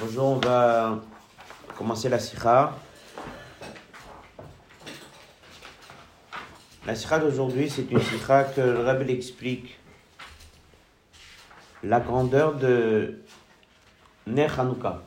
Bonjour, 0.00 0.28
on 0.28 0.36
va 0.36 0.98
commencer 1.76 2.08
la 2.08 2.18
sikha. 2.18 2.72
La 6.86 6.94
sikha 6.94 7.18
d'aujourd'hui, 7.18 7.68
c'est 7.68 7.90
une 7.90 8.00
sikha 8.00 8.44
que 8.44 8.62
le 8.62 8.80
Rabbi 8.80 9.12
explique 9.12 9.78
la 11.82 12.00
grandeur 12.00 12.54
de 12.54 13.20
Ner 14.26 14.48
Hanouka. 14.58 15.02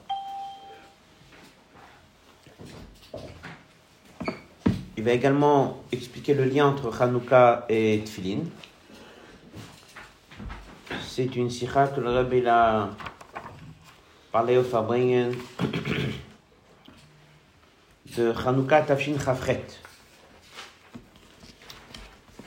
Il 4.96 5.04
va 5.04 5.12
également 5.12 5.82
expliquer 5.92 6.36
le 6.36 6.44
lien 6.44 6.68
entre 6.68 7.02
Hanouka 7.02 7.66
et 7.68 8.04
Tfilin. 8.06 8.44
C'est 11.02 11.36
une 11.36 11.50
sikha 11.50 11.88
que 11.88 12.00
le 12.00 12.12
Rabbi 12.12 12.46
a 12.46 12.92
parlé 14.34 14.58
au 14.58 14.64
de 18.18 18.34
Hanouka 18.46 18.82
Tafshin 18.82 19.20
Chafret. 19.24 19.64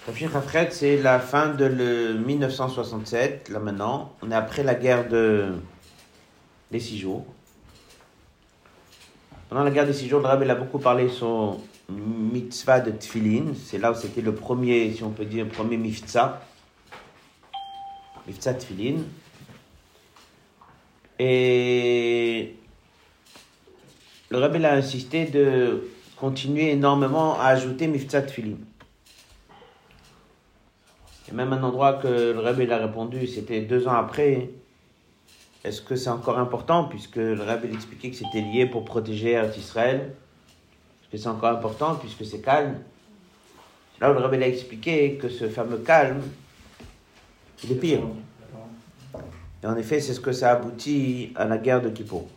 Tafshin 0.04 0.28
Chafret, 0.32 0.70
c'est 0.72 0.96
la 0.96 1.20
fin 1.20 1.50
de 1.50 1.64
le 1.64 2.14
1967, 2.14 3.50
là 3.50 3.60
maintenant. 3.60 4.12
On 4.20 4.32
est 4.32 4.34
après 4.34 4.64
la 4.64 4.74
guerre 4.74 5.08
de... 5.08 5.52
des 6.72 6.80
six 6.80 6.98
jours. 6.98 7.24
Pendant 9.48 9.62
la 9.62 9.70
guerre 9.70 9.86
des 9.86 9.92
six 9.92 10.08
jours, 10.08 10.18
le 10.18 10.26
Rabbi 10.26 10.50
a 10.50 10.56
beaucoup 10.56 10.80
parlé 10.80 11.08
sur 11.08 11.56
mitzvah 11.88 12.80
de 12.80 12.90
Tfilin. 12.90 13.54
C'est 13.64 13.78
là 13.78 13.92
où 13.92 13.94
c'était 13.94 14.22
le 14.22 14.34
premier, 14.34 14.92
si 14.92 15.04
on 15.04 15.10
peut 15.10 15.24
dire, 15.24 15.44
le 15.44 15.52
premier 15.52 15.76
mitzvah. 15.76 16.42
Mitzvah 18.26 18.54
Tfilin. 18.54 19.02
Et 21.18 22.56
le 24.30 24.38
Rabbi 24.38 24.64
a 24.64 24.74
insisté 24.74 25.26
de 25.26 25.88
continuer 26.16 26.72
énormément 26.72 27.38
à 27.38 27.46
ajouter. 27.46 27.84
Il 27.84 28.56
y 31.28 31.30
a 31.30 31.34
même 31.34 31.52
un 31.52 31.62
endroit 31.62 31.94
que 31.94 32.08
le 32.08 32.38
Rabbi 32.40 32.70
a 32.70 32.78
répondu, 32.78 33.26
c'était 33.26 33.60
deux 33.62 33.88
ans 33.88 33.94
après. 33.94 34.50
Est-ce 35.64 35.80
que 35.80 35.96
c'est 35.96 36.10
encore 36.10 36.38
important 36.38 36.84
puisque 36.84 37.16
le 37.16 37.42
Rabbi 37.42 37.68
expliquait 37.72 38.10
que 38.10 38.16
c'était 38.16 38.42
lié 38.42 38.66
pour 38.66 38.84
protéger 38.84 39.40
Israël 39.56 40.12
Est-ce 41.02 41.10
que 41.10 41.18
c'est 41.18 41.28
encore 41.28 41.50
important 41.50 41.96
puisque 41.96 42.24
c'est 42.24 42.40
calme? 42.40 42.78
Là 44.00 44.12
le 44.12 44.18
Rabbi 44.18 44.36
a 44.42 44.46
expliqué 44.48 45.14
que 45.16 45.28
ce 45.28 45.48
fameux 45.48 45.78
calme, 45.78 46.20
il 47.64 47.72
est 47.72 47.76
pire. 47.76 48.02
Et 49.66 49.68
en 49.68 49.76
effet, 49.76 49.98
c'est 49.98 50.14
ce 50.14 50.20
que 50.20 50.30
ça 50.30 50.52
aboutit 50.52 51.32
à 51.34 51.44
la 51.44 51.58
guerre 51.58 51.82
de 51.82 51.88
Kippour. 51.88 52.28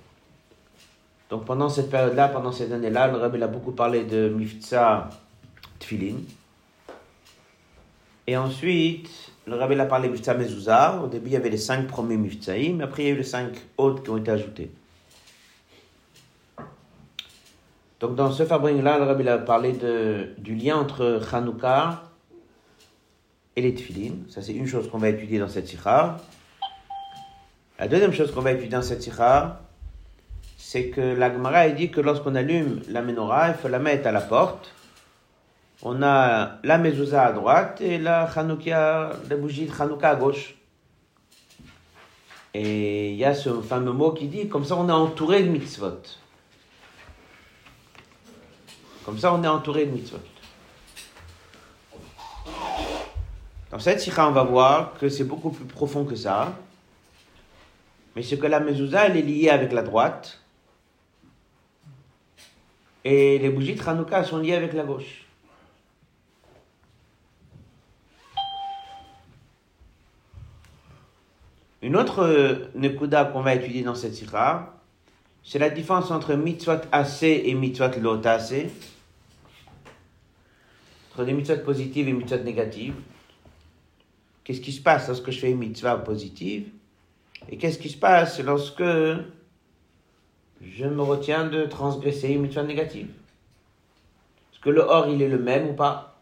Donc 1.30 1.45
pendant 1.45 1.69
cette 1.69 1.91
période-là, 1.91 2.27
pendant 2.27 2.52
ces 2.52 2.73
années-là, 2.73 3.08
le 3.08 3.17
Rabbi 3.17 3.44
a 3.44 3.47
beaucoup 3.47 3.71
parlé 3.71 4.03
de 4.03 4.30
Miftza 4.30 5.11
Tfilin. 5.80 6.16
Et 8.25 8.36
ensuite, 8.36 9.11
le 9.45 9.58
Rabbi 9.58 9.80
a 9.80 9.86
parlé 9.86 10.08
de 10.08 10.13
Miftza 10.13 10.33
Mezouza. 10.33 10.99
Au 11.03 11.08
début, 11.08 11.27
il 11.27 11.33
y 11.33 11.36
avait 11.36 11.52
les 11.52 11.58
cinq 11.58 11.86
premiers 11.86 12.17
Miftzaïm, 12.17 12.77
mais 12.77 12.86
après, 12.86 13.03
il 13.03 13.05
y 13.05 13.11
a 13.11 13.13
eu 13.13 13.17
les 13.17 13.23
cinq 13.23 13.52
autres 13.77 14.02
qui 14.02 14.09
ont 14.09 14.17
été 14.17 14.31
ajoutés. 14.31 14.71
Donc 17.99 18.16
dans 18.16 18.31
ce 18.31 18.43
fabrique-là, 18.43 18.97
le 18.97 19.03
Rabbi 19.03 19.30
a 19.30 19.38
parlé 19.38 19.75
du 20.39 20.55
lien 20.55 20.77
entre 20.77 21.21
Hanouka 21.31 22.05
et 23.55 23.61
les 23.61 23.75
Tfilin. 23.75 24.14
Ça, 24.30 24.41
c'est 24.41 24.53
une 24.53 24.66
chose 24.66 24.89
qu'on 24.89 24.97
va 24.97 25.09
étudier 25.09 25.38
dans 25.38 25.47
cette 25.47 25.67
sikha. 25.67 26.17
La 27.80 27.88
deuxième 27.88 28.11
chose 28.11 28.33
qu'on 28.33 28.41
va 28.41 28.52
étudier 28.52 28.72
dans 28.72 28.81
cette 28.81 29.02
sikha, 29.02 29.61
c'est 30.58 30.89
que 30.89 30.99
la 30.99 31.31
Gemara 31.31 31.69
dit 31.69 31.89
que 31.89 32.02
lorsqu'on 32.02 32.36
allume 32.36 32.81
la 32.89 33.02
menorah, 33.02 33.47
il 33.47 33.53
faut 33.53 33.69
la 33.69 33.80
mettre 33.80 34.05
à 34.05 34.11
la 34.11 34.19
porte. 34.19 34.73
On 35.81 36.03
a 36.03 36.58
la 36.61 36.77
mezouza 36.77 37.26
à 37.26 37.31
droite 37.31 37.80
et 37.80 37.98
la 37.98 38.30
la 38.36 39.36
bougie 39.37 39.65
de 39.65 39.71
Hanouka 39.81 40.09
à 40.09 40.15
gauche. 40.15 40.55
Et 42.53 43.11
il 43.11 43.15
y 43.15 43.23
a 43.23 43.33
ce 43.33 43.61
fameux 43.61 43.93
mot 43.93 44.11
qui 44.11 44.27
dit 44.27 44.49
comme 44.49 44.65
ça 44.65 44.76
on 44.76 44.89
est 44.89 44.92
entouré 44.92 45.43
de 45.43 45.48
mitzvot. 45.48 46.02
Comme 49.05 49.17
ça 49.17 49.33
on 49.33 49.42
est 49.42 49.48
entouré 49.48 49.86
de 49.86 49.92
mitzvot. 49.92 50.17
Dans 53.71 53.80
cette 53.80 54.02
sikha, 54.02 54.27
on 54.27 54.32
va 54.32 54.43
voir 54.43 54.95
que 54.99 55.08
c'est 55.08 55.23
beaucoup 55.23 55.52
plus 55.52 55.64
profond 55.64 56.03
que 56.03 56.15
ça. 56.15 56.53
Mais 58.19 58.23
c'est 58.23 58.37
que 58.37 58.47
la 58.47 58.59
mezouza, 58.59 59.05
elle 59.05 59.15
est 59.15 59.21
liée 59.21 59.49
avec 59.49 59.71
la 59.71 59.81
droite. 59.81 60.41
Et 63.05 63.39
les 63.39 63.49
bougies 63.49 63.75
de 63.75 63.81
Hanouka 63.81 64.25
sont 64.25 64.39
liées 64.39 64.55
avec 64.55 64.73
la 64.73 64.83
gauche. 64.83 65.23
Une 71.81 71.95
autre 71.95 72.69
nekuda 72.75 73.23
qu'on 73.23 73.39
va 73.39 73.55
étudier 73.55 73.83
dans 73.83 73.95
cette 73.95 74.15
sikha, 74.15 74.73
c'est 75.41 75.59
la 75.59 75.69
différence 75.69 76.11
entre 76.11 76.33
mitzvot 76.33 76.81
assez 76.91 77.43
et 77.45 77.53
mitzvot 77.53 78.02
lot 78.02 78.25
assez. 78.25 78.69
Entre 81.13 81.23
des 81.23 81.31
mitzvot 81.31 81.63
positives 81.63 82.09
et 82.09 82.11
mitzvot 82.11 82.43
négatives. 82.43 82.95
Qu'est-ce 84.43 84.59
qui 84.59 84.73
se 84.73 84.81
passe 84.81 85.08
lorsque 85.08 85.31
je 85.31 85.39
fais 85.39 85.52
une 85.52 85.59
mitzvah 85.59 85.95
positive? 85.95 86.69
Et 87.49 87.58
qu'est-ce 87.58 87.80
qui 87.80 87.89
se 87.89 87.98
passe 87.98 88.39
lorsque 88.39 88.83
je 90.61 90.86
me 90.86 91.02
retiens 91.02 91.48
de 91.48 91.65
transgresser 91.65 92.30
une 92.30 92.43
mitzvah 92.43 92.64
négative? 92.64 93.08
Est-ce 94.54 94.60
que 94.60 94.70
le 94.70 94.82
or, 94.82 95.08
il 95.08 95.21
est 95.21 95.27
le 95.27 95.39
même 95.39 95.70
ou 95.70 95.73
pas? 95.73 96.21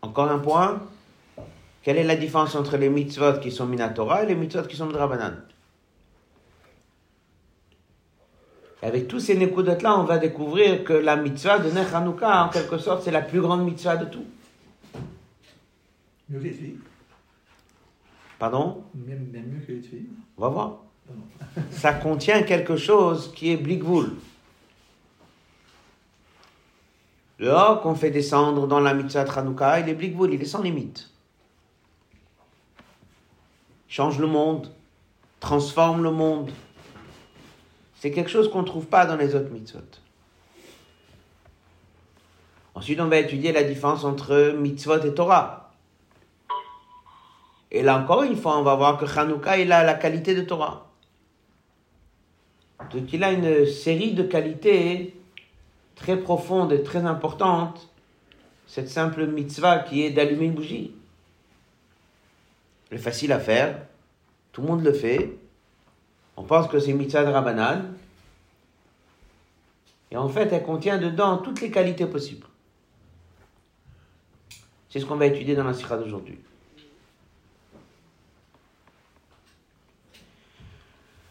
Encore 0.00 0.30
un 0.30 0.38
point. 0.38 0.80
Quelle 1.82 1.98
est 1.98 2.04
la 2.04 2.16
différence 2.16 2.54
entre 2.54 2.78
les 2.78 2.88
mitzvot 2.88 3.40
qui 3.40 3.50
sont 3.50 3.66
minatora 3.66 4.22
et 4.22 4.26
les 4.26 4.34
mitzvot 4.34 4.62
qui 4.62 4.76
sont 4.76 4.86
drabanan 4.86 5.34
Avec 8.80 9.08
tous 9.08 9.20
ces 9.20 9.36
nekudotes-là, 9.36 9.98
on 9.98 10.04
va 10.04 10.18
découvrir 10.18 10.84
que 10.84 10.92
la 10.92 11.16
mitzvah 11.16 11.58
de 11.58 11.70
Nech 11.70 11.92
en 11.92 12.48
quelque 12.48 12.78
sorte, 12.78 13.02
c'est 13.02 13.10
la 13.10 13.22
plus 13.22 13.40
grande 13.40 13.64
mitzvah 13.64 13.96
de 13.96 14.06
tout. 14.06 14.24
Mieux 16.28 16.38
que 16.38 16.44
les 16.44 16.52
filles. 16.52 16.78
Pardon? 18.38 18.84
Même, 18.94 19.28
même 19.32 19.46
mieux 19.46 19.60
que 19.64 19.72
les 19.72 19.82
filles. 19.82 20.08
On 20.36 20.42
va 20.42 20.48
voir. 20.48 20.78
Ça 21.70 21.92
contient 21.92 22.42
quelque 22.42 22.76
chose 22.76 23.32
qui 23.34 23.50
est 23.50 23.56
bligvoul. 23.56 24.12
Le 27.38 27.80
qu'on 27.82 27.94
fait 27.94 28.10
descendre 28.10 28.66
dans 28.66 28.80
la 28.80 28.94
mitzvah 28.94 29.24
de 29.24 29.30
Hanouka, 29.30 29.80
il 29.80 29.88
est 29.88 29.94
bligvoul, 29.94 30.34
il 30.34 30.42
est 30.42 30.46
sans 30.46 30.62
limite. 30.62 31.08
Change 33.86 34.18
le 34.18 34.26
monde, 34.26 34.70
transforme 35.40 36.02
le 36.02 36.10
monde. 36.10 36.50
C'est 38.00 38.10
quelque 38.10 38.30
chose 38.30 38.50
qu'on 38.50 38.62
ne 38.62 38.66
trouve 38.66 38.86
pas 38.86 39.06
dans 39.06 39.16
les 39.16 39.34
autres 39.34 39.50
mitzvot. 39.50 39.80
Ensuite, 42.74 43.00
on 43.00 43.08
va 43.08 43.18
étudier 43.18 43.52
la 43.52 43.64
différence 43.64 44.04
entre 44.04 44.54
mitzvot 44.56 45.02
et 45.04 45.14
Torah. 45.14 45.67
Et 47.70 47.82
là 47.82 47.98
encore 47.98 48.22
une 48.22 48.36
fois, 48.36 48.58
on 48.58 48.62
va 48.62 48.74
voir 48.74 48.98
que 48.98 49.04
Hanouka, 49.04 49.58
il 49.58 49.72
a 49.72 49.84
la 49.84 49.94
qualité 49.94 50.34
de 50.34 50.42
Torah. 50.42 50.90
Donc 52.92 53.12
il 53.12 53.22
a 53.24 53.32
une 53.32 53.66
série 53.66 54.12
de 54.12 54.22
qualités 54.22 55.14
très 55.96 56.16
profondes 56.16 56.72
et 56.72 56.82
très 56.82 57.04
importantes. 57.04 57.88
Cette 58.66 58.88
simple 58.88 59.26
mitzvah 59.26 59.80
qui 59.80 60.02
est 60.02 60.10
d'allumer 60.10 60.46
une 60.46 60.54
bougie. 60.54 60.92
Est 62.90 62.98
facile 62.98 63.32
à 63.32 63.40
faire. 63.40 63.82
Tout 64.52 64.62
le 64.62 64.68
monde 64.68 64.82
le 64.82 64.92
fait. 64.92 65.36
On 66.36 66.44
pense 66.44 66.68
que 66.68 66.78
c'est 66.78 66.92
mitzvah 66.92 67.24
de 67.24 67.30
Rabbanan. 67.30 67.94
Et 70.10 70.16
en 70.16 70.28
fait, 70.28 70.52
elle 70.52 70.62
contient 70.62 70.98
dedans 70.98 71.38
toutes 71.38 71.60
les 71.60 71.70
qualités 71.70 72.06
possibles. 72.06 72.46
C'est 74.88 75.00
ce 75.00 75.04
qu'on 75.04 75.16
va 75.16 75.26
étudier 75.26 75.54
dans 75.54 75.64
la 75.64 75.74
sikha 75.74 75.98
d'aujourd'hui. 75.98 76.38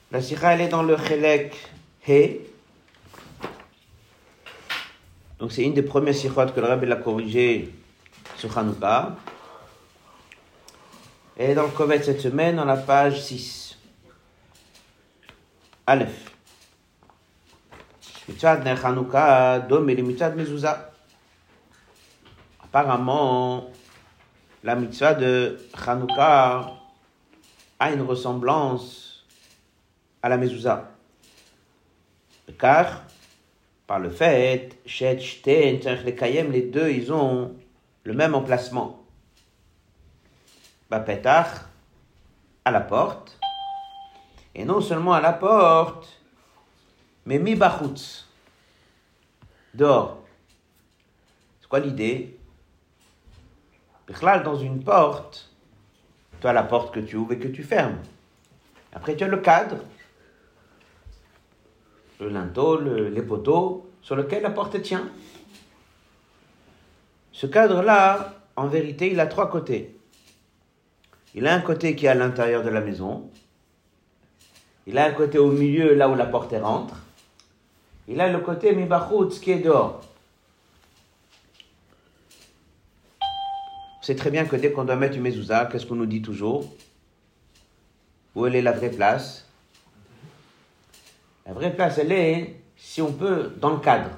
La 0.10 0.22
sikha, 0.22 0.54
elle 0.54 0.62
est 0.62 0.68
dans 0.70 0.84
le 0.84 0.96
Chelek 0.96 1.54
He. 2.08 2.40
Donc, 5.38 5.52
c'est 5.52 5.64
une 5.64 5.74
des 5.74 5.82
premières 5.82 6.16
sikhot 6.16 6.46
que 6.46 6.62
le 6.62 6.68
Rabbi 6.68 6.90
a 6.90 6.96
corrigé 6.96 7.74
sur 8.38 8.58
Hanouka. 8.58 9.18
Est 11.36 11.56
dans 11.56 11.64
le 11.64 11.72
Kovet 11.72 12.02
cette 12.02 12.22
semaine, 12.22 12.56
dans 12.56 12.64
la 12.64 12.78
page 12.78 13.22
6. 13.22 13.78
Aleph. 15.86 16.32
Mitzvah 18.30 18.58
de 18.58 18.70
Hanouka, 18.70 19.60
dom 19.60 19.90
et 19.90 19.96
les 19.96 20.04
mitzvah 20.04 20.30
Mezouza. 20.30 20.92
Apparemment, 22.64 23.70
la 24.64 24.76
mitzvah 24.76 25.16
de 25.16 25.60
Hanouka 25.86 26.72
a 27.78 27.92
une 27.92 28.02
ressemblance 28.04 29.07
à 30.22 30.30
la 30.30 30.38
mezouza. 30.38 30.92
Car, 32.60 33.04
par 33.86 34.00
le 34.00 34.10
fait, 34.10 34.80
les 36.52 36.62
deux, 36.62 36.90
ils 36.90 37.12
ont 37.14 37.56
le 38.04 38.14
même 38.14 38.36
emplacement. 38.36 39.04
Bapetach, 40.90 41.66
à 42.66 42.72
la 42.72 42.82
porte. 42.82 43.40
Et 44.56 44.66
non 44.66 44.82
seulement 44.82 45.14
à 45.14 45.22
la 45.22 45.34
porte, 45.34 46.20
mais 47.26 47.38
mi 47.38 47.54
bachutz, 47.54 48.28
dehors. 49.76 50.24
C'est 51.62 51.68
quoi 51.68 51.80
l'idée? 51.80 52.40
Dans 54.44 54.56
une 54.56 54.84
porte, 54.84 55.52
tu 56.42 56.48
as 56.48 56.54
la 56.54 56.64
porte 56.64 56.94
que 56.94 57.00
tu 57.02 57.18
ouvres 57.18 57.34
et 57.34 57.40
que 57.40 57.50
tu 57.50 57.62
fermes. 57.62 58.00
Après, 58.94 59.16
tu 59.16 59.24
as 59.24 59.28
le 59.28 59.38
cadre, 59.38 59.78
le 62.20 62.30
linteau, 62.30 62.80
les 62.80 63.22
poteaux 63.22 63.90
sur 64.02 64.16
lequel 64.16 64.44
la 64.44 64.50
porte 64.50 64.82
tient. 64.82 65.10
Ce 67.32 67.46
cadre-là, 67.46 68.34
en 68.56 68.68
vérité, 68.68 69.12
il 69.12 69.20
a 69.20 69.28
trois 69.28 69.50
côtés. 69.50 69.96
Il 71.36 71.46
a 71.46 71.54
un 71.54 71.62
côté 71.62 71.96
qui 71.96 72.08
est 72.08 72.10
à 72.10 72.16
l'intérieur 72.16 72.64
de 72.64 72.70
la 72.70 72.82
maison. 72.82 73.30
Il 74.88 74.98
a 74.98 75.06
un 75.06 75.12
côté 75.12 75.38
au 75.38 75.52
milieu, 75.52 75.94
là 75.94 76.10
où 76.10 76.16
la 76.16 76.26
porte 76.26 76.56
rentre. 76.60 76.96
Il 78.08 78.22
a 78.22 78.32
le 78.32 78.40
côté 78.40 78.74
ce 78.74 79.40
qui 79.40 79.52
est 79.52 79.60
dehors. 79.60 80.02
C'est 84.02 84.16
très 84.16 84.32
bien 84.32 84.46
que 84.46 84.56
dès 84.56 84.72
qu'on 84.72 84.86
doit 84.86 84.96
mettre 84.96 85.18
une 85.18 85.24
mezouza, 85.24 85.66
qu'est-ce 85.66 85.86
qu'on 85.86 85.96
nous 85.96 86.06
dit 86.06 86.22
toujours? 86.22 86.64
Où 88.34 88.48
est 88.48 88.62
la 88.62 88.72
vraie 88.72 88.90
place? 88.90 89.47
La 91.48 91.54
vraie 91.54 91.74
place, 91.74 91.98
elle 91.98 92.12
est, 92.12 92.60
si 92.76 93.02
on 93.02 93.14
peut, 93.14 93.54
dans 93.56 93.70
le 93.70 93.80
cadre. 93.80 94.10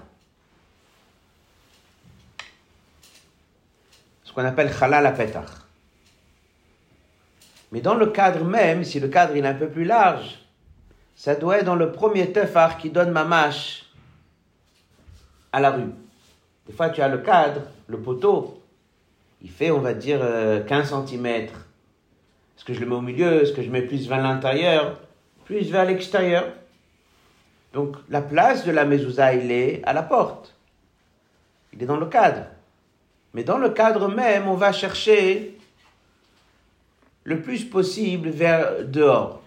Ce 4.24 4.34
qu'on 4.34 4.44
appelle 4.44 4.72
apetach. 4.82 5.50
Mais 7.72 7.82
dans 7.82 7.94
le 7.94 8.08
cadre 8.08 8.44
même, 8.44 8.84
si 8.84 9.00
le 9.00 9.10
cadre 9.10 9.36
est 9.36 9.46
un 9.46 9.54
peu 9.54 9.70
plus 9.70 9.86
large, 9.86 10.40
ça 11.16 11.36
doit 11.36 11.60
être 11.60 11.66
dans 11.66 11.76
le 11.76 11.92
premier 11.92 12.32
tefar 12.32 12.80
qui 12.80 12.90
donne 12.90 13.12
ma 13.12 13.26
mâche 13.26 13.86
à 15.52 15.60
la 15.60 15.70
rue. 15.70 15.92
Des 16.66 16.74
fois, 16.74 16.90
tu 16.90 17.02
as 17.02 17.10
le 17.10 17.20
cadre, 17.20 17.62
le 17.88 18.00
poteau, 18.00 18.64
il 19.44 19.52
fait, 19.52 19.70
on 19.70 19.82
va 19.82 19.94
dire, 19.94 20.20
15 20.68 20.94
euh, 20.94 21.06
cm. 21.06 21.26
Est-ce 21.28 22.66
que 22.66 22.74
je 22.74 22.80
le 22.80 22.88
mets 22.88 22.96
au 22.96 23.02
milieu? 23.02 23.44
Est-ce 23.44 23.54
que 23.54 23.62
je 23.62 23.70
mets 23.70 23.84
plus 23.84 24.08
vers 24.08 24.22
l'intérieur? 24.22 25.00
Plus 25.46 25.70
vers 25.70 25.86
l'extérieur 25.86 26.46
Donc, 27.74 27.96
la 28.10 28.22
place 28.22 28.66
de 28.66 28.72
la 28.72 28.86
mezouza, 28.86 29.34
il 29.34 29.52
est 29.52 29.82
à 29.86 29.94
la 29.94 30.04
porte. 30.04 30.56
Il 31.74 31.84
est 31.84 31.86
dans 31.86 31.98
le 31.98 32.08
cadre. 32.08 32.46
Mais 33.34 33.44
dans 33.44 33.58
le 33.58 33.70
cadre 33.70 34.08
même, 34.08 34.48
on 34.48 34.56
va 34.56 34.72
chercher 34.72 35.58
le 37.24 37.42
plus 37.42 37.64
possible 37.64 38.30
vers 38.30 38.84
dehors. 38.86 39.42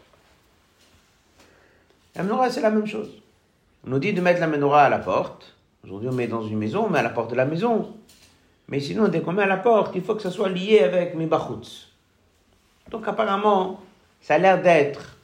La 2.15 2.23
menorah, 2.23 2.51
c'est 2.51 2.61
la 2.61 2.71
même 2.71 2.87
chose. 2.87 3.11
On 3.85 3.91
nous 3.91 3.99
dit 3.99 4.13
de 4.13 4.21
mettre 4.21 4.41
la 4.41 4.47
menorah 4.47 4.85
à 4.85 4.89
la 4.89 4.99
porte. 4.99 5.57
Aujourd'hui, 5.85 6.09
on 6.09 6.13
met 6.13 6.29
dans 6.29 6.47
une 6.47 6.59
maison, 6.59 6.85
on 6.87 6.91
met 6.91 7.01
à 7.01 7.03
la 7.03 7.11
porte 7.11 7.31
de 7.31 7.37
la 7.37 7.45
maison. 7.45 7.97
Mais 8.69 8.79
sinon, 8.79 9.09
dès 9.09 9.21
qu'on 9.21 9.33
met 9.33 9.43
à 9.43 9.47
la 9.47 9.57
porte, 9.57 9.97
il 9.97 10.03
faut 10.03 10.15
que 10.15 10.23
ça 10.23 10.31
soit 10.31 10.49
lié 10.49 10.81
avec 10.81 11.15
mes 11.17 11.27
bachutz. 11.27 11.89
Donc 12.91 13.09
apparemment, 13.09 13.81
ça 14.21 14.35
a 14.35 14.39
l'air 14.39 14.63
d'être 14.63 15.17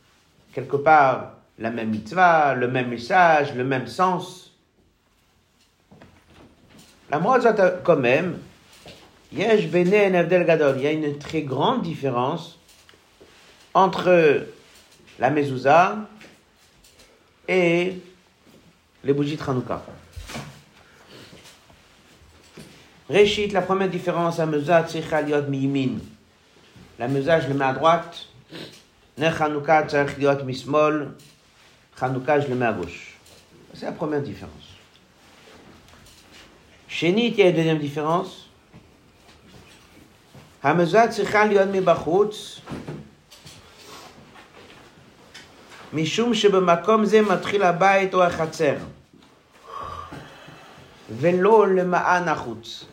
quelque 0.52 0.76
part 0.76 1.37
la 1.58 1.70
même 1.70 1.90
mitzvah, 1.90 2.54
le 2.54 2.68
même 2.68 2.88
message, 2.88 3.54
le 3.54 3.64
même 3.64 3.86
sens. 3.86 4.52
La 7.10 7.18
moazat 7.18 7.80
quand 7.82 7.96
même, 7.96 8.38
il 9.32 9.40
y 9.40 9.44
a 9.44 10.92
une 10.92 11.18
très 11.18 11.42
grande 11.42 11.82
différence 11.82 12.58
entre 13.74 14.46
la 15.18 15.30
mezouza 15.30 15.96
et 17.46 17.94
les 19.04 19.12
bougies 19.12 19.36
de 19.36 19.42
Hanouka. 19.42 19.82
Réchit, 23.10 23.48
la 23.48 23.62
première 23.62 23.88
différence, 23.88 24.38
la 24.38 24.46
mezouza 24.46 24.84
tzricha 24.84 25.22
liot 25.22 25.42
miyimin. 25.48 25.98
La 26.98 27.08
mezouza, 27.08 27.40
je 27.40 27.48
le 27.48 27.54
mets 27.54 27.64
à 27.64 27.72
droite. 27.72 28.26
Ne 29.16 29.26
Hanouka 29.26 29.86
tzrich 29.86 30.18
liot 30.18 30.44
mismol. 30.44 31.14
Hanouka, 32.01 32.39
je 32.39 32.47
le 32.47 32.55
mets 32.55 32.65
à 32.65 32.73
gauche. 32.73 33.15
C'est 33.73 33.85
la 33.85 33.91
première 33.91 34.21
différence. 34.21 34.51
Chénit, 36.87 37.29
il 37.29 37.39
y 37.39 37.43
a 37.43 37.49
une 37.49 37.55
deuxième 37.55 37.79
différence. 37.79 38.43
המזוזה 40.63 41.07
צריכה 41.09 41.45
להיות 41.45 41.69
מבחוץ, 41.71 42.59
משום 45.93 46.33
שבמקום 46.33 47.05
זה 47.05 47.21
מתחיל 47.21 47.63
הבית 47.63 48.13
או 48.13 48.23
החצר, 48.23 48.75
ולא 51.09 51.67
למען 51.67 52.27
החוץ. 52.27 52.85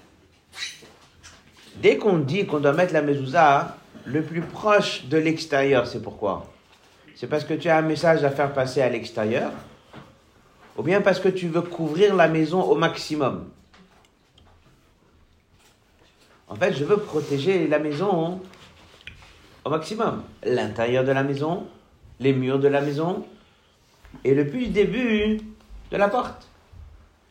Dès 1.81 1.97
qu'on 1.97 2.19
dit 2.19 2.47
qu'on 2.47 2.61
doit 2.61 2.75
mettre 2.75 2.93
la 2.93 3.00
mezouza 3.00 3.77
le 4.05 4.23
plus 4.23 4.43
proche 4.43 5.05
de 5.06 5.17
l'extérieur, 5.17 5.87
c'est 5.87 6.03
pourquoi 6.03 6.50
C'est 7.16 7.28
parce 7.28 7.46
que 7.46 7.54
tu 7.54 7.70
as 7.70 7.78
un 7.78 7.82
message 7.82 8.26
à 8.26 8.30
faire 8.30 8.52
passer 8.52 8.82
à 8.82 8.90
l'extérieur, 8.90 9.52
ou 10.78 10.84
bien 10.84 11.00
parce 11.00 11.22
que 11.22 11.30
tu 11.30 11.48
veux 11.48 11.62
couvrir 11.62 12.14
la 12.14 12.28
maison 12.28 12.62
au 12.62 12.76
maximum. 12.76 13.50
En 16.50 16.56
fait, 16.56 16.74
je 16.74 16.84
veux 16.84 16.98
protéger 16.98 17.68
la 17.68 17.80
maison 17.80 18.42
au 19.64 19.70
maximum. 19.70 20.24
L'intérieur 20.44 21.06
de 21.06 21.12
la 21.12 21.24
maison, 21.24 21.66
les 22.20 22.34
murs 22.34 22.60
de 22.60 22.68
la 22.68 22.82
maison, 22.82 23.26
et 24.26 24.36
le 24.36 24.44
début 24.44 25.38
de 25.92 25.98
la 25.98 26.10
porte. 26.10 26.50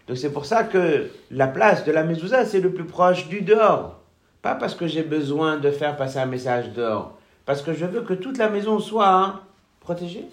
Donc 0.09 0.17
c'est 0.17 0.33
pour 0.33 0.47
ça 0.47 0.65
que 0.65 1.11
la 1.31 1.47
place 1.47 1.85
de 1.85 1.93
la 1.93 2.05
mezouza, 2.05 2.47
c'est 2.47 2.61
le 2.61 2.73
plus 2.73 2.85
proche 2.85 3.29
du 3.29 3.43
dehors. 3.43 4.01
Pas 4.43 4.55
parce 4.55 4.75
que 4.75 4.87
j'ai 4.87 5.03
besoin 5.03 5.59
de 5.59 5.71
faire 5.71 5.97
passer 5.97 6.19
un 6.19 6.27
message 6.27 6.71
dehors, 6.73 7.19
parce 7.45 7.63
que 7.63 7.75
je 7.75 7.85
veux 7.85 8.03
que 8.03 8.15
toute 8.15 8.39
la 8.39 8.49
maison 8.49 8.79
soit 8.79 9.44
protégée. 9.85 10.25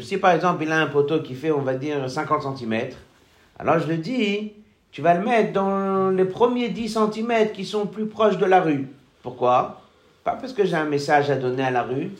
Si 0.00 0.16
par 0.16 0.32
exemple 0.32 0.64
il 0.64 0.72
a 0.72 0.80
un 0.80 0.86
poteau 0.86 1.20
qui 1.20 1.34
fait, 1.34 1.50
on 1.50 1.60
va 1.60 1.74
dire, 1.74 2.10
50 2.10 2.58
cm, 2.58 2.88
alors 3.58 3.78
je 3.78 3.86
le 3.86 3.98
dis, 3.98 4.52
tu 4.90 5.02
vas 5.02 5.14
le 5.14 5.24
mettre 5.24 5.52
dans 5.52 6.10
les 6.10 6.24
premiers 6.24 6.70
10 6.70 6.98
cm 7.12 7.52
qui 7.52 7.64
sont 7.64 7.86
plus 7.86 8.06
proches 8.06 8.38
de 8.38 8.46
la 8.46 8.60
rue. 8.60 8.88
Pourquoi? 9.22 9.82
Pas 10.24 10.32
parce 10.32 10.52
que 10.52 10.64
j'ai 10.64 10.76
un 10.76 10.86
message 10.86 11.30
à 11.30 11.36
donner 11.36 11.62
à 11.62 11.70
la 11.70 11.82
rue, 11.82 12.10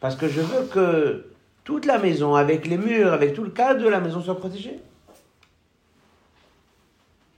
parce 0.00 0.14
que 0.14 0.28
je 0.28 0.40
veux 0.40 0.66
que 0.66 1.26
toute 1.64 1.84
la 1.86 1.98
maison, 1.98 2.34
avec 2.34 2.66
les 2.66 2.78
murs, 2.78 3.12
avec 3.12 3.34
tout 3.34 3.44
le 3.44 3.50
cadre 3.50 3.82
de 3.82 3.88
la 3.88 4.00
maison, 4.00 4.20
soit 4.20 4.38
protégée. 4.38 4.80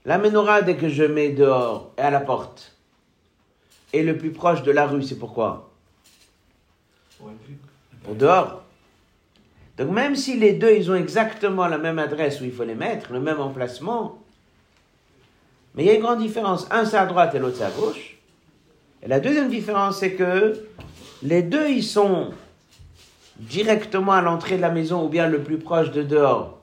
La 0.05 0.17
menorah, 0.17 0.61
que 0.61 0.89
je 0.89 1.03
mets 1.03 1.29
dehors 1.29 1.91
et 1.97 2.01
à 2.01 2.11
la 2.11 2.19
porte, 2.19 2.75
est 3.93 4.03
le 4.03 4.17
plus 4.17 4.31
proche 4.31 4.61
de 4.63 4.71
la 4.71 4.85
rue, 4.85 5.03
c'est 5.03 5.17
pourquoi? 5.17 5.71
Pour 8.03 8.15
dehors. 8.15 8.63
Donc 9.77 9.89
même 9.89 10.15
si 10.15 10.37
les 10.37 10.53
deux, 10.53 10.71
ils 10.71 10.89
ont 10.89 10.95
exactement 10.95 11.67
la 11.67 11.77
même 11.77 11.99
adresse 11.99 12.39
où 12.39 12.45
il 12.45 12.51
faut 12.51 12.63
les 12.63 12.75
mettre, 12.75 13.11
le 13.11 13.19
même 13.19 13.39
emplacement, 13.39 14.19
mais 15.75 15.83
il 15.83 15.87
y 15.87 15.89
a 15.89 15.93
une 15.95 16.01
grande 16.01 16.19
différence. 16.19 16.67
Un 16.71 16.85
c'est 16.85 16.97
à 16.97 17.05
droite 17.05 17.35
et 17.35 17.39
l'autre 17.39 17.57
c'est 17.57 17.65
à 17.65 17.71
gauche. 17.71 18.17
Et 19.03 19.07
la 19.07 19.19
deuxième 19.19 19.49
différence, 19.49 19.99
c'est 19.99 20.13
que 20.13 20.53
les 21.21 21.43
deux, 21.43 21.69
ils 21.69 21.83
sont 21.83 22.31
directement 23.37 24.13
à 24.13 24.21
l'entrée 24.21 24.55
de 24.55 24.61
la 24.61 24.71
maison 24.71 25.05
ou 25.05 25.09
bien 25.09 25.27
le 25.27 25.39
plus 25.39 25.57
proche 25.57 25.91
de 25.91 26.01
dehors, 26.01 26.59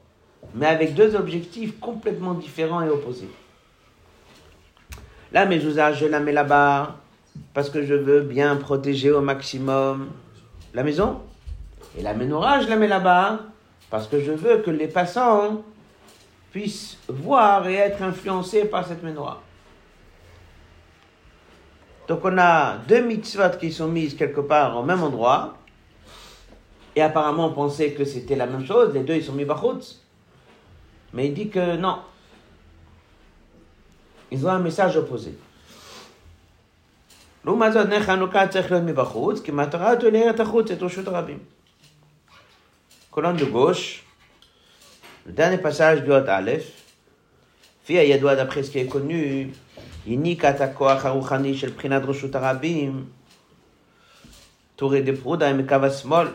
mais 0.55 0.67
avec 0.67 0.95
deux 0.95 1.15
objectifs 1.15 1.79
complètement 1.79 2.35
différents 2.35 2.83
et 2.83 2.89
opposés. 2.89 3.29
La 5.33 5.47
mezouza, 5.47 5.93
je 5.93 6.07
la 6.07 6.21
mets 6.21 6.33
là-bas 6.33 6.97
parce 7.55 7.71
que 7.71 7.85
je 7.85 7.95
veux 7.95 8.21
bien 8.21 8.57
protéger 8.57 9.11
au 9.11 9.21
maximum 9.21 10.09
la 10.75 10.83
maison. 10.83 11.21
Et 11.97 12.03
la 12.03 12.15
menorah, 12.15 12.61
je 12.61 12.69
la 12.69 12.77
mets 12.77 12.89
là-bas 12.89 13.41
parce 13.91 14.07
que 14.07 14.21
je 14.21 14.33
veux 14.33 14.59
que 14.59 14.71
les 14.71 14.89
passants 14.89 15.63
puissent 16.51 16.99
voir 17.09 17.67
et 17.69 17.75
être 17.75 18.03
influencés 18.03 18.65
par 18.65 18.87
cette 18.87 19.03
menorah. 19.03 19.43
Donc 22.09 22.21
on 22.25 22.37
a 22.39 22.79
deux 22.89 23.03
mitzvot 23.03 23.59
qui 23.61 23.73
sont 23.73 23.89
mises 23.89 24.15
quelque 24.15 24.41
part 24.41 24.77
au 24.77 24.83
même 24.83 25.03
endroit. 25.03 25.55
Et 26.95 27.03
apparemment 27.03 27.47
on 27.47 27.53
pensait 27.53 27.93
que 27.93 28.05
c'était 28.05 28.37
la 28.37 28.47
même 28.47 28.67
chose, 28.67 28.93
les 28.93 29.03
deux 29.03 29.15
ils 29.15 29.25
sont 29.25 29.33
mis 29.33 29.45
bachutz. 29.45 30.01
Mais 31.13 31.27
il 31.27 31.35
dit 31.35 31.49
que 31.49 31.77
non. 31.77 31.99
Ils 34.31 34.47
ont 34.47 34.51
un 34.51 34.59
message 34.59 34.97
opposé. 34.97 35.35
לעומת 37.45 37.73
זאת, 37.73 37.89
נר 37.89 38.03
חנוכה 38.03 38.49
צריך 38.49 38.71
להיות 38.71 38.85
מבחוץ, 38.85 39.41
כי 39.41 39.53
מטרה 39.53 39.93
אותו 39.93 40.07
היא 40.07 40.31
את 40.31 40.41
החוץ, 40.41 40.71
את 40.71 40.83
רשות 40.83 41.09
הרבים. 41.09 41.39
קולון 43.11 43.37
דוגוש, 43.37 44.03
דני 45.27 45.59
פסאז' 45.63 45.99
דעות 45.99 46.29
א', 46.29 46.51
לפי 47.83 47.99
הידוע 47.99 48.35
דף 48.35 48.51
חזקי 48.51 48.89
קונו, 48.89 49.15
הניקה 50.07 50.51
את 50.51 50.61
הכוח 50.61 51.05
הרוחני 51.05 51.55
של 51.55 51.71
בחינת 51.71 52.03
רשות 52.07 52.35
הרבים, 52.35 53.05
טורי 54.77 55.03
דה 55.03 55.13
פרודה 55.23 55.51
עם 55.51 55.69
קו 55.69 55.75
השמאל. 55.75 56.29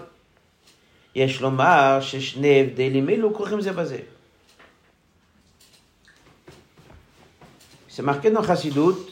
יש 1.15 1.41
לומר 1.41 1.97
ששני 2.01 2.61
הבדלים 2.61 3.09
אלו 3.09 3.33
כרוכים 3.33 3.61
זה 3.61 3.73
בזה. 3.73 3.99
סמכתנו 7.89 8.43
חסידות 8.43 9.06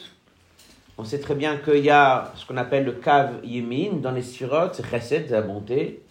on 0.98 1.04
sait 1.04 1.20
très 1.20 1.34
bien 1.34 1.58
qu'il 1.58 1.84
y 1.84 1.90
a 1.90 2.32
ce 2.36 2.46
qu'on 2.46 2.56
appelle 2.56 2.84
le 2.84 2.92
cave 2.92 3.40
Yemin 3.44 3.98
dans 4.00 4.12
les 4.12 4.22
sirotes, 4.22 4.74
c'est 4.74 4.86
Chesed, 4.86 5.26
c'est 5.28 5.34
la 5.34 5.42
bonté, 5.42 6.02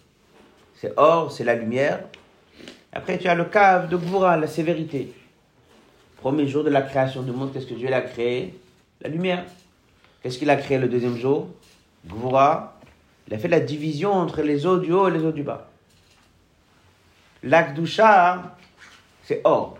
c'est 0.74 0.92
or, 0.96 1.32
c'est 1.32 1.44
la 1.44 1.54
lumière. 1.54 2.04
Après, 2.92 3.18
tu 3.18 3.28
as 3.28 3.34
le 3.34 3.44
cave 3.46 3.88
de 3.88 3.96
Gvura, 3.96 4.36
la 4.36 4.46
sévérité. 4.46 5.12
Premier 6.18 6.46
jour 6.46 6.64
de 6.64 6.70
la 6.70 6.82
création 6.82 7.22
du 7.22 7.30
monde, 7.30 7.52
qu'est-ce 7.52 7.66
que 7.66 7.74
Dieu 7.74 7.92
a 7.92 8.00
créé? 8.00 8.58
La 9.02 9.10
lumière. 9.10 9.44
Qu'est-ce 10.22 10.38
qu'il 10.38 10.48
a 10.48 10.56
créé 10.56 10.78
le 10.78 10.88
deuxième 10.88 11.16
jour? 11.16 11.48
Gvura. 12.06 12.78
Il 13.28 13.34
a 13.34 13.38
fait 13.38 13.48
la 13.48 13.60
division 13.60 14.12
entre 14.12 14.42
les 14.42 14.66
eaux 14.66 14.78
du 14.78 14.92
haut 14.92 15.08
et 15.08 15.10
les 15.10 15.24
eaux 15.24 15.32
du 15.32 15.42
bas. 15.42 15.68
L'Akdusha, 17.42 18.56
c'est 19.24 19.40
or. 19.44 19.76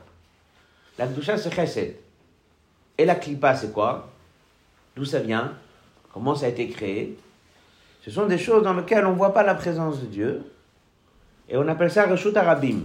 L'Akdusha, 0.99 1.39
c'est 1.39 1.55
chesed. 1.55 1.97
Et 2.99 3.05
la 3.05 3.15
klipa, 3.15 3.55
c'est 3.55 3.73
quoi? 3.73 4.11
D'où 4.97 5.05
ça 5.05 5.21
vient 5.21 5.53
Comment 6.13 6.35
ça 6.35 6.47
a 6.47 6.49
été 6.49 6.67
créé 6.69 7.19
Ce 8.03 8.11
sont 8.11 8.27
des 8.27 8.39
choses 8.39 8.63
dans 8.63 8.73
lesquelles 8.73 9.05
on 9.05 9.13
ne 9.13 9.17
voit 9.17 9.35
pas 9.35 9.43
la 9.43 9.55
présence 9.55 10.01
de 10.01 10.07
Dieu. 10.07 10.43
Et 11.49 11.57
on 11.59 11.69
appelle 11.69 11.91
ça 11.91 12.07
Reshut 12.07 12.35
Arabim. 12.35 12.85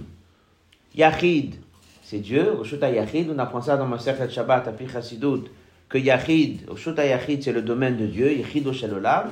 Yachid, 0.93 1.55
c'est 2.03 2.19
Dieu. 2.19 2.51
Reshut 2.51 2.81
Yachid, 2.81 3.29
on 3.33 3.39
apprend 3.39 3.61
ça 3.61 3.77
dans 3.77 3.87
ma 3.87 3.97
Sechet 3.97 4.29
Shabbat, 4.29 4.67
à 4.67 4.87
Chasidut, 4.87 5.49
que 5.87 5.97
Yachid, 5.97 6.69
Reshut 6.69 6.97
Yachid, 6.97 7.41
c'est 7.41 7.53
le 7.53 7.61
domaine 7.61 7.95
de 7.95 8.05
Dieu, 8.05 8.33
Yachid 8.33 8.67
au 8.67 8.73
Shalolam. 8.73 9.31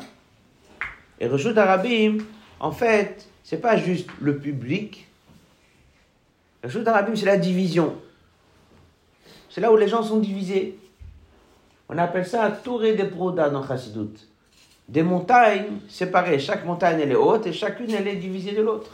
Et 1.20 1.28
Reshut 1.28 1.58
Arabim, 1.58 2.20
en 2.62 2.72
fait, 2.72 3.28
c'est 3.44 3.60
pas 3.60 3.76
juste 3.76 4.10
le 4.22 4.38
public. 4.38 5.06
Reshut 6.64 6.88
Arabim, 6.88 7.14
c'est 7.18 7.26
la 7.26 7.38
division. 7.38 7.98
C'est 9.50 9.60
là 9.60 9.70
où 9.70 9.76
les 9.76 9.90
gens 9.90 10.02
sont 10.02 10.20
divisés. 10.20 10.80
On 11.90 11.98
appelle 11.98 12.26
ça 12.26 12.52
Touré 12.52 12.94
des 12.94 13.06
Proda 13.06 13.50
dans 13.50 13.68
Chassidut. 13.68 14.16
Des 14.88 15.02
montagnes 15.02 15.80
séparées. 15.88 16.38
Chaque 16.38 16.64
montagne, 16.64 17.00
elle 17.02 17.12
est 17.12 17.16
haute 17.16 17.48
et 17.48 17.54
chacune, 17.54 17.92
elle 17.92 18.08
est 18.08 18.16
divisée 18.16 18.52
de 18.52 18.62
l'autre. 18.62 18.92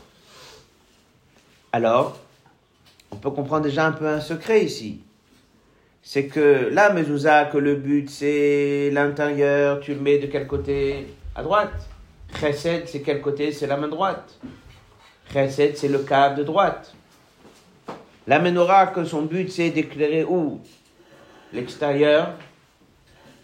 Alors, 1.74 2.18
on 3.12 3.18
peut 3.18 3.32
comprendre 3.32 3.64
déjà 3.64 3.86
un 3.86 3.92
peu 3.92 4.08
un 4.08 4.22
secret 4.22 4.64
ici. 4.64 5.02
C'est 6.02 6.28
que 6.28 6.70
là, 6.72 6.94
Mezouza, 6.94 7.46
que 7.46 7.58
le 7.58 7.76
but 7.76 8.10
c'est 8.10 8.92
l'intérieur, 8.92 9.82
tu 9.82 9.94
le 9.94 10.00
mets 10.00 10.20
de 10.20 10.28
quel 10.28 10.48
côté? 10.48 11.08
À 11.36 11.44
droite. 11.44 11.90
Chesed, 12.40 12.88
c'est 12.88 13.02
quel 13.02 13.22
côté? 13.22 13.52
C'est 13.52 13.68
la 13.68 13.76
main 13.76 13.88
droite. 13.88 14.40
Chesed, 15.34 15.76
c'est 15.76 15.88
le 15.90 16.00
câble 16.00 16.38
de 16.38 16.44
droite. 16.44 16.94
La 18.28 18.40
menorah, 18.40 18.88
que 18.88 19.04
son 19.04 19.24
but 19.24 19.52
c'est 19.52 19.70
d'éclairer 19.72 20.24
où? 20.24 20.62
L'extérieur, 21.52 22.34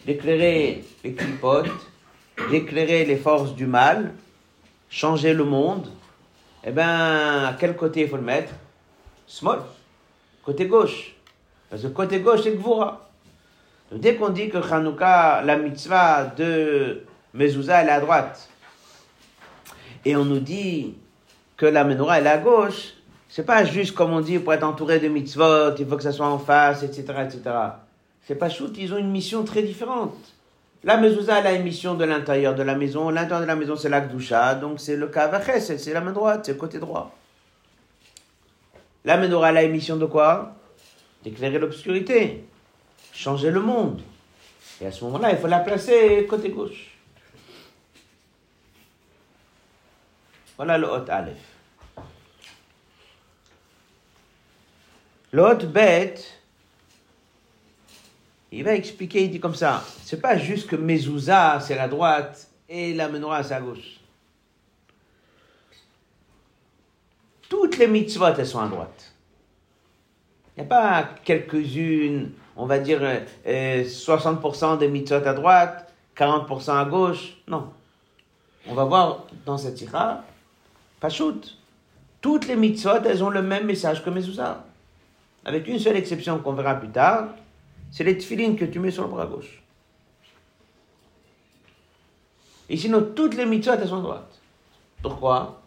d'éclairer 0.06 0.84
les 1.04 1.14
clipotes, 1.14 1.70
d'éclairer 2.50 3.06
les 3.06 3.18
forces 3.18 3.56
du 3.56 3.66
mal, 3.66 4.14
changer 4.90 5.34
le 5.34 5.44
monde, 5.44 5.88
eh 6.64 6.72
bien, 6.72 7.46
à 7.46 7.56
quel 7.60 7.76
côté 7.76 8.02
il 8.02 8.10
faut 8.10 8.18
le 8.18 8.24
mettre? 8.24 8.54
Small, 9.28 9.62
côté 10.44 10.66
gauche. 10.66 11.16
Parce 11.70 11.84
que 11.84 11.88
côté 11.88 12.20
gauche, 12.20 12.42
c'est 12.44 12.56
Gvura. 12.56 13.10
Donc, 13.92 14.02
dès 14.02 14.16
qu'on 14.16 14.30
dit 14.30 14.50
que 14.50 14.58
Hanouka, 14.58 15.42
la 15.44 15.58
mitzvah 15.58 16.26
de 16.26 17.04
Mezouza, 17.34 17.82
elle 17.82 17.88
est 17.88 17.92
à 17.92 18.00
droite, 18.00 18.50
et 20.04 20.16
on 20.16 20.26
nous 20.26 20.40
dit 20.40 20.96
que 21.58 21.66
la 21.66 21.84
menorah, 21.84 22.20
est 22.20 22.28
à 22.28 22.38
gauche, 22.38 22.94
c'est 23.30 23.46
pas 23.46 23.64
juste 23.64 23.94
comme 23.96 24.12
on 24.12 24.22
dit 24.22 24.40
pour 24.40 24.54
être 24.54 24.64
entouré 24.64 25.00
de 25.00 25.08
mitzvot, 25.08 25.76
il 25.78 25.88
faut 25.88 25.96
que 25.96 26.04
ça 26.04 26.12
soit 26.12 26.28
en 26.28 26.40
face, 26.40 26.84
etc., 26.84 27.04
etc. 27.24 27.42
C'est 28.24 28.36
pas 28.36 28.50
chouette, 28.50 28.78
ils 28.78 28.94
ont 28.94 28.98
une 28.98 29.12
mission 29.12 29.44
très 29.44 29.64
différente. 29.64 30.16
La 30.84 30.98
mezouza 30.98 31.36
a 31.36 31.42
la 31.42 31.58
mission 31.60 31.96
de 31.96 32.06
l'intérieur 32.06 32.56
de 32.56 32.64
la 32.64 32.76
maison. 32.76 33.10
L'intérieur 33.10 33.42
de 33.42 33.46
la 33.46 33.56
maison, 33.56 33.76
c'est 33.76 33.90
l'akdoucha, 33.90 34.56
donc 34.56 34.80
c'est 34.80 34.96
le 34.96 35.08
kavaches, 35.08 35.78
c'est 35.78 35.94
la 35.94 36.02
main 36.02 36.12
droite, 36.12 36.46
c'est 36.46 36.54
le 36.54 36.58
côté 36.58 36.80
droit. 36.80 37.16
La 39.04 39.18
menorah 39.18 39.48
a 39.48 39.52
la 39.52 39.68
mission 39.68 39.98
de 39.98 40.06
quoi? 40.06 40.56
D'éclairer 41.24 41.60
l'obscurité, 41.60 42.46
changer 43.14 43.52
le 43.52 43.60
monde. 43.60 44.02
Et 44.80 44.86
à 44.88 44.92
ce 44.92 45.04
moment-là, 45.06 45.32
il 45.32 45.38
faut 45.38 45.48
la 45.48 45.60
placer 45.60 46.26
côté 46.28 46.50
gauche. 46.50 46.92
Voilà 50.58 50.78
le 50.78 50.88
hot 50.88 51.06
Aleph. 51.08 51.38
Le 55.32 55.44
hot 55.44 55.66
bête, 55.68 56.41
il 58.52 58.64
va 58.64 58.74
expliquer, 58.76 59.24
il 59.24 59.32
dit 59.32 59.40
comme 59.40 59.56
ça, 59.56 59.84
c'est 60.04 60.22
pas 60.22 60.38
juste 60.38 60.70
que 60.70 60.76
Mezouza, 60.76 61.60
c'est 61.62 61.76
la 61.76 61.88
droite, 61.88 62.50
et 62.68 62.94
la 62.94 63.08
menorah, 63.08 63.44
c'est 63.44 63.54
à 63.54 63.62
gauche. 63.62 64.00
Toutes 67.50 67.78
les 67.78 67.88
mitzvot, 67.88 68.34
elles 68.38 68.48
sont 68.48 68.60
à 68.60 68.68
droite. 68.68 69.14
Il 70.56 70.62
n'y 70.62 70.66
a 70.66 70.70
pas 70.70 71.10
quelques-unes, 71.24 72.32
on 72.56 72.66
va 72.66 72.80
dire 72.80 73.02
60% 73.46 74.74
euh, 74.74 74.78
des 74.78 74.88
mitzvot 74.88 75.26
à 75.26 75.34
droite, 75.34 75.94
40% 76.18 76.78
à 76.78 76.86
gauche. 76.86 77.38
Non. 77.48 77.72
On 78.68 78.74
va 78.74 78.84
voir 78.84 79.26
dans 79.46 79.58
cette 79.58 79.82
ira, 79.82 80.24
pas 81.00 81.10
shoot. 81.10 81.58
Toutes 82.20 82.48
les 82.48 82.56
mitzvot, 82.56 83.04
elles 83.06 83.24
ont 83.24 83.30
le 83.30 83.42
même 83.42 83.66
message 83.66 84.04
que 84.04 84.10
Mezouza. 84.10 84.64
Avec 85.44 85.68
une 85.68 85.80
seule 85.80 85.98
exception 85.98 86.38
qu'on 86.40 86.54
verra 86.54 86.76
plus 86.76 86.90
tard, 86.90 87.30
c'est 87.92 88.04
les 88.04 88.18
tefilines 88.18 88.56
que 88.56 88.66
tu 88.66 88.80
mets 88.80 88.92
sur 88.92 89.04
le 89.04 89.10
bras 89.10 89.28
gauche. 89.28 89.62
Et 92.70 92.78
sinon, 92.78 93.12
toutes 93.16 93.36
les 93.36 93.46
mitzvahs, 93.46 93.78
elles 93.82 93.90
sont 93.90 94.02
droites. 94.02 94.40
Pourquoi? 95.02 95.62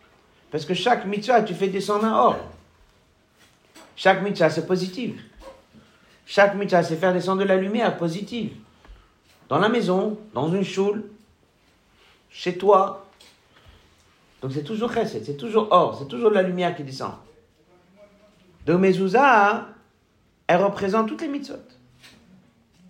Parce 0.50 0.64
que 0.64 0.72
chaque 0.72 1.04
mitzvah, 1.04 1.42
tu 1.42 1.54
fais 1.54 1.68
descendre 1.68 2.06
un 2.06 2.18
or. 2.18 2.36
Chaque 3.94 4.22
mitzvah, 4.22 4.48
c'est 4.48 4.66
positif. 4.66 5.22
Chaque 6.24 6.54
mitzvah, 6.54 6.82
c'est 6.82 6.96
faire 6.96 7.12
descendre 7.12 7.42
de 7.42 7.46
la 7.46 7.56
lumière 7.56 7.96
positive. 7.98 8.52
Dans 9.48 9.58
la 9.58 9.68
maison, 9.68 10.18
dans 10.32 10.50
une 10.50 10.64
choule, 10.64 11.04
chez 12.30 12.56
toi. 12.56 13.06
Donc 14.40 14.52
c'est 14.52 14.64
toujours 14.64 14.92
chesed, 14.92 15.24
c'est 15.24 15.36
toujours 15.36 15.68
or, 15.70 15.98
c'est 15.98 16.08
toujours 16.08 16.30
la 16.30 16.42
lumière 16.42 16.74
qui 16.74 16.82
descend. 16.82 17.12
Donc 18.66 18.80
mezouza, 18.80 19.68
elle 20.46 20.62
représente 20.62 21.08
toutes 21.08 21.20
les 21.20 21.28
mitzvot. 21.28 21.73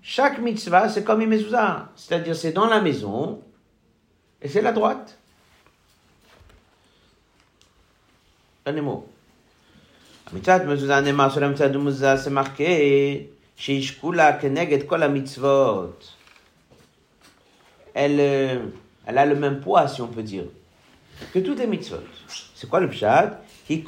Chaque 0.06 0.38
mitzvah, 0.38 0.90
c'est 0.90 1.02
comme 1.02 1.23
une 1.23 1.30
mezouza. 1.30 1.88
C'est-à-dire, 1.96 2.37
c'est 2.37 2.52
dans 2.52 2.66
la 2.66 2.82
maison 2.82 3.40
et 4.42 4.50
c'est 4.50 4.61
la 4.61 4.73
droite. 4.73 5.18
Un 8.66 8.82
mot. 8.82 9.08
Mitzvah 10.30 10.58
mezouza 10.58 11.00
nema 11.00 11.30
sur 11.30 11.40
la 11.40 11.49
mitzvah 11.49 11.70
de 11.70 11.78
mezouza, 11.78 12.18
c'est 12.18 12.28
marqué 12.28 13.30
chez 13.56 13.76
Ishkula 13.76 14.34
keneged 14.34 14.87
kol 14.87 15.08
mitzvot. 15.11 15.96
Elle, 17.94 18.20
euh, 18.20 18.58
elle 19.06 19.18
a 19.18 19.25
le 19.25 19.37
même 19.37 19.61
poids, 19.61 19.88
si 19.88 20.02
on 20.02 20.08
peut 20.08 20.23
dire, 20.23 20.44
que 21.32 21.38
toutes 21.38 21.61
les 21.61 21.66
mitzvot. 21.66 22.04
C'est 22.54 22.68
quoi 22.68 22.80
le 22.80 22.90
pshat? 22.90 23.40
Et. 23.70 23.82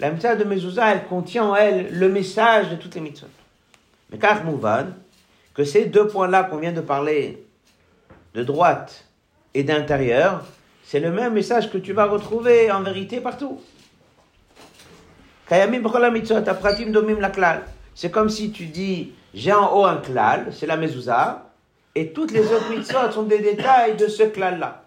La 0.00 0.10
mitzvah 0.10 0.34
de 0.34 0.44
mezouza, 0.44 0.92
elle 0.92 1.04
contient 1.06 1.44
en 1.44 1.54
elle 1.54 1.96
le 1.96 2.08
message 2.08 2.70
de 2.70 2.74
toutes 2.74 2.96
les 2.96 3.00
mitzvot. 3.00 3.28
Mais 4.12 4.18
car 4.18 4.44
Mouvan, 4.44 4.86
que 5.54 5.64
ces 5.64 5.86
deux 5.86 6.06
points-là 6.06 6.44
qu'on 6.44 6.58
vient 6.58 6.72
de 6.72 6.82
parler, 6.82 7.44
de 8.34 8.44
droite 8.44 9.06
et 9.54 9.64
d'intérieur, 9.64 10.44
c'est 10.84 11.00
le 11.00 11.10
même 11.10 11.32
message 11.32 11.70
que 11.70 11.78
tu 11.78 11.92
vas 11.94 12.04
retrouver 12.04 12.70
en 12.70 12.82
vérité 12.82 13.20
partout. 13.20 13.60
C'est 17.94 18.10
comme 18.10 18.28
si 18.30 18.52
tu 18.52 18.66
dis, 18.66 19.12
j'ai 19.34 19.52
en 19.52 19.74
haut 19.74 19.84
un 19.84 19.96
klal, 19.96 20.52
c'est 20.52 20.66
la 20.66 20.76
mezouza, 20.76 21.50
et 21.94 22.12
toutes 22.12 22.30
les 22.30 22.52
autres 22.52 22.70
mitzvot 22.70 23.10
sont 23.10 23.24
des 23.24 23.38
détails 23.38 23.96
de 23.96 24.08
ce 24.08 24.22
klal-là. 24.22 24.84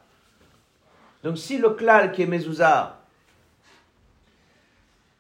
Donc 1.23 1.37
si 1.37 1.57
le 1.57 1.71
klal 1.71 2.11
qui 2.11 2.23
est 2.23 2.27
mezouza, 2.27 2.99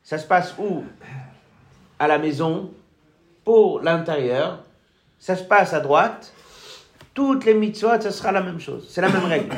ça 0.03 0.17
se 0.17 0.27
passe 0.27 0.55
où? 0.57 0.83
À 1.97 2.07
la 2.07 2.17
maison, 2.17 2.71
pour 3.45 3.79
l'intérieur, 3.79 4.59
ça 5.19 5.35
se 5.35 5.43
passe 5.43 5.73
à 5.73 5.79
droite, 5.79 6.33
Toutes 7.13 7.45
les 7.45 7.53
mitzvot, 7.53 8.01
ce 8.01 8.09
sera 8.09 8.33
la 8.33 8.41
même 8.41 8.59
chose. 8.59 8.87
C'est 8.89 8.99
la 8.99 9.07
même 9.07 9.23
règle. 9.23 9.55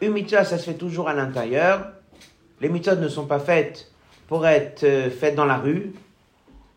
Une 0.00 0.12
mitzvah, 0.12 0.42
ça 0.42 0.56
se 0.56 0.64
fait 0.64 0.78
toujours 0.78 1.06
à 1.06 1.12
l'intérieur. 1.12 1.92
Les 2.62 2.70
mitzvot 2.70 2.96
ne 2.96 3.08
sont 3.08 3.26
pas 3.26 3.38
faites 3.38 3.92
pour 4.26 4.46
être 4.46 4.84
euh, 4.84 5.10
faites 5.10 5.34
dans 5.34 5.44
la 5.44 5.58
rue. 5.58 5.92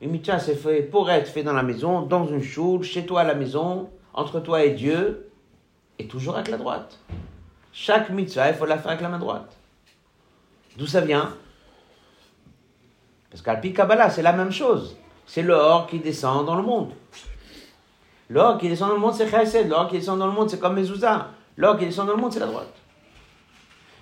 Une 0.02 0.12
mitzvah, 0.12 0.38
c'est 0.38 0.56
fait 0.56 0.82
pour 0.82 1.10
être 1.10 1.30
fait 1.30 1.44
dans 1.44 1.54
la 1.54 1.64
maison, 1.64 2.02
dans 2.02 2.28
une 2.28 2.44
choule, 2.44 2.84
chez 2.84 3.06
toi 3.06 3.22
à 3.22 3.24
la 3.24 3.36
maison, 3.36 3.90
entre 4.14 4.42
toi 4.42 4.66
et 4.66 4.72
Dieu, 4.72 5.30
et 5.98 6.08
toujours 6.08 6.36
avec 6.36 6.50
la 6.50 6.58
droite. 6.58 7.00
Chaque 7.72 8.10
mitzvah, 8.10 8.50
il 8.50 8.56
faut 8.56 8.66
la 8.66 8.78
faire 8.78 8.92
avec 8.92 9.02
la 9.02 9.10
main 9.10 9.20
droite. 9.20 9.56
D'où 10.78 10.88
ça 10.88 11.00
vient? 11.00 11.34
Parce 13.32 13.42
qu'Alpi 13.42 13.74
Kabbalah, 13.74 14.10
c'est 14.10 14.22
la 14.22 14.34
même 14.34 14.52
chose. 14.52 14.98
C'est 15.28 15.44
l'or 15.44 15.88
qui 15.88 16.00
descend 16.00 16.46
dans 16.46 16.56
le 16.56 16.64
monde. 16.64 16.92
L'or 18.30 18.58
qui 18.58 18.70
descend 18.70 18.90
dans 18.90 18.96
le 18.96 19.02
monde, 19.02 19.14
c'est 19.14 19.30
Chesed. 19.30 19.70
L'or 19.70 19.90
qui 19.90 19.98
descend 19.98 20.18
dans 20.18 20.28
le 20.28 20.34
monde, 20.34 20.50
c'est 20.50 20.60
comme 20.60 20.76
Mezouza. 20.76 21.28
L'or 21.58 21.78
qui 21.78 21.86
descend 21.86 22.08
dans 22.08 22.16
le 22.16 22.22
monde, 22.22 22.32
c'est 22.32 22.40
la 22.40 22.48
droite. 22.48 22.74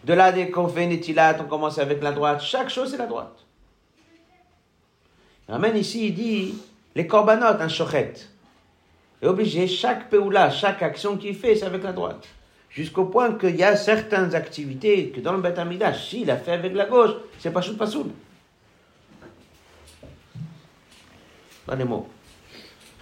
De 0.03 0.13
là, 0.13 0.31
dès 0.31 0.51
qu'on 0.51 0.67
fait 0.67 0.85
Netilat, 0.85 1.37
on 1.41 1.45
commence 1.45 1.79
avec 1.79 2.01
la 2.01 2.11
droite. 2.11 2.41
Chaque 2.41 2.69
chose, 2.69 2.91
c'est 2.91 2.97
la 2.97 3.07
droite. 3.07 3.43
Il 5.47 5.51
ramène 5.51 5.75
ici, 5.77 6.07
il 6.07 6.15
dit, 6.15 6.55
les 6.95 7.07
corbanotes, 7.07 7.59
un 7.59 7.67
chochet. 7.67 8.13
est 9.21 9.27
obligé, 9.27 9.67
chaque 9.67 10.09
peoula, 10.09 10.51
chaque 10.51 10.83
action 10.83 11.17
qu'il 11.17 11.35
fait, 11.35 11.55
c'est 11.55 11.65
avec 11.65 11.83
la 11.83 11.91
droite. 11.91 12.27
Jusqu'au 12.69 13.05
point 13.05 13.33
qu'il 13.33 13.55
y 13.55 13.63
a 13.63 13.75
certaines 13.75 14.35
activités 14.35 15.09
que 15.09 15.21
dans 15.21 15.33
le 15.33 15.41
Beth 15.41 15.57
Amidash, 15.57 16.09
s'il 16.09 16.29
a 16.29 16.37
fait 16.37 16.51
avec 16.51 16.73
la 16.75 16.85
gauche, 16.85 17.11
c'est 17.39 17.51
pas 17.51 17.61
chou 17.61 17.77
pas. 17.77 17.87
Pas 21.65 21.75
des 21.75 21.83
mots. 21.83 22.07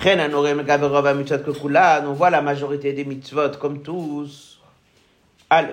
On 0.05 2.13
voit 2.13 2.29
la 2.29 2.41
majorité 2.41 2.93
des 2.93 3.05
mitzvot 3.05 3.49
comme 3.59 3.81
tous. 3.81 4.59
On 5.51 5.65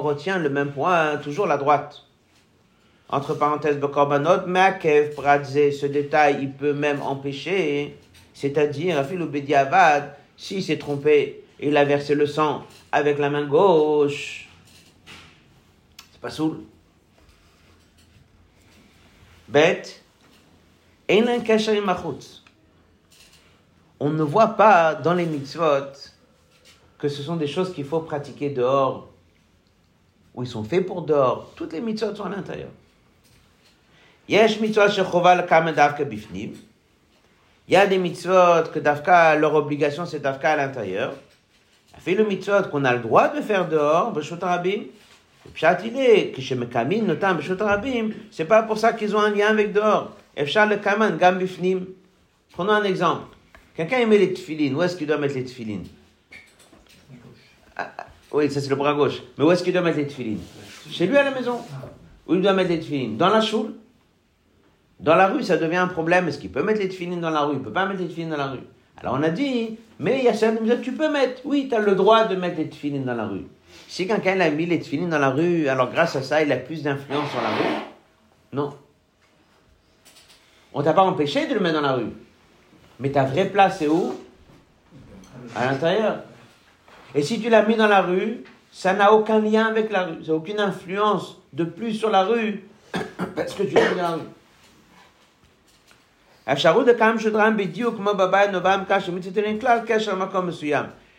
retient 0.00 0.38
le 0.38 0.50
même 0.50 0.72
point, 0.72 1.16
toujours 1.18 1.46
la 1.46 1.56
droite. 1.56 2.02
Entre 3.08 3.34
parenthèses, 3.34 3.78
ce 3.78 5.86
détail, 5.86 6.38
il 6.42 6.52
peut 6.52 6.72
même 6.72 7.00
empêcher, 7.02 7.96
c'est-à-dire, 8.34 8.98
Afilou 8.98 9.26
Bediavad, 9.26 10.16
s'il 10.36 10.62
s'est 10.62 10.78
trompé, 10.78 11.42
il 11.60 11.76
a 11.76 11.84
versé 11.84 12.14
le 12.14 12.26
sang 12.26 12.64
avec 12.92 13.18
la 13.18 13.30
main 13.30 13.46
gauche. 13.46 14.48
C'est 16.12 16.20
pas 16.20 16.30
soul. 16.30 16.58
Bête. 19.48 20.02
On 21.08 21.22
ne 24.10 24.22
voit 24.22 24.48
pas 24.48 24.94
dans 24.94 25.14
les 25.14 25.26
mitzvot 25.26 25.92
que 26.98 27.08
ce 27.08 27.22
sont 27.22 27.36
des 27.36 27.46
choses 27.46 27.72
qu'il 27.72 27.84
faut 27.84 28.00
pratiquer 28.00 28.50
dehors, 28.50 29.08
ou 30.34 30.42
ils 30.42 30.48
sont 30.48 30.64
faits 30.64 30.84
pour 30.84 31.02
dehors. 31.02 31.52
Toutes 31.54 31.72
les 31.72 31.80
mitzvot 31.80 32.14
sont 32.14 32.24
à 32.24 32.30
l'intérieur. 32.30 32.70
Yesh 34.28 34.60
mitzvot 34.60 34.88
bifnim. 36.08 36.54
Il 37.68 37.74
y 37.74 37.76
a 37.76 37.86
des 37.86 37.98
mitzvot 37.98 38.70
que 38.72 38.80
dafka, 38.80 39.36
leur 39.36 39.54
obligation 39.54 40.06
c'est 40.06 40.20
dafka 40.20 40.52
à 40.52 40.56
l'intérieur. 40.56 41.14
Fait 41.98 42.14
le 42.14 42.24
mitzvot 42.24 42.64
qu'on 42.70 42.84
a 42.84 42.92
le 42.92 43.00
droit 43.00 43.28
de 43.28 43.40
faire 43.40 43.68
dehors, 43.68 44.12
b'shot 44.12 44.38
rabim. 44.40 44.84
Pshat 45.54 45.78
il 45.84 46.34
c'est 48.32 48.44
pas 48.44 48.64
pour 48.64 48.78
ça 48.78 48.92
qu'ils 48.92 49.14
ont 49.14 49.20
un 49.20 49.30
lien 49.30 49.46
avec 49.46 49.72
dehors. 49.72 50.10
Efshar 50.36 50.66
le 50.68 50.76
kaman 50.76 51.16
gam 51.16 51.38
bifnim. 51.38 51.86
Prenons 52.52 52.72
un 52.72 52.84
exemple. 52.84 53.36
Quelqu'un 53.74 54.06
met 54.06 54.18
les 54.18 54.32
tefilines. 54.32 54.74
Où 54.74 54.82
est-ce 54.82 54.96
qu'il 54.96 55.06
doit 55.06 55.18
mettre 55.18 55.34
les 55.34 55.44
tefilines 55.44 55.86
Oui, 58.32 58.50
ça 58.50 58.60
c'est 58.60 58.70
le 58.70 58.76
bras 58.76 58.94
gauche. 58.94 59.22
Mais 59.36 59.44
où 59.44 59.52
est-ce 59.52 59.62
qu'il 59.62 59.72
doit 59.72 59.82
mettre 59.82 59.98
les 59.98 60.06
tefilines 60.06 60.40
Chez 60.90 61.06
lui 61.06 61.16
à 61.16 61.24
la 61.24 61.30
maison. 61.30 61.60
Où 62.26 62.34
il 62.34 62.42
doit 62.42 62.52
mettre 62.52 62.70
les 62.70 62.80
tefilines 62.80 63.16
Dans 63.16 63.28
la 63.28 63.40
choule 63.40 63.74
dans 64.98 65.14
la 65.14 65.28
rue, 65.28 65.42
ça 65.42 65.56
devient 65.56 65.76
un 65.76 65.88
problème. 65.88 66.28
Est-ce 66.28 66.38
qu'il 66.38 66.50
peut 66.50 66.62
mettre 66.62 66.80
les 66.80 66.88
tefilines 66.88 67.20
dans 67.20 67.30
la 67.30 67.42
rue 67.42 67.54
Il 67.54 67.58
ne 67.58 67.64
peut 67.64 67.72
pas 67.72 67.86
mettre 67.86 68.00
les 68.00 68.08
tefilines 68.08 68.30
dans 68.30 68.36
la 68.36 68.46
rue. 68.46 68.60
Alors 68.98 69.14
on 69.18 69.22
a 69.22 69.28
dit, 69.28 69.78
mais 69.98 70.18
il 70.18 70.24
y 70.24 70.28
a 70.28 70.34
certaines 70.34 70.80
tu 70.80 70.92
peux 70.92 71.10
mettre. 71.10 71.42
Oui, 71.44 71.66
tu 71.68 71.74
as 71.74 71.80
le 71.80 71.94
droit 71.94 72.24
de 72.24 72.34
mettre 72.34 72.56
les 72.56 72.68
tefilines 72.68 73.04
dans 73.04 73.14
la 73.14 73.26
rue. 73.26 73.44
Si 73.88 74.06
quelqu'un 74.06 74.40
a 74.40 74.48
mis 74.48 74.64
les 74.64 74.78
tefilines 74.78 75.10
dans 75.10 75.18
la 75.18 75.30
rue, 75.30 75.68
alors 75.68 75.90
grâce 75.90 76.16
à 76.16 76.22
ça, 76.22 76.42
il 76.42 76.50
a 76.50 76.56
plus 76.56 76.82
d'influence 76.82 77.30
sur 77.30 77.42
la 77.42 77.48
rue 77.48 77.74
Non. 78.54 78.72
On 80.72 80.82
t'a 80.82 80.92
pas 80.92 81.02
empêché 81.02 81.46
de 81.46 81.54
le 81.54 81.60
mettre 81.60 81.76
dans 81.76 81.86
la 81.86 81.94
rue. 81.94 82.12
Mais 83.00 83.10
ta 83.10 83.24
vraie 83.24 83.46
place, 83.46 83.78
c'est 83.78 83.88
où? 83.88 84.14
À 85.54 85.66
l'intérieur. 85.66 86.20
Et 87.14 87.22
si 87.22 87.40
tu 87.40 87.48
l'as 87.48 87.62
mis 87.62 87.76
dans 87.76 87.86
la 87.86 88.02
rue, 88.02 88.44
ça 88.70 88.92
n'a 88.92 89.12
aucun 89.12 89.38
lien 89.38 89.66
avec 89.66 89.90
la 89.90 90.04
rue. 90.04 90.24
Ça 90.24 90.32
n'a 90.32 90.38
aucune 90.38 90.60
influence 90.60 91.40
de 91.52 91.64
plus 91.64 91.94
sur 91.94 92.10
la 92.10 92.24
rue 92.24 92.64
parce 93.36 93.54
que 93.54 93.62
tu 93.62 93.74
l'as 93.74 93.88
mis 93.90 93.96
dans 93.96 94.02
la 94.02 94.14
rue. 94.16 94.20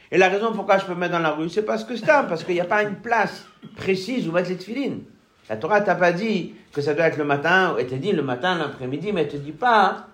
Et 0.09 0.17
la 0.17 0.29
raison 0.29 0.53
pourquoi 0.53 0.77
je 0.77 0.85
peux 0.85 0.95
mettre 0.95 1.11
dans 1.11 1.19
la 1.19 1.31
rue, 1.31 1.49
c'est 1.49 1.63
parce 1.63 1.83
que 1.83 1.97
c'est 1.97 2.05
parce 2.05 2.43
qu'il 2.45 2.53
n'y 2.53 2.61
a 2.61 2.65
pas 2.65 2.83
une 2.83 2.95
place 2.95 3.45
précise 3.75 4.27
où 4.29 4.31
mettre 4.31 4.49
les 4.49 4.57
tefilines. 4.57 5.03
La 5.48 5.56
Torah 5.56 5.80
t'a 5.80 5.94
pas 5.94 6.12
dit 6.12 6.54
que 6.72 6.80
ça 6.80 6.94
doit 6.94 7.06
être 7.06 7.18
le 7.18 7.24
matin, 7.24 7.76
elle 7.78 7.86
te 7.86 7.94
dit 7.94 8.12
le 8.12 8.22
matin, 8.22 8.56
l'après-midi, 8.56 9.12
mais 9.12 9.22
elle 9.22 9.28
te 9.28 9.36
dit 9.36 9.52
pas 9.52 10.06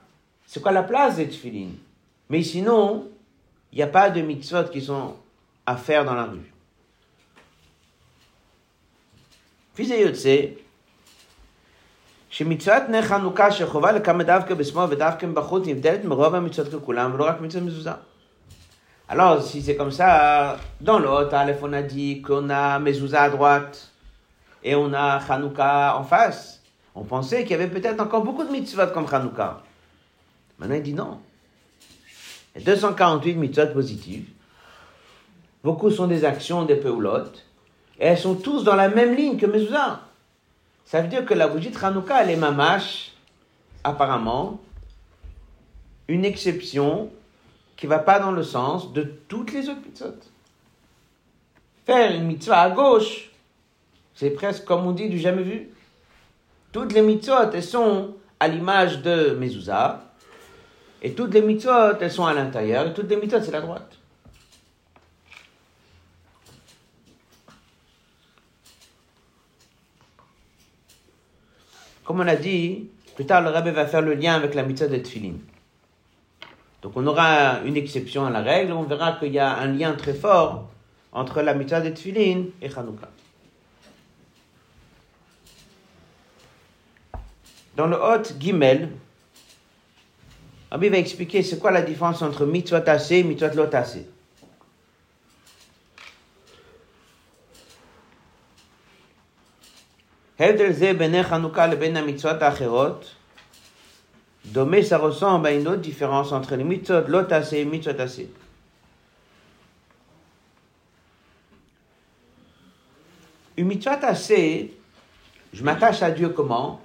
c'est 0.47 0.63
quoi 0.63 0.73
la 0.73 0.83
place 0.83 1.17
des 1.17 1.29
tefilines. 1.29 1.77
Mais 2.31 2.43
sinon, 2.43 3.09
il 3.73 3.77
n'y 3.77 3.83
a 3.83 3.87
pas 3.87 4.11
de 4.11 4.21
mitzvot 4.23 4.65
qui 4.73 4.81
sont 4.81 5.15
à 5.67 5.77
faire 5.77 6.05
dans 6.05 6.15
la 6.15 6.25
rue. 6.25 6.53
Fils 9.75 9.91
de 9.91 10.57
שמצוות 12.31 12.83
נר 12.89 13.03
חנוכה 13.03 13.53
שחובה 13.53 13.93
לקמא 13.93 14.25
דווקא 14.25 14.55
בשמאל 14.55 14.87
ודווקא 14.91 15.27
בחוץ 15.27 15.67
נבדלת 15.67 16.05
מרוב 16.05 16.35
המצוות 16.35 16.75
ככולם 16.75 17.15
ולא 17.15 17.25
רק 17.25 17.41
מצוות 17.41 17.63
מזוזה. 17.63 17.91
Alors, 19.09 19.43
si 19.43 19.63
c'est 19.63 19.75
comme 19.75 19.91
ça, 19.91 20.59
dans 20.83 20.99
l'autre, 20.99 21.33
Aleph, 21.35 21.63
on 21.63 21.73
a 21.73 21.81
dit 21.81 22.21
qu'on 22.21 22.51
a 22.51 22.79
Mezouza 22.79 23.23
à 23.23 23.31
droite 23.31 23.91
et 24.64 24.76
on 24.76 24.94
a 24.94 25.18
Hanouka 25.18 25.98
en 25.98 26.04
face. 26.04 26.62
On 26.96 27.04
pensait 27.04 27.42
qu'il 27.42 27.52
y 27.52 27.56
avait 27.56 27.68
peut-être 27.68 28.00
encore 28.00 28.24
beaucoup 28.24 28.44
de 28.44 28.52
mitzvot 28.52 28.88
comme 28.94 29.08
Hanouka. 29.12 29.62
Maintenant, 30.60 30.76
il 30.76 30.84
dit 30.84 30.94
non. 30.94 31.20
Il 32.56 32.62
y 32.62 32.70
a 32.70 32.74
248 32.74 33.36
mitzvot 33.36 33.68
positives. 33.68 34.30
Beaucoup 35.64 35.90
sont 35.92 36.08
des 36.08 36.24
actions 36.24 36.64
des 36.64 36.76
peulotes. 36.76 37.46
Et 38.00 38.06
elles 38.06 38.18
sont 38.18 38.36
tous 38.36 38.64
dans 38.64 38.76
la 38.76 38.90
même 38.90 39.16
ligne 39.16 39.38
que 39.38 39.46
Mezouza. 39.46 40.02
Ça 40.86 41.02
veut 41.02 41.08
dire 41.08 41.26
que 41.26 41.34
la 41.34 41.48
bougie 41.48 41.70
de 41.70 41.78
Hanouka, 41.78 42.24
elle 42.24 42.30
est 42.30 42.36
mamash, 42.36 43.14
apparemment, 43.84 44.60
une 46.08 46.26
exception 46.26 47.10
qui 47.76 47.88
va 47.88 48.00
pas 48.00 48.20
dans 48.20 48.32
le 48.32 48.44
sens 48.44 48.94
de 48.94 49.04
toutes 49.28 49.52
les 49.52 49.70
autres 49.70 49.82
mitzvot. 49.86 50.16
Faire 51.86 52.16
une 52.16 52.26
mitzvah 52.26 52.62
à 52.62 52.70
gauche, 52.70 53.30
c'est 54.16 54.32
presque 54.32 54.66
comme 54.66 54.86
on 54.86 54.92
dit 54.92 55.10
du 55.10 55.20
jamais 55.20 55.44
vu. 55.44 55.70
Toutes 56.72 56.94
les 56.94 57.02
mitzvot, 57.02 57.52
elles 57.54 57.64
sont 57.64 58.16
à 58.40 58.48
l'image 58.48 59.02
de 59.02 59.36
Mezouza, 59.40 60.04
et 61.02 61.14
toutes 61.14 61.34
les 61.34 61.42
mitzvot, 61.42 61.98
elles 62.00 62.12
sont 62.12 62.26
à 62.26 62.34
l'intérieur, 62.34 62.88
et 62.88 62.94
toutes 62.94 63.10
les 63.10 63.18
mitzvot, 63.18 63.42
c'est 63.42 63.52
la 63.52 63.62
droite. 63.62 63.98
Comme 72.04 72.20
on 72.20 72.28
a 72.28 72.36
dit, 72.36 72.90
plus 73.16 73.26
tard 73.26 73.42
le 73.42 73.50
rabbi 73.50 73.72
va 73.72 73.86
faire 73.86 74.02
le 74.02 74.14
lien 74.16 74.36
avec 74.36 74.56
la 74.56 74.64
mitzvah 74.64 74.88
de 74.88 74.98
Tfilin. 74.98 75.36
Donc 76.82 76.94
on 76.98 77.08
aura 77.08 77.62
une 77.64 77.78
exception 77.78 78.26
à 78.26 78.30
la 78.30 78.42
règle, 78.42 78.74
on 78.74 78.84
verra 78.84 79.14
qu'il 79.14 79.32
y 79.32 79.40
a 79.40 79.56
un 79.58 79.68
lien 79.68 79.94
très 79.94 80.14
fort 80.14 80.70
entre 81.14 81.42
la 81.42 81.54
mitzvah 81.54 81.80
de 81.80 81.92
Tfilin 81.92 82.46
et 82.62 82.70
Hanouka. 82.76 83.10
Dans 87.76 87.88
le 87.88 87.96
Hôte 87.96 88.36
Gimel, 88.40 88.90
Rabbi 90.70 90.90
va 90.90 90.98
expliquer 90.98 91.42
c'est 91.42 91.58
quoi 91.60 91.72
la 91.72 91.82
différence 91.82 92.22
entre 92.22 92.46
mitzvot 92.46 92.80
tassé 92.82 93.18
et 93.18 93.24
mitzvot 93.24 93.56
lo 93.56 93.66
tassé. 93.66 94.08
Domé, 104.46 104.84
ça 104.84 104.98
ressemble 104.98 105.48
à 105.48 105.52
une 105.52 105.68
autre 105.68 105.82
différence 105.82 106.32
entre 106.32 106.56
les 106.56 106.64
mitzvot 106.64 107.08
lo 107.08 107.22
et 107.22 107.66
mitzvot 107.66 107.94
tassé. 107.94 108.32
Une 113.58 113.68
mitzvah 113.68 113.98
tassé, 113.98 114.76
je 115.54 115.64
m'attache 115.64 116.04
à 116.04 116.12
Dieu 116.12 116.30
comment? 116.30 116.83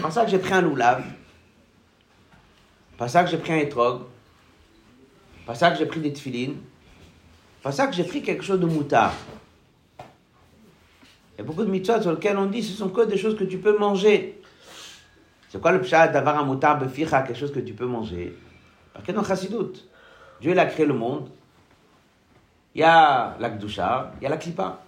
Par 0.00 0.12
ça 0.12 0.24
que 0.24 0.30
j'ai 0.30 0.38
pris 0.38 0.52
un 0.52 0.62
loulav, 0.62 1.04
par 2.96 3.08
ça 3.08 3.22
que 3.24 3.30
j'ai 3.30 3.38
pris 3.38 3.52
un 3.52 3.58
étrog, 3.58 4.02
Pas 5.46 5.54
ça 5.54 5.70
que 5.70 5.78
j'ai 5.78 5.86
pris 5.86 6.00
des 6.00 6.12
tefilines. 6.12 6.58
Pas 7.62 7.72
ça 7.72 7.86
que 7.86 7.94
j'ai 7.94 8.04
pris 8.04 8.20
quelque 8.20 8.44
chose 8.44 8.60
de 8.60 8.66
moutard. 8.66 9.14
Il 9.98 11.38
y 11.38 11.40
a 11.40 11.44
beaucoup 11.44 11.64
de 11.64 11.70
mitzvot 11.70 12.02
sur 12.02 12.12
lesquels 12.12 12.36
on 12.36 12.44
dit 12.46 12.62
ce 12.62 12.76
sont 12.76 12.90
que 12.90 13.06
des 13.06 13.16
choses 13.16 13.34
que 13.34 13.44
tu 13.44 13.56
peux 13.56 13.78
manger. 13.78 14.42
C'est 15.48 15.58
quoi 15.58 15.72
le 15.72 15.80
pshat 15.80 16.08
d'avoir 16.08 16.38
un 16.38 16.44
moutard 16.44 16.78
beficha, 16.78 17.22
quelque 17.22 17.38
chose 17.38 17.52
que 17.52 17.60
tu 17.60 17.72
peux 17.72 17.86
manger? 17.86 18.36
Parce 18.92 19.06
que 19.06 19.12
dans 19.12 19.24
Chassidut, 19.24 19.88
Dieu 20.40 20.58
a 20.58 20.66
créé 20.66 20.84
le 20.84 20.92
monde. 20.92 21.30
Il 22.74 22.82
y 22.82 22.84
a 22.84 23.34
la 23.40 23.48
Gdusha, 23.48 24.12
il 24.20 24.24
y 24.24 24.26
a 24.26 24.28
la 24.28 24.36
Klippa. 24.36 24.82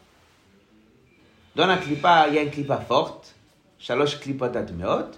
Dans 1.56 1.66
la 1.66 1.78
Klippa, 1.78 2.28
il 2.28 2.34
y 2.34 2.38
a 2.38 2.42
une 2.42 2.50
Klippa 2.50 2.76
forte, 2.76 3.34
Shalosh 3.80 4.20
Klippat 4.20 4.52
Atmeot, 4.56 5.10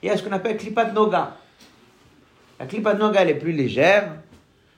il 0.00 0.06
y 0.06 0.10
a 0.10 0.16
ce 0.16 0.22
qu'on 0.22 0.32
appelle 0.32 0.56
Klippat 0.56 0.92
Noga. 0.92 1.36
La 2.60 2.66
Klippat 2.66 2.94
Noga, 2.94 3.22
elle 3.22 3.30
est 3.30 3.34
plus 3.34 3.50
légère. 3.50 4.12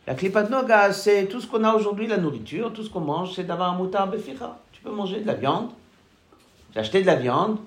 La 0.07 0.15
Klippat 0.15 0.45
Noga, 0.45 0.93
c'est 0.93 1.27
tout 1.27 1.41
ce 1.41 1.47
qu'on 1.47 1.63
a 1.63 1.75
aujourd'hui, 1.75 2.07
la 2.07 2.17
nourriture, 2.17 2.73
tout 2.73 2.83
ce 2.83 2.89
qu'on 2.89 3.01
mange, 3.01 3.35
c'est 3.35 3.45
d'avoir 3.45 3.75
un 3.75 3.77
moutard 3.77 4.09
beficha. 4.09 4.59
Tu 4.73 4.81
peux 4.81 4.91
manger 4.91 5.21
de 5.21 5.27
la 5.27 5.35
viande. 5.35 5.69
J'ai 6.73 6.81
acheté 6.81 7.03
de 7.03 7.07
la 7.07 7.17
viande, 7.17 7.59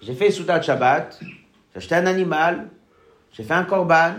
j'ai 0.00 0.14
fait 0.14 0.30
Soudat 0.30 0.62
Shabbat, 0.62 1.18
j'ai 1.20 1.76
acheté 1.76 1.94
un 1.94 2.06
animal, 2.06 2.68
j'ai 3.32 3.42
fait 3.42 3.54
un 3.54 3.64
korban, 3.64 4.14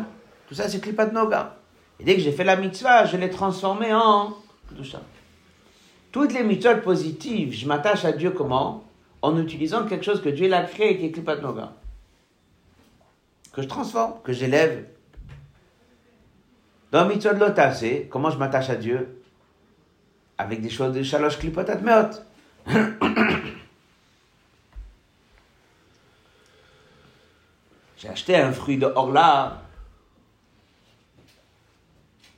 tout 0.47 0.55
ça 0.55 0.69
c'est 0.69 0.79
Klippat 0.79 1.07
Noga. 1.07 1.57
Et 1.99 2.03
dès 2.03 2.15
que 2.15 2.21
j'ai 2.21 2.31
fait 2.31 2.43
la 2.43 2.55
mitzvah, 2.55 3.05
je 3.05 3.17
l'ai 3.17 3.29
transformé 3.29 3.93
en 3.93 4.35
Kedusha. 4.69 5.01
Toutes 6.11 6.33
les 6.33 6.43
mitzvahs 6.43 6.75
positives, 6.75 7.53
je 7.53 7.67
m'attache 7.67 8.05
à 8.05 8.11
Dieu 8.11 8.31
comment? 8.31 8.83
En 9.23 9.37
utilisant 9.37 9.85
quelque 9.85 10.03
chose 10.03 10.21
que 10.21 10.27
Dieu 10.27 10.49
l'a 10.49 10.63
créé, 10.63 10.97
qui 10.97 11.05
est 11.05 11.11
Klippat 11.11 11.37
Noga. 11.37 11.71
Que 13.53 13.61
je 13.61 13.67
transforme, 13.67 14.15
que 14.21 14.33
j'élève. 14.33 14.85
Dans 16.91 17.07
mitzvah 17.07 17.33
de 17.33 17.39
l'otasé, 17.39 18.09
comment 18.11 18.29
je 18.29 18.37
m'attache 18.37 18.69
à 18.69 18.75
Dieu 18.75 19.23
Avec 20.37 20.61
des 20.61 20.69
choses 20.69 20.93
de 20.93 21.01
Shalosh 21.01 21.39
Klippat 21.39 21.69
Atmeot. 21.69 22.09
J'ai 27.97 28.09
acheté 28.09 28.35
un 28.35 28.51
fruit 28.51 28.77
de 28.77 28.87
Orla. 28.87 29.61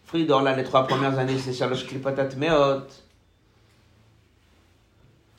Fruit 0.06 0.28
d'Orla, 0.28 0.56
les 0.56 0.63
trois 0.63 0.86
premières 0.86 1.17
années, 1.17 1.39
c'est 1.39 1.54
Shalosh 1.54 1.88
Klipatat 1.88 2.36
Meot. 2.38 3.05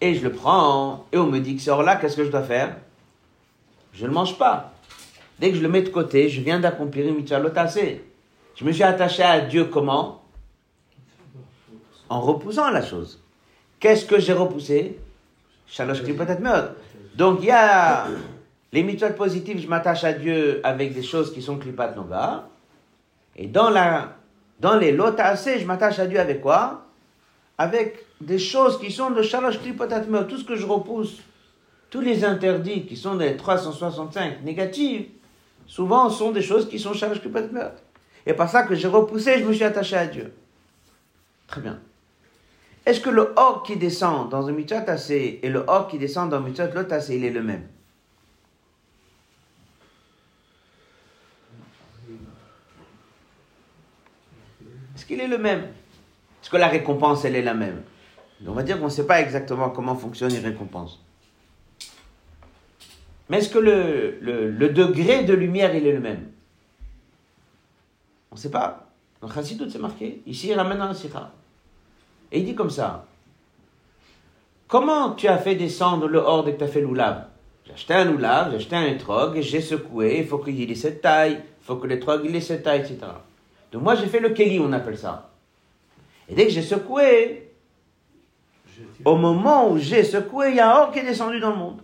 Et 0.00 0.14
je 0.14 0.22
le 0.22 0.32
prends, 0.32 1.06
et 1.12 1.18
on 1.18 1.26
me 1.26 1.38
dit 1.38 1.56
que 1.56 1.62
c'est 1.62 1.70
Orla, 1.70 1.96
qu'est-ce 1.96 2.16
que 2.16 2.24
je 2.24 2.30
dois 2.30 2.42
faire? 2.42 2.76
Je 3.92 4.02
ne 4.02 4.08
le 4.08 4.14
mange 4.14 4.36
pas. 4.36 4.72
Dès 5.38 5.50
que 5.50 5.56
je 5.56 5.62
le 5.62 5.68
mets 5.68 5.82
de 5.82 5.88
côté, 5.88 6.28
je 6.28 6.40
viens 6.40 6.60
d'accomplir 6.60 7.06
une 7.06 7.16
mitzvah 7.16 7.38
lotasé. 7.38 8.04
Je 8.54 8.64
me 8.64 8.72
suis 8.72 8.82
attaché 8.82 9.22
à 9.22 9.40
Dieu 9.40 9.66
comment? 9.66 10.22
En 12.08 12.20
repoussant 12.20 12.70
la 12.70 12.82
chose. 12.82 13.22
Qu'est-ce 13.80 14.04
que 14.04 14.18
j'ai 14.18 14.32
repoussé? 14.32 14.98
Shalosh 15.66 16.02
Klipatat 16.02 16.40
Meot. 16.40 16.76
Donc 17.16 17.38
il 17.40 17.46
y 17.46 17.50
a 17.50 18.06
les 18.72 18.82
mitzvot 18.82 19.12
positives, 19.14 19.60
je 19.60 19.66
m'attache 19.66 20.04
à 20.04 20.12
Dieu 20.12 20.60
avec 20.62 20.94
des 20.94 21.02
choses 21.02 21.32
qui 21.32 21.42
sont 21.42 21.56
klipat 21.56 21.94
noga. 21.96 22.48
Et 23.34 23.46
dans, 23.46 23.70
la, 23.70 24.16
dans 24.60 24.76
les 24.76 24.92
lotasé, 24.92 25.58
je 25.58 25.66
m'attache 25.66 25.98
à 25.98 26.06
Dieu 26.06 26.20
avec 26.20 26.40
quoi? 26.40 26.86
Avec 27.58 28.05
des 28.20 28.38
choses 28.38 28.78
qui 28.78 28.90
sont 28.90 29.10
de 29.10 29.22
shalosh 29.22 29.60
klipat 29.60 29.88
Tout 30.28 30.38
ce 30.38 30.44
que 30.44 30.56
je 30.56 30.66
repousse, 30.66 31.18
tous 31.90 32.00
les 32.00 32.24
interdits 32.24 32.86
qui 32.86 32.96
sont 32.96 33.14
des 33.14 33.36
365 33.36 34.42
négatifs, 34.42 35.06
souvent 35.66 36.08
sont 36.10 36.32
des 36.32 36.42
choses 36.42 36.68
qui 36.68 36.78
sont 36.78 36.92
shalosh 36.92 37.20
klipat 37.20 37.48
Et 38.26 38.34
par 38.34 38.48
ça 38.48 38.62
que 38.62 38.74
j'ai 38.74 38.88
repoussé, 38.88 39.38
je 39.38 39.44
me 39.44 39.52
suis 39.52 39.64
attaché 39.64 39.96
à 39.96 40.06
Dieu. 40.06 40.32
Très 41.46 41.60
bien. 41.60 41.78
Est-ce 42.86 43.00
que 43.00 43.10
le 43.10 43.32
or 43.36 43.64
qui 43.64 43.76
descend 43.76 44.30
dans 44.30 44.46
un 44.48 44.52
mitzvot 44.52 44.84
tassé 44.86 45.40
et 45.42 45.48
le 45.48 45.64
or 45.66 45.88
qui 45.88 45.98
descend 45.98 46.30
dans 46.30 46.36
un 46.36 46.40
mitzvot 46.40 46.72
lotasé, 46.72 47.16
il 47.16 47.24
est 47.24 47.30
le 47.30 47.42
même? 47.42 47.66
Est-ce 54.94 55.04
qu'il 55.04 55.20
est 55.20 55.28
le 55.28 55.38
même? 55.38 55.62
Est-ce 55.62 56.48
que 56.48 56.56
la 56.56 56.68
récompense, 56.68 57.24
elle 57.24 57.34
est 57.34 57.42
la 57.42 57.54
même? 57.54 57.82
On 58.44 58.52
va 58.52 58.62
dire 58.62 58.78
qu'on 58.78 58.86
ne 58.86 58.90
sait 58.90 59.06
pas 59.06 59.20
exactement 59.20 59.70
comment 59.70 59.94
fonctionne 59.94 60.34
une 60.34 60.44
récompense. 60.44 61.00
Mais 63.28 63.38
est-ce 63.38 63.48
que 63.48 63.58
le, 63.58 64.18
le, 64.20 64.68
degré 64.68 65.24
de 65.24 65.32
lumière, 65.32 65.74
il 65.74 65.86
est 65.86 65.92
le 65.92 66.00
même? 66.00 66.30
On 68.30 68.36
ne 68.36 68.40
sait 68.40 68.50
pas. 68.50 68.86
Dans 69.20 69.30
Chassidut, 69.30 69.70
c'est 69.70 69.78
marqué. 69.78 70.22
Ici, 70.26 70.48
il 70.48 70.54
ramène 70.54 70.78
dans 70.78 70.88
la 70.88 70.94
Sikha. 70.94 71.32
Et 72.30 72.40
il 72.40 72.44
dit 72.44 72.54
comme 72.54 72.70
ça. 72.70 73.06
Comment 74.68 75.12
tu 75.12 75.28
as 75.28 75.38
fait 75.38 75.54
descendre 75.54 76.08
le 76.08 76.18
hors 76.18 76.44
dès 76.44 76.52
que 76.52 76.58
tu 76.58 76.64
as 76.64 76.68
fait 76.68 76.80
l'oulav? 76.80 77.26
J'ai 77.64 77.72
acheté 77.72 77.94
un 77.94 78.12
oulav, 78.12 78.50
j'ai 78.50 78.56
acheté 78.56 78.76
un 78.76 78.86
étrog, 78.86 79.40
j'ai 79.40 79.60
secoué, 79.60 80.18
il 80.20 80.26
faut 80.26 80.38
qu'il 80.38 80.70
ait 80.70 80.74
cette 80.74 81.00
taille, 81.00 81.40
il 81.60 81.64
faut 81.64 81.76
que 81.76 81.86
l'étrog 81.86 82.24
ait 82.26 82.40
cette 82.40 82.62
taille, 82.62 82.80
etc. 82.80 82.98
Donc 83.72 83.82
moi 83.82 83.94
j'ai 83.96 84.06
fait 84.06 84.20
le 84.20 84.30
Keli, 84.30 84.60
on 84.60 84.72
appelle 84.72 84.98
ça. 84.98 85.30
Et 86.28 86.34
dès 86.34 86.44
que 86.44 86.52
j'ai 86.52 86.62
secoué, 86.62 87.45
au 89.04 89.16
moment 89.16 89.70
où 89.70 89.78
j'ai 89.78 90.04
secoué, 90.04 90.50
il 90.50 90.56
y 90.56 90.60
a 90.60 90.74
un 90.74 90.82
or 90.82 90.92
qui 90.92 90.98
est 90.98 91.04
descendu 91.04 91.40
dans 91.40 91.50
le 91.50 91.56
monde. 91.56 91.80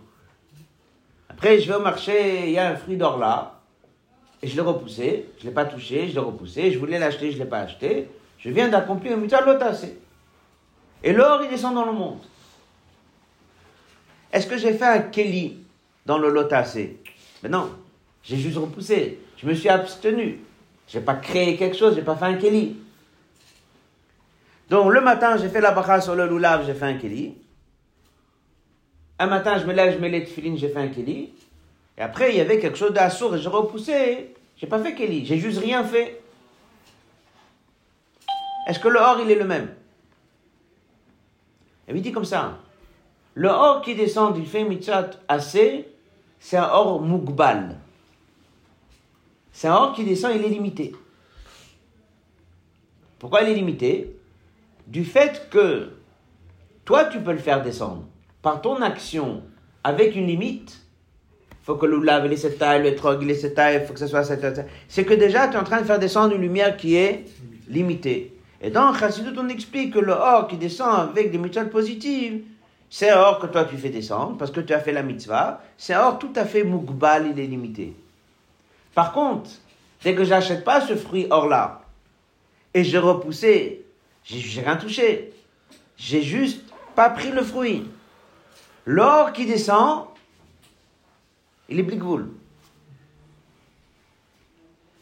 Après, 1.29 1.59
je 1.59 1.67
vais 1.67 1.75
au 1.75 1.81
marché, 1.81 2.47
il 2.47 2.51
y 2.51 2.59
a 2.59 2.69
un 2.69 2.75
fruit 2.75 2.97
d'or 2.97 3.17
là, 3.17 3.59
et 4.41 4.47
je 4.47 4.55
l'ai 4.55 4.61
repoussé, 4.61 5.29
je 5.37 5.43
ne 5.43 5.49
l'ai 5.49 5.53
pas 5.53 5.65
touché, 5.65 6.07
je 6.09 6.13
l'ai 6.13 6.19
repoussé, 6.19 6.71
je 6.71 6.77
voulais 6.77 6.99
l'acheter, 6.99 7.31
je 7.31 7.37
ne 7.37 7.43
l'ai 7.43 7.49
pas 7.49 7.59
acheté. 7.59 8.09
Je 8.37 8.49
viens 8.49 8.67
d'accomplir 8.67 9.13
un 9.13 9.15
mutual 9.15 9.45
lotassé. 9.45 9.97
Et 11.01 11.13
l'or, 11.13 11.41
il 11.43 11.49
descend 11.49 11.73
dans 11.75 11.85
le 11.85 11.93
monde. 11.93 12.19
Est-ce 14.33 14.47
que 14.47 14.57
j'ai 14.57 14.73
fait 14.73 14.85
un 14.85 14.99
Keli 14.99 15.59
dans 16.05 16.17
le 16.17 16.29
lotassé 16.29 16.97
Mais 17.41 17.47
non, 17.47 17.69
j'ai 18.21 18.35
juste 18.35 18.57
repoussé. 18.57 19.19
Je 19.37 19.47
me 19.47 19.53
suis 19.53 19.69
abstenu. 19.69 20.41
J'ai 20.87 20.99
pas 20.99 21.15
créé 21.15 21.55
quelque 21.55 21.77
chose, 21.77 21.95
j'ai 21.95 22.01
pas 22.01 22.15
fait 22.15 22.25
un 22.25 22.35
keli. 22.35 22.75
Donc 24.69 24.91
le 24.91 25.01
matin, 25.01 25.37
j'ai 25.37 25.49
fait 25.49 25.61
la 25.61 25.71
bracha 25.71 26.01
sur 26.01 26.15
le 26.15 26.27
loulav, 26.27 26.65
j'ai 26.65 26.73
fait 26.73 26.85
un 26.85 26.97
keli. 26.97 27.37
Un 29.19 29.27
matin, 29.27 29.57
je 29.59 29.65
me 29.65 29.73
lève, 29.73 29.93
je 29.93 29.99
mets 29.99 30.09
les 30.09 30.23
tefilines, 30.23 30.57
j'ai 30.57 30.69
fait 30.69 30.79
un 30.79 30.87
keli. 30.87 31.33
Et 31.97 32.01
après, 32.01 32.31
il 32.31 32.37
y 32.37 32.41
avait 32.41 32.59
quelque 32.59 32.77
chose 32.77 32.93
d'assour 32.93 33.35
et 33.35 33.39
j'ai 33.39 33.49
repoussé. 33.49 34.33
J'ai 34.57 34.67
pas 34.67 34.79
fait 34.79 34.95
keli, 34.95 35.25
j'ai 35.25 35.37
juste 35.37 35.59
rien 35.59 35.83
fait. 35.83 36.21
Est-ce 38.67 38.79
que 38.79 38.87
le 38.87 38.99
or, 38.99 39.19
il 39.21 39.29
est 39.29 39.35
le 39.35 39.45
même? 39.45 39.73
Et 41.87 41.93
il 41.93 42.01
dit 42.01 42.11
comme 42.11 42.25
ça. 42.25 42.59
Le 43.35 43.49
or 43.49 43.81
qui 43.81 43.95
descend 43.95 44.33
du 44.33 44.45
fait 44.45 44.63
mitzat 44.63 45.11
assez, 45.27 45.87
c'est 46.39 46.57
un 46.57 46.69
or 46.69 47.01
mukbal. 47.01 47.77
C'est 49.51 49.67
un 49.67 49.75
or 49.75 49.93
qui 49.93 50.03
descend, 50.03 50.33
il 50.35 50.43
est 50.43 50.49
limité. 50.49 50.95
Pourquoi 53.19 53.41
il 53.41 53.49
est 53.49 53.55
limité? 53.55 54.15
Du 54.87 55.05
fait 55.05 55.47
que 55.49 55.89
toi, 56.85 57.05
tu 57.05 57.19
peux 57.19 57.31
le 57.31 57.37
faire 57.37 57.63
descendre 57.63 58.05
par 58.41 58.61
ton 58.61 58.81
action 58.81 59.43
avec 59.83 60.15
une 60.15 60.27
limite. 60.27 60.81
Faut 61.63 61.75
que 61.75 61.85
le 61.85 61.99
lave 61.99 62.31
ait 62.31 62.35
cette 62.35 62.59
taille, 62.59 62.83
le 62.83 62.95
trog 62.95 63.31
cette 63.33 63.55
taille, 63.55 63.79
il 63.81 63.87
faut 63.87 63.93
que 63.93 63.99
ce 63.99 64.07
soit 64.07 64.23
cette. 64.23 64.65
C'est 64.89 65.05
que 65.05 65.13
déjà, 65.13 65.47
tu 65.47 65.55
es 65.55 65.57
en 65.57 65.63
train 65.63 65.79
de 65.79 65.85
faire 65.85 65.99
descendre 65.99 66.35
une 66.35 66.41
lumière 66.41 66.75
qui 66.75 66.95
est 66.95 67.25
limitée. 67.69 68.37
Et 68.61 68.69
dans 68.69 68.93
Chassidut, 68.93 69.37
on 69.37 69.49
explique 69.49 69.93
que 69.93 69.99
le 69.99 70.13
or 70.13 70.47
qui 70.47 70.57
descend 70.57 71.09
avec 71.09 71.31
des 71.31 71.37
mitzvahs 71.37 71.65
positives, 71.65 72.41
c'est 72.89 73.13
or 73.13 73.39
que 73.39 73.47
toi 73.47 73.65
tu 73.65 73.75
fais 73.77 73.89
descendre 73.89 74.37
parce 74.37 74.51
que 74.51 74.61
tu 74.61 74.73
as 74.73 74.79
fait 74.79 74.91
la 74.91 75.03
mitzvah. 75.03 75.61
C'est 75.77 75.95
or 75.95 76.19
tout 76.19 76.31
à 76.35 76.45
fait 76.45 76.63
mukbal, 76.63 77.31
il 77.31 77.39
est 77.39 77.47
limité. 77.47 77.93
Par 78.93 79.11
contre, 79.11 79.49
dès 80.03 80.15
que 80.15 80.23
j'achète 80.23 80.63
pas 80.63 80.79
ce 80.79 80.95
fruit 80.95 81.27
or 81.29 81.47
là, 81.47 81.81
et 82.73 82.83
j'ai 82.83 82.97
repoussé, 82.97 83.82
j'ai 84.23 84.61
rien 84.61 84.77
touché. 84.77 85.33
J'ai 85.97 86.21
juste 86.21 86.61
pas 86.95 87.09
pris 87.09 87.31
le 87.31 87.41
fruit. 87.41 87.89
L'or 88.85 89.33
qui 89.33 89.45
descend, 89.45 90.07
il 91.69 91.79
est 91.79 91.83
blikvoul. 91.83 92.29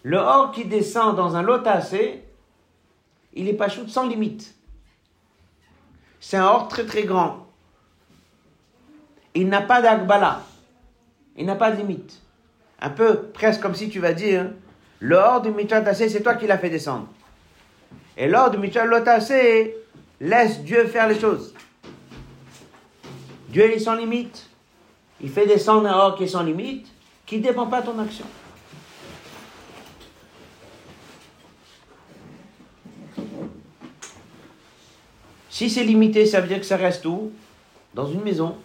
Le 0.03 0.17
or 0.17 0.51
qui 0.51 0.65
descend 0.65 1.15
dans 1.15 1.35
un 1.35 1.41
lotassé, 1.41 2.23
il 3.33 3.47
est 3.47 3.53
pas 3.53 3.69
chou 3.69 3.87
sans 3.87 4.07
limite. 4.07 4.55
C'est 6.19 6.37
un 6.37 6.45
or 6.45 6.67
très 6.67 6.85
très 6.85 7.03
grand. 7.03 7.47
Il 9.33 9.47
n'a 9.47 9.61
pas 9.61 9.81
d'agbala. 9.81 10.43
Il 11.37 11.45
n'a 11.45 11.55
pas 11.55 11.71
de 11.71 11.77
limite 11.77 12.21
un 12.81 12.89
peu 12.89 13.21
presque 13.33 13.61
comme 13.61 13.75
si 13.75 13.89
tu 13.89 13.99
vas 13.99 14.13
dire, 14.13 14.51
l'or 14.99 15.41
du 15.41 15.51
mitzvah 15.51 15.81
tassé, 15.81 16.09
c'est 16.09 16.21
toi 16.21 16.33
qui 16.33 16.47
l'as 16.47 16.57
fait 16.57 16.69
descendre. 16.69 17.07
Et 18.21 18.27
l'or 18.27 18.51
du 18.51 18.59
mitzvah 18.59 18.85
lotassé, 18.85 19.75
laisse 20.19 20.59
Dieu 20.59 20.85
faire 20.85 21.07
les 21.07 21.19
choses. 21.19 21.55
Dieu 23.49 23.63
est 23.63 23.79
sans 23.79 23.95
limite. 23.95 24.47
Il 25.19 25.29
fait 25.31 25.47
descendre 25.47 25.87
un 25.87 25.97
or 25.97 26.15
qui 26.15 26.25
est 26.25 26.27
sans 26.27 26.43
limite, 26.43 26.85
qui 27.25 27.39
ne 27.39 27.41
dépend 27.41 27.65
pas 27.65 27.81
de 27.81 27.87
ton 27.87 27.97
action. 27.97 28.25
Si 35.49 35.67
c'est 35.71 35.83
limité, 35.83 36.27
ça 36.27 36.41
veut 36.41 36.47
dire 36.47 36.59
que 36.59 36.65
ça 36.65 36.77
reste 36.77 37.03
où? 37.07 37.31
Dans 37.95 38.05
une 38.05 38.21
maison. 38.21 38.55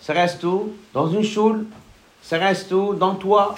Ça 0.00 0.14
reste 0.14 0.42
où? 0.44 0.72
Dans 0.94 1.10
une 1.10 1.24
choule. 1.24 1.66
Ça 2.22 2.38
reste 2.38 2.72
où? 2.72 2.94
Dans 2.94 3.16
toi. 3.16 3.54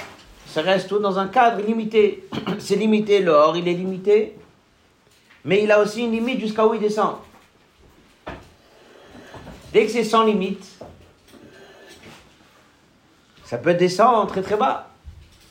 Ça 0.49 0.63
reste 0.63 0.91
où? 0.91 0.99
Dans 0.99 1.21
un 1.21 1.29
cadre 1.29 1.65
limité. 1.65 2.29
c'est 2.59 2.75
limité, 2.75 3.21
l'or, 3.21 3.57
il 3.57 3.69
est 3.69 3.75
limité. 3.75 4.35
Mais 5.45 5.63
il 5.63 5.73
a 5.73 5.81
aussi 5.81 6.05
une 6.05 6.13
limite 6.13 6.41
jusqu'à 6.41 6.67
où 6.67 6.75
il 6.75 6.81
descend. 6.81 7.17
Dès 9.73 9.87
que 9.87 9.93
c'est 9.93 10.05
sans 10.05 10.25
limite, 10.25 10.67
ça 13.45 13.59
peut 13.59 13.75
descendre 13.75 14.27
très 14.27 14.43
très 14.43 14.57
bas. 14.57 14.89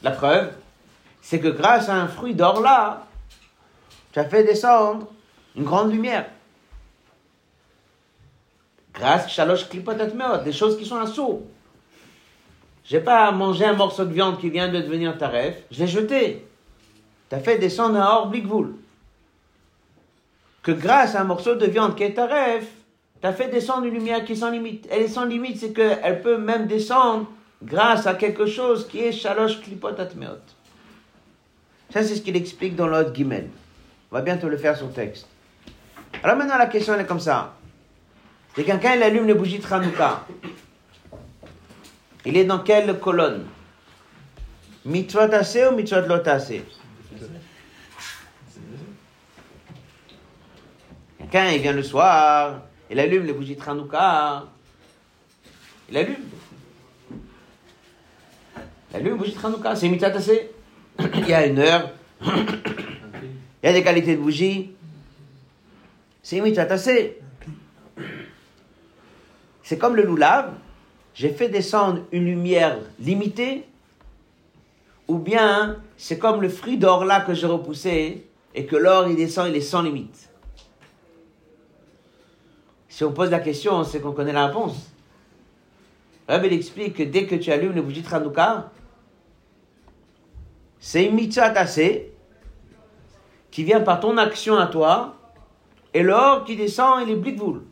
La 0.04 0.12
preuve, 0.12 0.52
c'est 1.22 1.40
que 1.40 1.48
grâce 1.48 1.90
à 1.90 1.96
un 1.96 2.08
fruit 2.08 2.34
d'or 2.34 2.62
là, 2.62 3.08
tu 4.12 4.20
as 4.20 4.26
fait 4.26 4.44
descendre 4.44 5.08
une 5.56 5.64
grande 5.64 5.92
lumière. 5.92 6.26
Grâce 8.94 9.26
à 9.26 9.28
Shalosh 9.28 9.70
des 9.70 10.52
choses 10.52 10.78
qui 10.78 10.86
sont 10.86 10.98
un 10.98 11.08
saut. 11.08 11.48
J'ai 12.84 13.00
pas 13.00 13.32
mangé 13.32 13.66
un 13.66 13.74
morceau 13.74 14.04
de 14.04 14.12
viande 14.12 14.40
qui 14.40 14.50
vient 14.50 14.68
de 14.68 14.82
devenir 14.82 15.18
taref, 15.18 15.56
je 15.70 15.80
l'ai 15.80 15.88
jeté. 15.88 16.48
Tu 17.30 17.36
as 17.36 17.40
fait 17.40 17.58
descendre 17.58 17.98
un 17.98 18.06
or 18.06 18.28
blikvoul. 18.28 18.76
Grâce 20.74 21.16
à 21.16 21.22
un 21.22 21.24
morceau 21.24 21.56
de 21.56 21.66
viande 21.66 21.96
qui 21.96 22.04
est 22.04 22.14
taref, 22.14 22.66
tu 23.22 23.28
as 23.28 23.34
fait 23.34 23.48
descendre 23.50 23.86
une 23.86 23.94
lumière 23.94 24.24
qui 24.24 24.34
est 24.34 24.36
sans 24.36 24.52
limite. 24.52 24.88
Elle 24.92 25.04
est 25.04 25.08
sans 25.08 25.26
limite, 25.26 25.58
c'est 25.60 25.74
qu'elle 25.74 26.22
peut 26.22 26.38
même 26.38 26.68
descendre 26.68 27.28
grâce 27.62 28.08
à 28.08 28.14
quelque 28.14 28.46
chose 28.46 28.88
qui 28.88 29.00
est 29.00 29.12
Shalosh 29.12 29.62
Klipot 29.62 30.00
Atmeot. 30.00 30.40
Ça, 31.92 32.04
c'est 32.04 32.16
ce 32.16 32.22
qu'il 32.22 32.36
explique 32.36 32.76
dans 32.76 32.88
l'autre 32.88 33.14
Gimel. 33.14 33.50
On 34.12 34.16
va 34.16 34.22
bientôt 34.22 34.48
le 34.48 34.58
faire 34.58 34.78
son 34.78 34.88
texte. 34.88 35.28
Alors 36.24 36.38
maintenant, 36.38 36.58
la 36.58 36.68
question 36.68 36.94
elle 36.94 37.02
est 37.02 37.06
comme 37.06 37.20
ça. 37.20 37.56
C'est 38.56 38.64
quelqu'un, 38.64 38.96
il 38.96 39.04
allume 39.04 39.28
les 39.28 39.34
bougies 39.34 39.60
de 39.60 39.74
Hanouka. 39.74 40.26
Il 42.26 42.36
est 42.36 42.46
dans 42.46 42.60
quelle 42.60 43.00
colonne? 43.00 43.46
Mitzvot 44.86 45.34
assez 45.34 45.68
ou 45.68 45.72
mitzvot 45.72 46.08
lot 46.08 46.28
assez 46.28 46.64
Quelqu'un, 51.30 51.52
il 51.52 51.62
vient 51.62 51.74
le 51.74 51.84
soir, 51.84 52.62
il 52.90 53.00
allume 53.00 53.26
les 53.26 53.34
bougies 53.34 53.56
de 53.56 53.62
Hanouka. 53.62 54.46
Il 55.90 55.98
allume. 55.98 56.16
Il 58.90 58.96
allume 58.96 59.14
les 59.14 59.18
bougies 59.20 59.36
de 59.36 59.46
Hanouka. 59.46 59.76
C'est 59.76 59.90
mitzvot 59.90 60.08
assez. 60.08 60.50
il 61.14 61.30
y 61.30 61.34
a 61.34 61.46
une 61.46 61.60
heure. 61.60 61.92
il 62.24 62.32
y 63.64 63.68
a 63.68 63.74
des 63.74 63.84
qualités 63.84 64.16
de 64.16 64.22
bougies. 64.22 64.72
C'est 66.24 66.42
mitzvot 66.42 66.62
assez. 66.62 67.20
C'est 69.62 69.78
comme 69.78 69.96
le 69.96 70.04
loulav. 70.04 70.54
J'ai 71.14 71.30
fait 71.30 71.50
descendre 71.50 72.02
une 72.12 72.26
lumière 72.26 72.80
limitée. 73.00 73.66
Ou 75.08 75.20
bien 75.20 75.78
c'est 75.96 76.18
comme 76.18 76.42
le 76.42 76.50
fruit 76.50 76.78
d'or 76.78 77.06
là 77.06 77.22
que 77.22 77.36
j'ai 77.36 77.46
repoussé 77.46 78.26
et 78.56 78.66
que 78.66 78.76
l'or 78.76 79.08
il 79.08 79.16
descend, 79.16 79.48
il 79.50 79.56
est 79.56 79.62
sans 79.62 79.84
limite. 79.84 80.29
Si 83.00 83.06
on 83.06 83.14
pose 83.14 83.30
la 83.30 83.40
question, 83.40 83.86
c'est 83.86 84.02
qu'on 84.02 84.12
connaît 84.12 84.34
la 84.34 84.48
réponse. 84.48 84.92
Rabbi 86.28 86.48
il 86.48 86.54
explique 86.54 86.98
que 86.98 87.04
dès 87.04 87.26
que 87.26 87.36
tu 87.36 87.50
allumes 87.50 87.72
le 87.72 87.82
bougie 87.82 88.04
Tranouka, 88.04 88.72
c'est 90.82 91.06
une 91.06 91.16
mitzvah 91.16 91.50
tassée 91.52 92.12
qui 93.52 93.64
vient 93.64 93.80
par 93.80 94.02
ton 94.02 94.18
action 94.18 94.58
à 94.58 94.68
toi, 94.68 95.16
et 95.94 96.04
l'or 96.04 96.44
qui 96.44 96.58
descend, 96.58 97.08
il 97.08 97.14
est 97.14 97.16
blikvoul. 97.16 97.64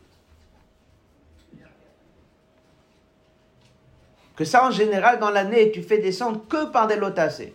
Que 4.34 4.46
ça, 4.46 4.66
en 4.66 4.70
général, 4.70 5.18
dans 5.18 5.28
l'année, 5.28 5.70
tu 5.72 5.82
fais 5.82 5.98
descendre 5.98 6.40
que 6.48 6.70
par 6.70 6.86
des 6.86 6.96
lots 6.96 7.10
tassés 7.10 7.52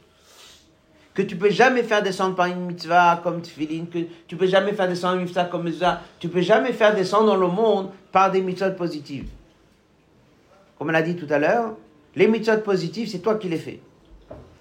que 1.14 1.22
tu 1.22 1.36
peux 1.36 1.50
jamais 1.50 1.84
faire 1.84 2.02
descendre 2.02 2.36
par 2.36 2.48
une 2.48 2.66
mitzvah 2.66 3.22
comme 3.24 3.42
tefillin, 3.42 3.86
que 3.86 4.00
tu 4.28 4.36
peux 4.36 4.48
jamais 4.48 4.74
faire 4.74 4.88
descendre 4.88 5.18
une 5.18 5.24
mitzvah 5.24 5.46
comme 5.46 5.64
mitzvah, 5.64 6.02
tu 6.20 6.28
peux 6.28 6.42
jamais 6.42 6.74
faire 6.74 6.96
descendre 6.96 7.28
dans 7.28 7.36
le 7.36 7.48
monde 7.48 7.92
par 8.12 8.32
des 8.32 8.42
mitzvahs 8.42 8.72
positives. 8.72 9.28
Comme 10.78 10.90
on 10.90 10.94
a 10.94 11.02
dit 11.02 11.16
tout 11.16 11.28
à 11.30 11.38
l'heure, 11.38 11.76
les 12.16 12.28
mitzvahs 12.28 12.58
positives, 12.58 13.10
c'est 13.10 13.20
toi 13.20 13.36
qui 13.36 13.48
les 13.48 13.58
fais. 13.58 13.80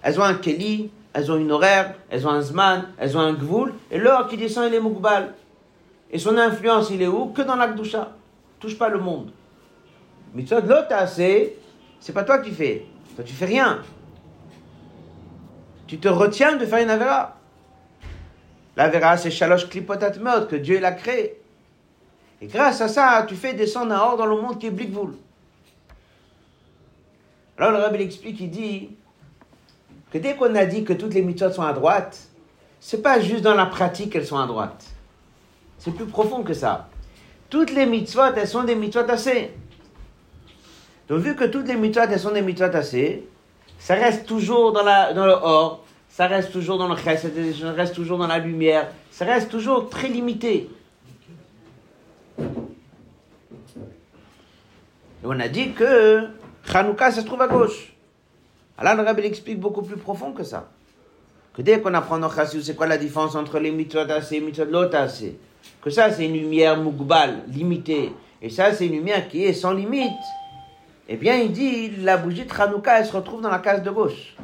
Elles 0.01 0.19
ont 0.19 0.23
un 0.23 0.35
keli, 0.35 0.91
elles 1.13 1.31
ont 1.31 1.37
une 1.37 1.51
horaire, 1.51 1.95
elles 2.09 2.27
ont 2.27 2.31
un 2.31 2.41
zman, 2.41 2.89
elles 2.97 3.17
ont 3.17 3.21
un 3.21 3.33
gvoul, 3.33 3.73
et 3.89 3.97
l'or 3.97 4.27
qui 4.27 4.37
descend, 4.37 4.67
il 4.67 4.75
est 4.75 4.79
mukbal. 4.79 5.33
Et 6.11 6.19
son 6.19 6.37
influence, 6.37 6.91
il 6.91 7.01
est 7.01 7.07
où? 7.07 7.27
Que 7.27 7.41
dans 7.41 7.55
l'akdusha. 7.55 8.11
Touche 8.59 8.77
pas 8.77 8.89
le 8.89 8.99
monde. 8.99 9.31
Mitzvah 10.35 10.61
de 10.61 10.69
l'autre, 10.69 10.87
c'est 11.07 12.13
pas 12.13 12.23
toi 12.23 12.37
qui 12.39 12.51
fais. 12.51 12.85
Toi, 13.15 13.23
tu 13.23 13.33
fais 13.33 13.45
rien. 13.45 13.79
Tu 15.93 15.99
te 15.99 16.07
retiens 16.07 16.55
de 16.55 16.65
faire 16.65 16.79
une 16.79 16.89
avera? 16.89 17.37
L'avera, 18.75 19.15
c'est 19.15 19.29
shalosh 19.29 19.69
klipotat 19.69 20.13
meot, 20.19 20.47
que 20.47 20.55
Dieu 20.55 20.79
l'a 20.79 20.91
créé. 20.91 21.39
Et 22.41 22.47
grâce 22.47 22.81
à 22.81 22.87
ça, 22.87 23.23
tu 23.27 23.35
fais 23.35 23.53
descendre 23.53 23.93
un 23.93 23.99
or 23.99 24.17
dans 24.17 24.25
le 24.25 24.41
monde 24.41 24.57
qui 24.57 24.65
est 24.65 24.71
blikvoul. 24.71 25.13
Alors 27.59 27.73
le 27.73 27.77
rabbi 27.77 28.01
explique, 28.01 28.39
il 28.39 28.49
dit 28.49 28.89
que 30.11 30.17
dès 30.17 30.33
qu'on 30.33 30.55
a 30.55 30.65
dit 30.65 30.83
que 30.83 30.93
toutes 30.93 31.13
les 31.13 31.21
mitzvot 31.21 31.51
sont 31.51 31.61
à 31.61 31.73
droite, 31.73 32.27
c'est 32.79 33.03
pas 33.03 33.19
juste 33.19 33.43
dans 33.43 33.53
la 33.53 33.67
pratique 33.67 34.13
qu'elles 34.13 34.25
sont 34.25 34.39
à 34.39 34.47
droite. 34.47 34.83
C'est 35.77 35.91
plus 35.91 36.07
profond 36.07 36.41
que 36.41 36.55
ça. 36.55 36.89
Toutes 37.51 37.71
les 37.71 37.85
mitzvot, 37.85 38.33
elles 38.35 38.47
sont 38.47 38.63
des 38.63 38.73
mitzvot 38.73 39.11
assez. 39.11 39.51
Donc 41.07 41.19
vu 41.19 41.35
que 41.35 41.43
toutes 41.43 41.67
les 41.67 41.75
mitzvot, 41.75 42.05
elles 42.09 42.19
sont 42.19 42.31
des 42.31 42.41
mitzvot 42.41 42.75
assez, 42.75 43.27
ça 43.77 43.95
reste 43.95 44.25
toujours 44.25 44.71
dans, 44.71 44.83
la, 44.83 45.13
dans 45.13 45.25
le 45.25 45.33
or, 45.33 45.82
ça 46.15 46.27
reste 46.27 46.51
toujours 46.51 46.77
dans 46.77 46.87
le 46.87 46.95
chesed, 46.95 47.33
ça 47.59 47.71
reste 47.71 47.95
toujours 47.95 48.19
dans 48.19 48.27
la 48.27 48.37
lumière, 48.37 48.87
ça 49.09 49.25
reste 49.25 49.49
toujours 49.49 49.89
très 49.89 50.07
limité. 50.07 50.69
Et 52.37 52.45
on 55.23 55.39
a 55.39 55.47
dit 55.47 55.71
que 55.71 56.27
Hanouka, 56.71 57.09
ça 57.09 57.21
se 57.21 57.25
trouve 57.25 57.41
à 57.41 57.47
gauche. 57.47 57.93
Alors 58.77 58.93
le 58.95 59.01
rabbi 59.01 59.23
explique 59.23 59.59
beaucoup 59.59 59.81
plus 59.81 59.97
profond 59.97 60.33
que 60.33 60.43
ça. 60.43 60.69
Que 61.55 61.63
dès 61.63 61.81
qu'on 61.81 61.95
apprend 61.95 62.19
dans 62.19 62.29
Chassidut, 62.29 62.61
c'est 62.61 62.75
quoi 62.75 62.85
la 62.85 62.97
différence 62.99 63.35
entre 63.35 63.57
les 63.57 63.71
mitzvot 63.71 64.01
et 64.01 64.21
les 64.31 64.39
mitzvot 64.39 64.65
lot 64.65 64.93
assez 64.93 65.35
Que 65.81 65.89
ça, 65.89 66.11
c'est 66.11 66.25
une 66.25 66.33
lumière 66.33 66.77
mugbal, 66.77 67.43
limitée. 67.47 68.11
Et 68.39 68.49
ça, 68.49 68.71
c'est 68.71 68.85
une 68.85 68.93
lumière 68.93 69.27
qui 69.29 69.45
est 69.45 69.53
sans 69.53 69.71
limite. 69.71 70.11
Eh 71.07 71.15
bien, 71.15 71.37
il 71.37 71.51
dit, 71.51 71.89
la 71.97 72.17
bougie 72.17 72.45
de 72.45 72.53
Hanouka, 72.53 72.99
elle 72.99 73.05
se 73.05 73.15
retrouve 73.15 73.41
dans 73.41 73.49
la 73.49 73.59
case 73.59 73.81
de 73.81 73.89
gauche. 73.89 74.35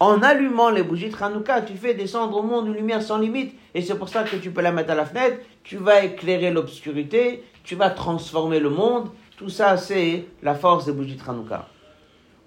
En 0.00 0.22
allumant 0.22 0.70
les 0.70 0.82
bougies 0.82 1.08
de 1.08 1.16
Hanouka, 1.22 1.62
tu 1.62 1.74
fais 1.74 1.94
descendre 1.94 2.36
au 2.36 2.42
monde 2.42 2.66
une 2.66 2.74
lumière 2.74 3.02
sans 3.02 3.18
limite, 3.18 3.54
et 3.74 3.82
c'est 3.82 3.94
pour 3.96 4.08
ça 4.08 4.24
que 4.24 4.36
tu 4.36 4.50
peux 4.50 4.60
la 4.60 4.72
mettre 4.72 4.90
à 4.90 4.94
la 4.94 5.06
fenêtre, 5.06 5.38
tu 5.62 5.76
vas 5.76 6.04
éclairer 6.04 6.50
l'obscurité, 6.50 7.44
tu 7.62 7.76
vas 7.76 7.90
transformer 7.90 8.60
le 8.60 8.70
monde. 8.70 9.10
Tout 9.36 9.48
ça, 9.48 9.76
c'est 9.76 10.26
la 10.42 10.54
force 10.54 10.86
des 10.86 10.92
bougies 10.92 11.16
de 11.16 11.22
Hanouka. 11.28 11.68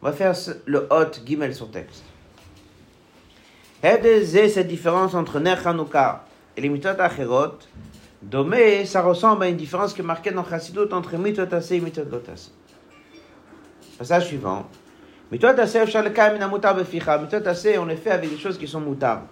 On 0.01 0.05
va 0.05 0.13
faire 0.13 0.33
le 0.65 0.87
hot 0.91 1.25
Gimel 1.25 1.55
sur 1.55 1.71
texte. 1.71 2.03
c'est 3.81 4.49
cette 4.49 4.67
différence 4.67 5.15
entre 5.15 5.39
Ner 5.39 5.55
Hanouka 5.65 6.25
et 6.55 6.61
les 6.61 6.69
mitzvot 6.69 6.99
Acherot, 6.99 7.57
Domé, 8.21 8.85
ça 8.85 9.01
ressemble 9.01 9.43
à 9.43 9.47
une 9.47 9.57
différence 9.57 9.93
qui 9.93 10.01
est 10.01 10.03
marquée 10.03 10.31
dans 10.31 10.43
Chassidut 10.43 10.91
entre 10.91 11.17
mitzvot 11.17 11.45
et 11.45 11.79
lotas. 11.79 12.51
Passage 13.97 14.27
suivant. 14.27 14.67
On 15.29 15.35
est 15.35 15.43
fait 17.95 18.11
avec 18.11 18.29
des 18.29 18.37
choses 18.37 18.57
qui 18.57 18.67
sont 18.67 18.79
mutables. 18.79 19.23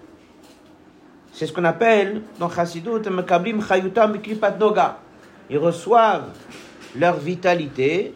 C'est 1.32 1.48
ce 1.48 1.54
qu'on 1.54 1.64
appelle 1.64 2.22
dans 2.38 2.50
Chassidut. 2.50 3.02
Ils 5.50 5.58
reçoivent 5.58 6.32
leur 6.98 7.18
vitalité 7.18 8.14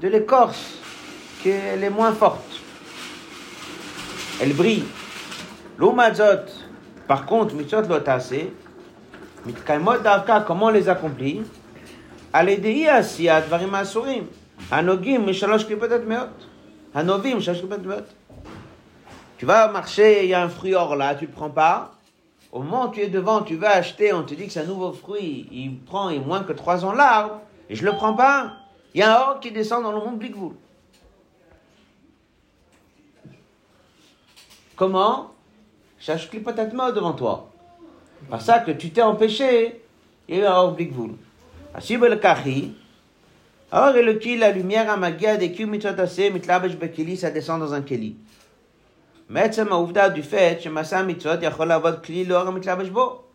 de 0.00 0.08
l'écorce, 0.08 0.78
qui 1.42 1.50
est 1.50 1.90
moins 1.90 2.12
forte. 2.12 2.60
Elle 4.40 4.52
brille. 4.52 4.84
L'Umazot, 5.78 6.44
par 7.06 7.24
contre, 7.24 7.54
comment 10.46 10.66
on 10.66 10.70
les 10.70 10.88
accomplit. 10.88 11.42
Anogim. 14.70 15.26
Tu 19.38 19.46
vas 19.46 19.68
marcher, 19.68 20.24
il 20.24 20.30
y 20.30 20.34
a 20.34 20.42
un 20.42 20.48
fruit 20.48 20.74
or 20.74 20.96
là, 20.96 21.14
tu 21.14 21.26
le 21.26 21.32
prends 21.32 21.50
pas. 21.50 21.94
Au 22.50 22.62
moment 22.62 22.88
où 22.88 22.92
tu 22.92 23.00
es 23.00 23.08
devant, 23.08 23.42
tu 23.42 23.56
vas 23.56 23.70
acheter, 23.70 24.12
on 24.12 24.22
te 24.22 24.34
dit 24.34 24.46
que 24.46 24.52
c'est 24.52 24.60
un 24.60 24.64
nouveau 24.64 24.92
fruit, 24.92 25.46
il 25.52 25.78
prend 25.80 26.08
il 26.08 26.22
moins 26.22 26.42
que 26.42 26.52
trois 26.52 26.84
ans 26.84 26.92
l'arbre, 26.92 27.40
et 27.68 27.74
je 27.74 27.84
le 27.84 27.92
prends 27.92 28.14
pas. 28.14 28.52
Il 28.94 29.00
y 29.00 29.02
a 29.02 29.14
un 29.14 29.20
or 29.20 29.40
qui 29.40 29.50
descend 29.52 29.82
dans 29.82 29.92
le 29.92 29.98
monde 29.98 30.18
Blikvoul. 30.18 30.54
Comment 34.76 35.32
Cherche 35.98 36.30
clipotatement 36.30 36.92
devant 36.92 37.12
toi. 37.12 37.50
Par 38.30 38.40
ça 38.40 38.60
que 38.60 38.70
tu 38.70 38.90
t'es 38.90 39.02
empêché 39.02 39.82
il 40.28 40.38
y 40.38 40.44
a 40.44 40.54
un 40.54 40.58
or 40.58 40.72
blikvoul. 40.72 41.16
Asib 41.74 42.04
le 42.04 42.18
alors 43.70 43.94
Eloki, 43.94 44.38
la 44.38 44.50
lumière 44.50 44.90
à 44.90 44.96
Magia 44.96 45.36
des 45.36 45.50
Mitzvotase, 45.50 46.30
Mitlabesh 46.32 46.78
Bekeli, 46.78 47.18
ça 47.18 47.30
descend 47.30 47.60
dans 47.60 47.74
un 47.74 47.82
Keli. 47.82 48.16
Mais 49.28 49.52
ça 49.52 49.66
m'a 49.66 49.76
Aouvda 49.76 50.08
du 50.08 50.22
fait, 50.22 50.62
Shemasa 50.62 51.02
Mitzvot, 51.02 51.38
Yachol 51.42 51.70
Avod 51.70 52.00
Kli, 52.00 52.24
Lor 52.24 52.50
Mitlabesh 52.50 52.90
Bo. 52.90 53.26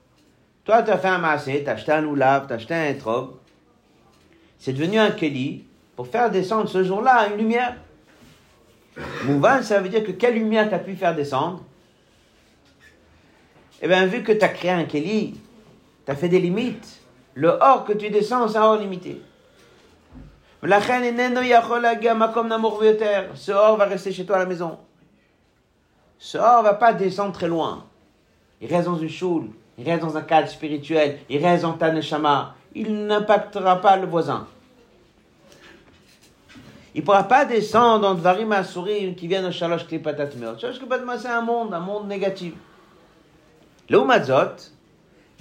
Toi, 0.65 0.82
tu 0.82 0.89
as 0.89 0.98
fait 0.98 1.10
un 1.10 1.19
massé, 1.19 1.62
tu 1.63 1.69
as 1.69 1.74
acheté 1.74 1.91
un 1.91 2.04
oulav, 2.06 2.48
tu 2.48 2.54
as 2.54 2.56
acheté 2.56 2.74
un 2.74 2.86
etrog. 2.86 3.34
C'est 4.58 4.74
devenu 4.74 4.98
un 4.98 5.12
Keli 5.12 5.65
pour 5.96 6.08
faire 6.08 6.32
descendre 6.32 6.67
ce 6.67 6.84
jour-là 6.84 7.28
une 7.30 7.38
lumière. 7.38 7.76
Mouvan, 9.26 9.62
ça 9.62 9.82
veut 9.82 9.89
dire 9.89 10.04
que 10.04 10.13
quelle 10.13 10.34
lumière 10.34 10.67
tu 10.67 10.74
as 10.74 10.80
pu 10.80 10.96
faire 10.96 11.13
descendre? 11.13 11.63
Eh 13.84 13.88
bien, 13.88 14.08
vu 14.08 14.24
que 14.24 14.32
tu 14.32 14.43
as 14.43 14.50
créé 14.50 14.72
un 14.72 14.86
Keli, 14.86 15.39
tu 16.06 16.12
as 16.12 16.15
fait 16.15 16.30
des 16.30 16.39
limites. 16.39 17.02
Le 17.36 17.50
or 17.50 17.84
que 17.86 17.93
tu 17.93 18.10
descends, 18.10 18.48
c'est 18.48 18.58
un 18.58 18.63
or 18.63 18.78
limité. 18.78 19.22
Ce 23.36 23.52
or 23.52 23.78
va 23.78 23.86
rester 23.86 24.13
chez 24.13 24.26
toi 24.26 24.38
à 24.38 24.39
la 24.39 24.45
maison. 24.45 24.78
Ce 26.17 26.38
or 26.38 26.63
va 26.63 26.73
pas 26.76 26.93
descendre 26.93 27.34
très 27.34 27.49
loin. 27.49 27.86
Il 28.62 28.73
reste 28.73 28.86
dans 28.86 28.97
une 28.97 29.10
choule, 29.10 29.49
il 29.78 29.84
reste 29.84 30.02
dans 30.02 30.15
un 30.15 30.21
cadre 30.21 30.47
spirituel, 30.47 31.19
il 31.30 31.45
reste 31.45 31.63
dans 31.63 31.73
ta 31.73 31.91
neshama. 31.91 32.56
Il 32.73 33.08
n'impactera 33.08 33.82
pas 33.82 33.97
le 33.97 34.08
voisin. 34.08 34.47
Il 36.95 37.02
ne 37.02 37.06
pourra 37.06 37.23
pas 37.23 37.43
descendre 37.43 38.02
dans 38.02 38.13
Dvarim 38.13 38.54
Asurim 38.54 39.15
qui 39.15 39.28
viennent 39.28 39.45
au 39.45 39.52
Shalosh 39.52 39.86
Klipatat 39.86 40.30
Meot. 40.38 40.60
Shalosh 40.60 40.78
Klipatat 40.78 41.17
c'est 41.17 41.28
un 41.28 41.41
monde, 41.41 41.73
un 41.73 41.80
monde 41.80 42.08
négatif. 42.08 42.54
Le 43.89 43.99
Umazot, 43.99 44.71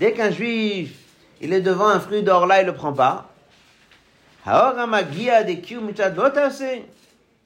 dès 0.01 0.15
qu'un 0.15 0.33
juif, 0.33 0.99
il 1.41 1.53
est 1.53 1.61
devant 1.61 1.87
un 1.89 2.01
fruit 2.01 2.25
d'or 2.25 2.47
là, 2.47 2.61
il 2.61 2.67
ne 2.67 2.73
le 2.73 2.77
prend 2.77 2.93
pas. 2.93 3.32
Haor 4.45 4.77
Amagia 4.77 5.45
de 5.45 5.55
Kiu 5.55 5.81
Mitzadvotase, 5.81 6.83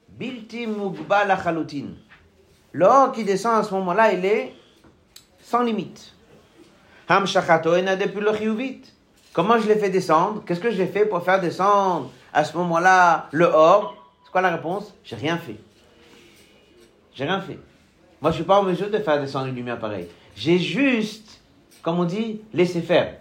Bilti 0.09 0.65
Mugba 0.65 1.25
Lachalutin. 1.25 1.89
L'or 2.73 3.11
qui 3.11 3.23
descend 3.23 3.59
à 3.59 3.63
ce 3.63 3.71
moment-là, 3.75 4.13
il 4.13 4.25
est 4.25 4.53
sans 5.39 5.61
limite. 5.61 6.15
Comment 7.07 7.25
je 9.59 9.67
l'ai 9.67 9.75
fait 9.75 9.91
descendre? 9.91 10.43
Qu'est-ce 10.45 10.59
que 10.59 10.71
j'ai 10.71 10.87
fait 10.87 11.05
pour 11.05 11.23
faire 11.23 11.39
descendre 11.39 12.09
à 12.33 12.43
ce 12.43 12.57
moment-là 12.57 13.27
le 13.31 13.45
or? 13.45 13.95
C'est 14.23 14.31
quoi 14.31 14.41
la 14.41 14.49
réponse? 14.49 14.91
J'ai 15.03 15.15
rien 15.15 15.37
fait. 15.37 15.57
J'ai 17.13 17.25
rien 17.25 17.41
fait. 17.41 17.59
Moi, 18.21 18.31
je 18.31 18.37
suis 18.37 18.43
pas 18.43 18.59
en 18.59 18.63
mesure 18.63 18.89
de 18.89 18.97
faire 18.97 19.21
descendre 19.21 19.45
une 19.45 19.55
lumière 19.55 19.79
pareille. 19.79 20.07
J'ai 20.35 20.57
juste, 20.57 21.41
comme 21.83 21.99
on 21.99 22.05
dit, 22.05 22.41
laissé 22.53 22.81
faire. 22.81 23.17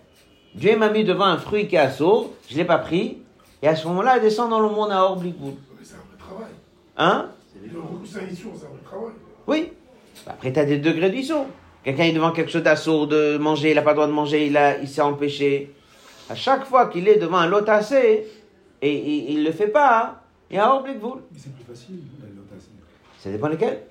Dieu 0.54 0.74
m'a 0.78 0.88
mis 0.88 1.04
devant 1.04 1.26
un 1.26 1.36
fruit 1.36 1.68
qui 1.68 1.76
est 1.76 1.78
à 1.78 1.90
je 1.90 2.56
l'ai 2.56 2.64
pas 2.64 2.78
pris, 2.78 3.18
et 3.62 3.68
à 3.68 3.74
ce 3.74 3.86
moment-là, 3.88 4.16
il 4.16 4.22
descend 4.22 4.50
dans 4.50 4.60
le 4.60 4.68
monde 4.68 4.90
à 4.92 5.02
or 5.02 5.18
C'est 5.20 5.94
un 5.94 5.96
vrai 5.96 6.18
travail. 6.18 6.52
Hein 6.96 7.30
C'est 7.52 7.68
un 7.68 7.80
vrai 7.80 8.82
travail. 8.84 9.12
Oui. 9.46 9.72
Après, 10.26 10.52
tu 10.52 10.58
as 10.58 10.64
des 10.64 10.78
degrés 10.78 11.10
d'isson. 11.10 11.46
Quelqu'un 11.84 12.04
est 12.04 12.12
devant 12.12 12.32
quelque 12.32 12.50
chose 12.50 12.64
d'assourd 12.64 13.06
de 13.06 13.38
manger, 13.38 13.70
il 13.70 13.76
n'a 13.76 13.82
pas 13.82 13.90
le 13.90 13.96
droit 13.96 14.08
de 14.08 14.12
manger, 14.12 14.46
il, 14.46 14.56
a, 14.56 14.78
il 14.78 14.88
s'est 14.88 15.02
empêché. 15.02 15.72
À 16.28 16.34
chaque 16.34 16.64
fois 16.64 16.88
qu'il 16.88 17.06
est 17.06 17.18
devant 17.18 17.38
un 17.38 17.46
lot 17.46 17.68
assez, 17.68 18.26
et, 18.82 19.32
il 19.32 19.40
ne 19.40 19.44
le 19.44 19.52
fait 19.52 19.68
pas, 19.68 20.22
il 20.50 20.56
y 20.56 20.58
a 20.58 20.68
un 20.68 20.80
vous. 20.80 21.20
Mais 21.32 21.38
c'est 21.38 21.54
plus 21.54 21.64
facile, 21.64 22.00
l'otassé. 22.36 22.70
Ça 23.20 23.30
dépend 23.30 23.48
lesquels. 23.48 23.82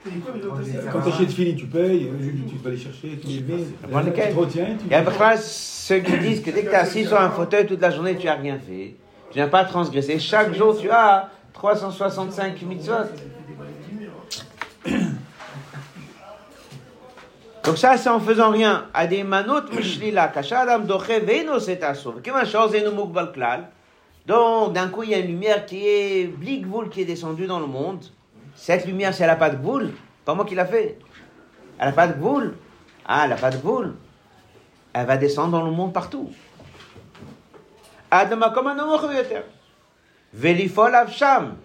Quand 0.91 1.01
tu 1.01 1.10
achètes 1.10 1.32
fini, 1.32 1.56
tu 1.56 1.67
payes, 1.67 2.10
tu 2.49 2.58
vas 2.58 2.69
aller 2.69 2.78
chercher, 2.78 3.17
tu 3.17 3.28
les 3.28 3.39
mets. 3.41 3.63
Ça 3.63 3.88
dépend 3.88 4.01
lesquels. 4.01 4.34
Tu 4.34 4.39
retiens. 4.39 4.78
Il 4.86 4.91
y 4.91 4.93
a 4.93 5.38
ceux 5.38 5.99
qui 5.99 6.17
disent 6.19 6.41
que 6.41 6.51
dès 6.51 6.63
que 6.63 6.69
tu 6.69 6.73
es 6.73 6.75
assis 6.75 7.06
sur 7.06 7.19
un 7.19 7.30
fauteuil 7.30 7.65
toute 7.65 7.82
la 7.82 7.91
journée, 7.91 8.17
tu 8.17 8.25
n'as 8.25 8.36
rien 8.36 8.60
fait. 8.60 8.95
Tu 9.36 9.41
n'as 9.41 9.48
pas 9.48 9.65
transgressé. 9.65 10.17
Chaque 10.17 10.54
jour, 10.54 10.80
tu 10.80 10.89
as 10.89 11.30
365 11.52 12.62
mitzvot. 12.62 12.93
Donc 17.65 17.78
ça, 17.78 17.98
c'est 17.98 18.08
en 18.08 18.21
faisant 18.21 18.52
rien. 18.52 18.86
Donc, 24.26 24.71
d'un 24.71 24.88
coup, 24.88 25.04
il 25.04 25.10
y 25.10 25.13
a 25.13 25.17
une 25.17 25.28
lumière 25.28 25.65
qui 25.65 25.86
est 25.86 26.28
blikvoul 26.28 26.88
qui 26.89 27.02
est 27.02 27.06
descendue 27.06 27.45
dans 27.45 27.60
le 27.60 27.67
monde. 27.67 28.06
Cette 28.56 28.86
lumière, 28.86 29.13
si 29.13 29.21
elle 29.21 29.28
n'a 29.28 29.36
pas 29.36 29.50
de 29.50 29.58
boule, 29.58 29.91
pas 30.24 30.34
moi 30.34 30.45
qui 30.45 30.56
l'a 30.56 30.65
fait. 30.65 30.98
Elle 31.78 31.88
n'a 31.88 31.91
pas 31.91 32.08
de 32.08 32.13
boule. 32.13 32.56
Ah, 33.06 33.24
elle 33.26 33.32
n'a 33.32 33.36
pas 33.36 33.52
de 33.52 33.58
boule. 33.58 33.95
Elle 34.93 35.06
va 35.06 35.17
descendre 35.17 35.52
dans 35.52 35.65
le 35.65 35.71
monde 35.71 35.91
partout. 35.91 36.32
Velifol 40.34 40.95
avsham. 40.95 41.58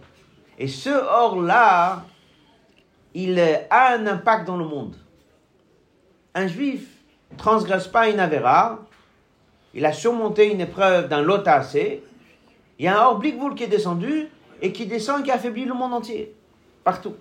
Et 0.58 0.68
ce 0.68 0.90
or-là, 0.90 2.04
il 3.14 3.40
a 3.40 3.92
un 3.92 4.06
impact 4.06 4.46
dans 4.46 4.56
le 4.56 4.64
monde 4.64 4.94
un 6.34 6.46
juif 6.46 6.86
transgresse 7.36 7.88
pas 7.88 8.08
une 8.08 8.20
avéra, 8.20 8.80
il 9.74 9.84
a 9.86 9.92
surmonté 9.92 10.50
une 10.50 10.60
épreuve 10.60 11.08
d'un 11.08 11.28
assez, 11.46 12.02
il 12.78 12.84
y 12.84 12.88
a 12.88 13.00
un 13.00 13.06
or 13.06 13.20
qui 13.20 13.64
est 13.64 13.68
descendu 13.68 14.28
et 14.60 14.72
qui 14.72 14.86
descend 14.86 15.20
et 15.20 15.24
qui 15.24 15.30
affaiblit 15.30 15.64
le 15.64 15.74
monde 15.74 15.94
entier, 15.94 16.34
partout. 16.84 17.14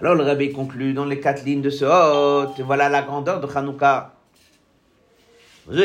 Alors 0.00 0.14
le 0.14 0.22
rabbi 0.22 0.52
conclut 0.52 0.94
dans 0.94 1.04
les 1.04 1.18
quatre 1.18 1.44
lignes 1.44 1.62
de 1.62 1.70
ce 1.70 1.84
hôte, 1.84 2.60
voilà 2.60 2.88
la 2.88 3.02
grandeur 3.02 3.40
de 3.40 3.48
Hanouka. 3.52 4.14
On 5.70 5.76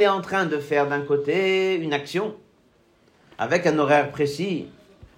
est 0.00 0.08
en 0.08 0.20
train 0.22 0.46
de 0.46 0.58
faire 0.58 0.88
d'un 0.88 1.02
côté 1.02 1.74
une 1.74 1.92
action 1.92 2.34
avec 3.36 3.66
un 3.66 3.78
horaire 3.78 4.10
précis, 4.10 4.68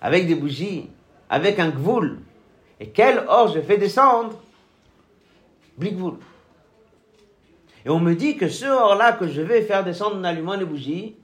avec 0.00 0.26
des 0.26 0.34
bougies, 0.34 0.90
avec 1.30 1.60
un 1.60 1.68
gvoul. 1.68 2.18
Et 2.80 2.88
quel 2.88 3.24
or 3.28 3.46
je 3.54 3.60
fais 3.60 3.78
descendre? 3.78 4.36
Blikvoul. 5.78 6.14
Et 7.86 7.90
on 7.90 8.00
me 8.00 8.14
dit 8.14 8.36
que 8.36 8.48
ce 8.48 8.66
or-là 8.66 9.12
que 9.12 9.28
je 9.28 9.40
vais 9.40 9.62
faire 9.62 9.84
descendre 9.84 10.16
en 10.16 10.24
allumant 10.24 10.56
les 10.56 10.64
bougies, 10.64 11.14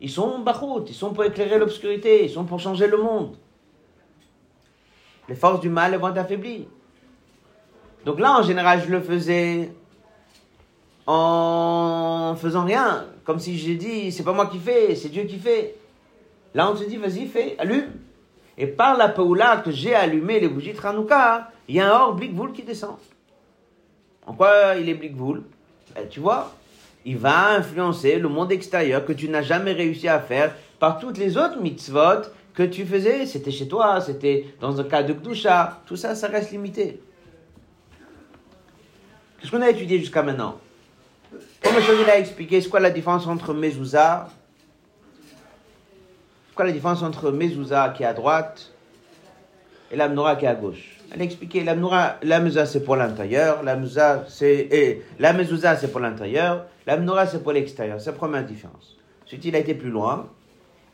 ils 0.00 0.10
sont 0.10 0.38
bachout, 0.38 0.84
ils 0.86 0.94
sont 0.94 1.12
pour 1.12 1.24
éclairer 1.24 1.58
l'obscurité, 1.58 2.24
ils 2.24 2.30
sont 2.30 2.44
pour 2.44 2.60
changer 2.60 2.86
le 2.86 2.98
monde. 2.98 3.36
Les 5.28 5.34
forces 5.34 5.58
du 5.58 5.70
mal 5.70 5.96
vont 5.96 6.10
être 6.10 6.18
affaiblies. 6.18 6.68
Donc 8.06 8.20
là, 8.20 8.38
en 8.38 8.42
général, 8.42 8.80
je 8.86 8.92
le 8.92 9.00
faisais 9.00 9.72
en 11.08 12.36
faisant 12.40 12.64
rien, 12.64 13.04
comme 13.24 13.40
si 13.40 13.58
j'ai 13.58 13.74
dit, 13.74 14.12
c'est 14.12 14.22
pas 14.22 14.32
moi 14.32 14.46
qui 14.46 14.58
fais, 14.58 14.94
c'est 14.94 15.08
Dieu 15.08 15.24
qui 15.24 15.38
fait. 15.38 15.74
Là, 16.54 16.70
on 16.70 16.76
se 16.76 16.84
dit, 16.84 16.98
vas-y, 16.98 17.26
fais, 17.26 17.56
allume. 17.58 17.90
Et 18.56 18.68
par 18.68 18.96
la 18.96 19.08
paoula 19.08 19.56
que 19.56 19.72
j'ai 19.72 19.92
allumé 19.92 20.38
les 20.38 20.48
bougies 20.48 20.72
de 20.72 20.86
Hanouka, 20.86 21.50
il 21.68 21.74
y 21.74 21.80
a 21.80 21.92
un 21.92 22.00
or 22.00 22.16
qui 22.54 22.62
descend. 22.62 22.96
En 24.24 24.34
quoi 24.34 24.76
il 24.76 24.88
est 24.88 24.94
blikvoul 24.94 25.42
ben, 25.94 26.08
Tu 26.08 26.20
vois, 26.20 26.54
il 27.04 27.18
va 27.18 27.56
influencer 27.56 28.20
le 28.20 28.28
monde 28.28 28.52
extérieur 28.52 29.04
que 29.04 29.12
tu 29.12 29.28
n'as 29.28 29.42
jamais 29.42 29.72
réussi 29.72 30.06
à 30.06 30.20
faire 30.20 30.54
par 30.78 31.00
toutes 31.00 31.18
les 31.18 31.36
autres 31.36 31.60
mitzvot 31.60 32.22
que 32.54 32.62
tu 32.62 32.86
faisais. 32.86 33.26
C'était 33.26 33.50
chez 33.50 33.66
toi, 33.66 34.00
c'était 34.00 34.54
dans 34.60 34.80
un 34.80 34.84
cas 34.84 35.02
de 35.02 35.12
Gdusha. 35.12 35.80
Tout 35.86 35.96
ça, 35.96 36.14
ça 36.14 36.28
reste 36.28 36.52
limité. 36.52 37.00
Qu'est-ce 39.46 39.56
qu'on 39.56 39.62
a 39.62 39.70
étudié 39.70 40.00
jusqu'à 40.00 40.24
maintenant 40.24 40.58
Comme 41.62 41.74
je 41.80 42.04
l'ai 42.04 42.18
expliqué, 42.18 42.60
c'est 42.60 42.68
quoi 42.68 42.80
la 42.80 42.90
différence 42.90 43.28
entre 43.28 43.54
mezouza 43.54 44.28
quoi 46.52 46.64
la 46.64 46.72
différence 46.72 47.04
entre 47.04 47.30
qui 47.94 48.02
est 48.02 48.06
à 48.06 48.12
droite 48.12 48.72
et 49.92 49.96
la 49.96 50.08
Menorah 50.08 50.34
qui 50.34 50.46
est 50.46 50.48
à 50.48 50.56
gauche 50.56 50.98
Elle 51.12 51.20
a 51.20 51.24
expliqué, 51.24 51.62
la 51.62 51.76
Mezouza 51.76 52.66
c'est 52.66 52.82
pour 52.82 52.96
l'intérieur, 52.96 53.62
la 53.62 53.76
Mezouza 53.76 54.24
c'est, 54.26 55.04
la 55.20 55.32
c'est 55.76 55.92
pour 55.92 56.00
l'intérieur, 56.00 56.66
la 56.84 56.96
Menorah 56.96 57.28
c'est 57.28 57.40
pour 57.40 57.52
l'extérieur. 57.52 58.00
C'est 58.00 58.10
la 58.10 58.16
première 58.16 58.44
différence. 58.44 58.96
Ensuite, 59.26 59.44
il 59.44 59.54
a 59.54 59.60
été 59.60 59.74
plus 59.74 59.90
loin 59.90 60.28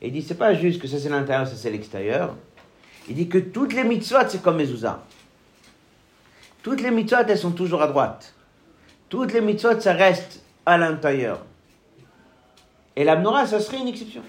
et 0.02 0.08
il 0.08 0.12
dit 0.12 0.20
c'est 0.20 0.34
pas 0.34 0.52
juste 0.52 0.78
que 0.78 0.88
ça 0.88 0.98
c'est 0.98 1.08
l'intérieur, 1.08 1.48
ça 1.48 1.56
c'est 1.56 1.70
l'extérieur. 1.70 2.36
Il 3.08 3.14
dit 3.14 3.28
que 3.28 3.38
toutes 3.38 3.72
les 3.72 3.84
mitzvot 3.84 4.28
c'est 4.28 4.42
comme 4.42 4.58
Mezouza. 4.58 5.02
Toutes 6.62 6.82
les 6.82 6.90
mitzvot 6.90 7.24
elles 7.26 7.38
sont 7.38 7.52
toujours 7.52 7.80
à 7.80 7.86
droite. 7.86 8.34
Toutes 9.12 9.34
les 9.34 9.42
mitzvot 9.42 9.78
ça 9.78 9.92
reste 9.92 10.40
à 10.64 10.78
l'intérieur. 10.78 11.40
Et 12.96 13.04
la 13.04 13.14
Menorah 13.14 13.46
ça 13.46 13.60
serait 13.60 13.76
une 13.76 13.88
exception. 13.88 14.22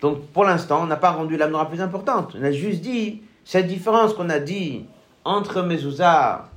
Donc 0.00 0.24
pour 0.28 0.44
l'instant, 0.44 0.84
on 0.84 0.86
n'a 0.86 0.96
pas 0.96 1.10
rendu 1.10 1.36
la 1.36 1.48
plus 1.64 1.80
importante. 1.80 2.36
On 2.38 2.44
a 2.44 2.52
juste 2.52 2.82
dit, 2.82 3.22
cette 3.44 3.66
différence 3.66 4.14
qu'on 4.14 4.30
a 4.30 4.38
dit 4.38 4.84
entre 5.24 5.62
Mezouza 5.62 6.48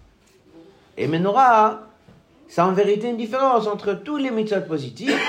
et 0.97 1.07
Menorah, 1.07 1.79
c'est 2.47 2.61
en 2.61 2.73
vérité 2.73 3.09
une 3.09 3.17
différence 3.17 3.65
entre 3.65 3.93
tous 3.93 4.17
les 4.17 4.29
mitzvot 4.29 4.61
positifs 4.61 5.19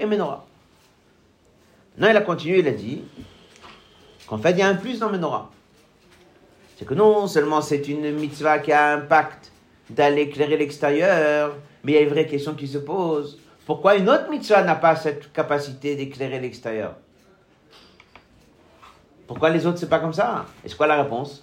et 0.00 0.04
Menorah. 0.04 0.44
Non, 1.96 2.10
il 2.10 2.16
a 2.16 2.22
continué, 2.22 2.58
il 2.58 2.66
a 2.66 2.72
dit 2.72 3.04
qu'en 4.26 4.38
fait, 4.38 4.50
il 4.50 4.58
y 4.58 4.62
a 4.62 4.66
un 4.66 4.74
plus 4.74 4.98
dans 4.98 5.10
Menorah. 5.10 5.48
c'est 6.76 6.86
que 6.86 6.94
non 6.94 7.28
seulement 7.28 7.60
c'est 7.60 7.86
une 7.86 8.10
mitzvah 8.10 8.58
qui 8.58 8.72
a 8.72 8.94
un 8.94 8.98
impact 8.98 9.49
d'aller 9.90 10.22
éclairer 10.22 10.56
l'extérieur, 10.56 11.54
mais 11.84 11.92
il 11.92 11.94
y 11.96 11.98
a 11.98 12.02
une 12.02 12.08
vraie 12.08 12.26
question 12.26 12.54
qui 12.54 12.66
se 12.66 12.78
pose. 12.78 13.38
Pourquoi 13.66 13.96
une 13.96 14.08
autre 14.08 14.30
mitzvah 14.30 14.62
n'a 14.62 14.74
pas 14.74 14.96
cette 14.96 15.32
capacité 15.32 15.94
d'éclairer 15.94 16.40
l'extérieur? 16.40 16.94
Pourquoi 19.26 19.50
les 19.50 19.64
autres, 19.66 19.78
c'est 19.78 19.88
pas 19.88 20.00
comme 20.00 20.12
ça? 20.12 20.46
Et 20.64 20.68
c'est 20.68 20.76
quoi 20.76 20.86
la 20.86 21.02
réponse? 21.02 21.42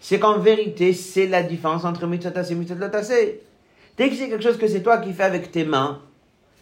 C'est 0.00 0.18
qu'en 0.18 0.38
vérité, 0.38 0.92
c'est 0.92 1.26
la 1.26 1.42
différence 1.42 1.84
entre 1.84 2.06
mitzvah 2.06 2.30
tassé 2.30 2.52
et 2.52 2.56
mitzvah 2.56 2.88
tassé. 2.88 3.42
Dès 3.96 4.08
que 4.08 4.16
c'est 4.16 4.28
quelque 4.28 4.42
chose 4.42 4.58
que 4.58 4.66
c'est 4.66 4.82
toi 4.82 4.98
qui 4.98 5.12
fais 5.12 5.24
avec 5.24 5.52
tes 5.52 5.64
mains, 5.64 6.00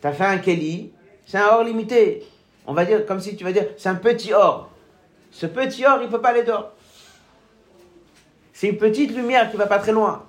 tu 0.00 0.06
as 0.06 0.12
fait 0.12 0.24
un 0.24 0.38
keli, 0.38 0.90
c'est 1.26 1.38
un 1.38 1.46
or 1.48 1.64
limité. 1.64 2.24
On 2.66 2.74
va 2.74 2.84
dire, 2.84 3.06
comme 3.06 3.20
si 3.20 3.36
tu 3.36 3.44
vas 3.44 3.52
dire, 3.52 3.68
c'est 3.78 3.88
un 3.88 3.94
petit 3.94 4.32
or. 4.32 4.70
Ce 5.30 5.46
petit 5.46 5.86
or, 5.86 5.98
il 6.00 6.06
ne 6.06 6.10
peut 6.10 6.20
pas 6.20 6.30
aller 6.30 6.42
dehors. 6.42 6.72
C'est 8.52 8.68
une 8.68 8.76
petite 8.76 9.14
lumière 9.14 9.50
qui 9.50 9.56
va 9.56 9.66
pas 9.66 9.78
très 9.78 9.92
loin. 9.92 10.25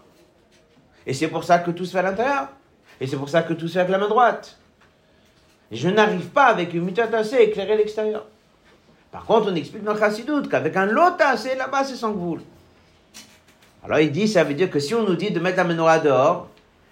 Et 1.08 1.14
c'est 1.14 1.30
pour 1.30 1.46
ça 1.46 1.60
que 1.60 1.72
tout 1.72 1.86
se 1.86 1.94
fait 1.94 2.00
à 2.00 2.04
l'intérieur. 2.04 2.50
Et 3.00 3.08
c'est 3.08 3.16
pour 3.16 3.30
ça 3.30 3.42
que 3.42 3.54
tout 3.54 3.68
se 3.68 3.74
fait 3.74 3.80
avec 3.80 3.92
la 3.92 3.98
main 3.98 4.10
droite. 4.10 4.58
je 5.72 5.88
n'arrive 5.90 6.28
pas 6.28 6.48
avec 6.48 6.74
une 6.74 6.94
tassée 6.94 7.38
à 7.38 7.42
éclairer 7.42 7.78
l'extérieur. 7.78 8.26
Par 9.10 9.26
contre, 9.26 9.50
on 9.50 9.56
explique 9.56 9.84
dans 9.84 9.94
le 9.94 10.00
chassidoute 10.00 10.50
qu'avec 10.50 10.76
un 10.76 11.12
tassé, 11.12 11.56
là-bas, 11.56 11.86
c'est 11.86 11.96
sans 11.96 12.12
gvoul. 12.12 12.42
Alors 13.84 14.00
il 14.00 14.12
dit, 14.12 14.28
ça 14.28 14.44
veut 14.44 14.54
dire 14.54 14.70
que 14.70 14.80
si 14.80 14.94
on 14.94 15.04
nous 15.04 15.16
dit 15.16 15.32
de 15.32 15.40
mettre 15.40 15.58
la 15.58 15.64
menorah 15.64 16.00
dehors, 16.00 16.50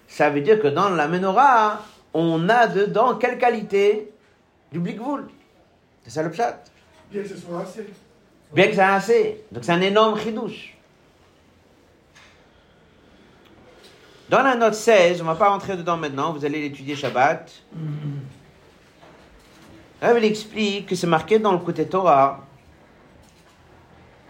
ça 0.08 0.30
veut 0.30 0.40
dire 0.40 0.60
que 0.60 0.68
dans 0.68 0.88
la 0.88 1.08
menorah, 1.08 1.82
on 2.14 2.48
a 2.48 2.66
dedans 2.68 3.16
quelle 3.16 3.36
qualité? 3.36 4.10
Du 4.72 4.78
blikvoul. 4.78 5.28
C'est 6.04 6.10
ça 6.10 6.22
le 6.22 6.30
pshat? 6.30 6.64
Bien 7.12 7.22
que 7.22 7.28
ce 7.28 7.36
soit 7.36 7.60
assez. 7.60 7.86
Bien 8.54 8.68
que 8.68 8.74
ça 8.74 8.86
soit 8.86 8.94
assez. 8.94 9.44
Donc 9.52 9.64
c'est 9.64 9.72
un 9.72 9.80
énorme 9.82 10.18
chidouche. 10.18 10.75
Dans 14.28 14.42
la 14.42 14.56
note 14.56 14.74
16, 14.74 15.20
on 15.20 15.24
ne 15.24 15.28
va 15.28 15.36
pas 15.36 15.50
rentrer 15.50 15.76
dedans 15.76 15.96
maintenant, 15.96 16.32
vous 16.32 16.44
allez 16.44 16.60
l'étudier 16.60 16.96
Shabbat. 16.96 17.48
Là, 20.02 20.18
il 20.18 20.24
explique 20.24 20.86
que 20.86 20.96
c'est 20.96 21.06
marqué 21.06 21.38
dans 21.38 21.52
le 21.52 21.58
côté 21.58 21.86
Torah 21.86 22.40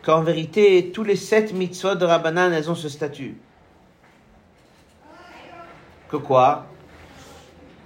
qu'en 0.04 0.22
vérité, 0.22 0.92
tous 0.92 1.02
les 1.02 1.16
sept 1.16 1.52
mitzvot 1.54 1.94
de 1.94 2.04
Rabbanan, 2.04 2.52
elles 2.52 2.70
ont 2.70 2.74
ce 2.74 2.90
statut. 2.90 3.38
Que 6.10 6.16
quoi? 6.16 6.66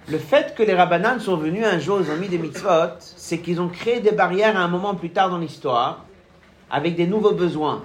Le 0.08 0.18
fait 0.18 0.54
que 0.56 0.64
les 0.64 0.74
Rabbanan 0.74 1.20
sont 1.20 1.36
venus 1.36 1.64
un 1.64 1.78
jour, 1.78 2.00
ils 2.00 2.10
ont 2.10 2.16
mis 2.16 2.28
des 2.28 2.38
mitzvot, 2.38 2.98
c'est 2.98 3.38
qu'ils 3.38 3.60
ont 3.60 3.68
créé 3.68 4.00
des 4.00 4.12
barrières 4.12 4.58
à 4.58 4.60
un 4.60 4.68
moment 4.68 4.96
plus 4.96 5.10
tard 5.10 5.30
dans 5.30 5.38
l'histoire, 5.38 6.04
avec 6.70 6.96
des 6.96 7.06
nouveaux 7.06 7.34
besoins. 7.34 7.84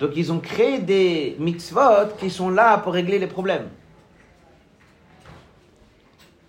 Donc 0.00 0.12
ils 0.16 0.32
ont 0.32 0.40
créé 0.40 0.78
des 0.78 1.36
mitzvot 1.38 2.16
qui 2.18 2.30
sont 2.30 2.48
là 2.48 2.78
pour 2.78 2.94
régler 2.94 3.18
les 3.18 3.26
problèmes. 3.26 3.68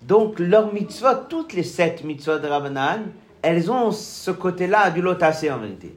Donc 0.01 0.39
leurs 0.39 0.73
mitzvot, 0.73 1.25
toutes 1.29 1.53
les 1.53 1.63
sept 1.63 2.03
mitzvot 2.03 2.39
de 2.39 2.47
Rabbanan, 2.47 3.11
elles 3.41 3.69
ont 3.69 3.91
ce 3.91 4.31
côté-là 4.31 4.89
du 4.89 5.01
lotassé 5.01 5.51
en 5.51 5.57
vérité. 5.57 5.95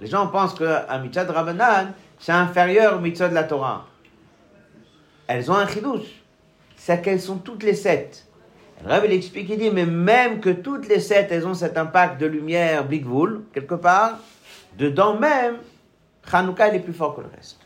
Les 0.00 0.06
gens 0.06 0.26
pensent 0.28 0.54
qu'un 0.54 0.98
mitzvot 0.98 1.24
de 1.24 1.30
Rabbanan, 1.30 1.92
c'est 2.18 2.32
inférieur 2.32 2.96
au 2.96 3.00
mitzvot 3.00 3.28
de 3.28 3.34
la 3.34 3.44
Torah. 3.44 3.86
Elles 5.26 5.50
ont 5.50 5.56
un 5.56 5.68
chidouche. 5.68 6.22
C'est 6.76 7.02
qu'elles 7.02 7.20
sont 7.20 7.36
toutes 7.36 7.62
les 7.62 7.74
sept. 7.74 8.26
Le 8.82 8.90
Rabbi 8.90 9.12
explique, 9.14 9.48
il 9.50 9.58
dit, 9.58 9.70
mais 9.70 9.86
même 9.86 10.40
que 10.40 10.50
toutes 10.50 10.88
les 10.88 11.00
sept, 11.00 11.28
elles 11.30 11.46
ont 11.46 11.54
cet 11.54 11.78
impact 11.78 12.20
de 12.20 12.26
lumière, 12.26 12.84
bigvoul, 12.84 13.44
quelque 13.52 13.74
part, 13.74 14.18
dedans 14.76 15.18
même, 15.18 15.56
Hanouka, 16.32 16.74
est 16.74 16.80
plus 16.80 16.92
fort 16.92 17.14
que 17.14 17.20
le 17.20 17.28
reste. 17.34 17.58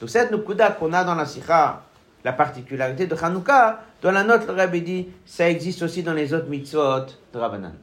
Donc 0.00 0.10
cette 0.10 0.30
Nukuda 0.32 0.70
qu'on 0.72 0.92
a 0.92 1.04
dans 1.04 1.14
la 1.14 1.26
Sikha, 1.26 1.82
la 2.24 2.32
particularité 2.32 3.06
de 3.06 3.14
Hanouka, 3.14 3.80
dans 4.02 4.10
la 4.10 4.24
note, 4.24 4.46
le 4.46 4.54
Rabbi 4.54 4.82
dit, 4.82 5.08
ça 5.24 5.48
existe 5.48 5.82
aussi 5.82 6.02
dans 6.02 6.12
les 6.12 6.34
autres 6.34 6.48
mitzvot 6.48 7.06
de 7.32 7.38
Rabbanan. 7.38 7.74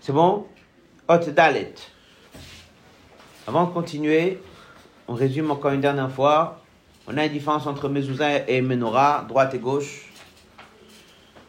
C'est 0.00 0.12
bon? 0.12 0.46
Hot 1.08 1.18
Dalet. 1.18 1.74
Avant 3.46 3.64
de 3.64 3.72
continuer, 3.72 4.40
on 5.08 5.14
résume 5.14 5.50
encore 5.50 5.72
une 5.72 5.80
dernière 5.80 6.10
fois. 6.10 6.60
On 7.08 7.16
a 7.16 7.26
une 7.26 7.32
différence 7.32 7.66
entre 7.66 7.88
Mezouza 7.88 8.48
et 8.48 8.62
Menorah, 8.62 9.24
droite 9.28 9.54
et 9.54 9.58
gauche. 9.58 10.11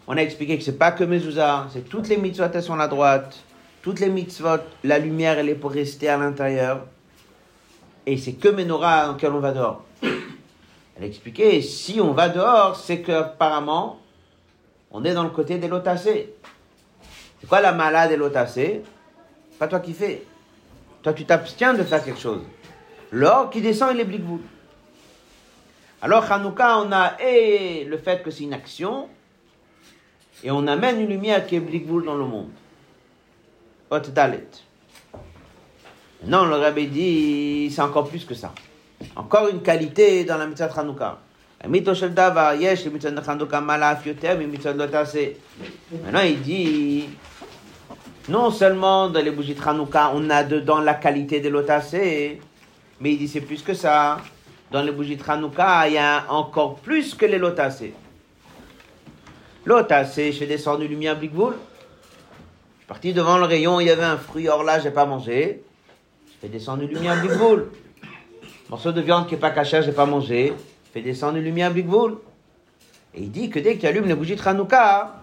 On 0.08 0.18
a 0.18 0.22
expliqué 0.22 0.58
que 0.58 0.64
c'est 0.64 0.78
pas 0.78 0.92
que 0.92 1.04
Mezouza, 1.04 1.68
c'est 1.72 1.88
toutes 1.88 2.10
les 2.10 2.18
mitzvot, 2.18 2.46
elles 2.54 2.64
sont 2.64 2.74
à 2.74 2.78
la 2.78 2.88
droite. 2.88 3.38
Toutes 3.82 4.00
les 4.00 4.10
mitzvot, 4.10 4.60
la 4.84 5.00
lumière, 5.00 5.38
elle 5.40 5.50
est 5.50 5.56
pour 5.56 5.72
rester 5.72 6.10
à 6.10 6.18
l'intérieur. 6.18 6.86
Et 8.06 8.18
c'est 8.18 8.34
que 8.34 8.50
Menorah 8.50 9.08
dans 9.08 9.14
lequel 9.14 9.32
on 9.32 9.40
va 9.40 9.52
dehors. 9.52 9.84
Elle 10.96 11.04
a 11.04 11.06
expliqué, 11.08 11.62
si 11.62 12.00
on 12.02 12.12
va 12.12 12.30
dehors, 12.30 12.76
c'est 12.76 13.02
qu'apparemment, 13.02 14.00
on 14.92 15.04
est 15.06 15.14
dans 15.14 15.24
le 15.24 15.30
côté 15.30 15.58
des 15.58 15.68
lotacés. 15.68 16.34
C'est 17.40 17.48
quoi 17.48 17.62
la 17.62 17.72
malade 17.72 18.10
des 18.10 18.18
lotacés? 18.18 18.84
Pas 19.58 19.68
toi 19.68 19.80
qui 19.80 19.94
fais. 19.94 20.24
Toi, 21.02 21.14
tu 21.14 21.26
t'abstiens 21.26 21.74
de 21.74 21.84
faire 21.84 22.04
quelque 22.04 22.20
chose. 22.20 22.42
L'or 23.12 23.50
qui 23.50 23.62
descend, 23.62 23.96
il 23.96 24.02
est 24.02 24.18
vous. 24.18 24.42
Alors, 26.02 26.30
Hanouka, 26.32 26.80
on 26.80 26.92
a 26.92 27.20
et 27.22 27.86
le 27.86 27.98
fait 27.98 28.22
que 28.22 28.30
c'est 28.30 28.44
une 28.44 28.54
action, 28.54 29.08
et 30.44 30.52
on 30.52 30.68
amène 30.68 31.00
une 31.00 31.10
lumière 31.10 31.48
qui 31.48 31.56
est 31.56 31.60
blikvoul 31.60 32.06
dans 32.06 32.16
le 32.16 32.26
monde. 32.26 32.50
Hot 33.90 34.00
Dalet. 34.14 34.48
Non, 36.26 36.46
le 36.46 36.56
rabbi 36.56 36.88
dit, 36.88 37.72
c'est 37.74 37.82
encore 37.82 38.08
plus 38.08 38.26
que 38.26 38.34
ça. 38.34 38.54
Encore 39.16 39.48
une 39.50 39.62
qualité 39.62 40.24
dans 40.24 40.38
la 40.38 40.48
mitzvah 40.48 40.68
de. 40.68 41.26
Maintenant, 46.04 46.22
il 46.22 46.42
dit, 46.42 47.06
non 48.30 48.52
seulement 48.52 49.10
dans 49.10 49.22
les 49.22 49.32
bougies 49.32 49.54
de 49.54 49.62
Hanouka, 49.62 50.12
on 50.14 50.30
a 50.30 50.44
dedans 50.44 50.80
la 50.80 50.94
qualité 50.96 51.40
de 51.40 51.50
l'otacé, 51.50 52.42
mais 53.00 53.14
il 53.14 53.18
dit 53.18 53.28
c'est 53.28 53.42
plus 53.42 53.62
que 53.62 53.74
ça. 53.74 54.20
Dans 54.72 54.82
les 54.82 54.92
bougies 54.92 55.18
de 55.18 55.24
Hanouka, 55.26 55.88
il 55.88 55.94
y 55.94 55.98
a 55.98 56.26
encore 56.30 56.76
plus 56.76 57.16
que 57.16 57.26
les 57.26 57.38
lotacés. 57.38 57.94
L'autre, 59.66 59.96
c'est 60.12 60.32
je 60.32 60.40
fais 60.40 60.46
descendre 60.46 60.82
une 60.82 60.90
lumière 60.90 61.18
blikvoul. 61.18 61.54
Je 61.54 62.78
suis 62.80 62.88
parti 62.88 63.14
devant 63.14 63.38
le 63.38 63.46
rayon, 63.46 63.80
il 63.80 63.88
y 63.88 63.90
avait 63.90 64.04
un 64.04 64.18
fruit, 64.18 64.50
or 64.50 64.64
là, 64.64 64.80
j'ai 64.80 64.92
pas 64.92 65.06
mangé. 65.06 65.64
Je 66.28 66.34
fais 66.42 66.50
descendre 66.50 66.84
une 66.84 66.90
lumière 66.90 67.20
blikvoul. 67.22 67.70
Morceau 68.70 68.92
de 68.92 69.02
viande 69.02 69.28
qui 69.28 69.36
n'est 69.36 69.40
pas 69.40 69.52
caché, 69.52 69.82
j'ai 69.82 69.94
pas 69.94 70.06
mangé. 70.06 70.54
Je 70.88 70.92
fais 70.92 71.02
descendre 71.02 71.38
une 71.38 71.44
lumière 71.44 71.72
blikvoul. 71.72 72.18
Et 73.16 73.22
il 73.22 73.32
dit 73.32 73.50
que 73.50 73.60
dès 73.60 73.76
que 73.76 73.82
tu 73.82 73.88
allumes 73.88 74.08
les 74.08 74.16
bougies 74.16 74.36
de 74.36 74.42
Hanouka, 74.46 75.22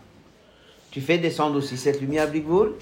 tu 0.90 1.00
fais 1.00 1.18
descendre 1.18 1.56
aussi 1.56 1.76
cette 1.76 2.00
lumière 2.00 2.30
blikvoul. 2.30 2.74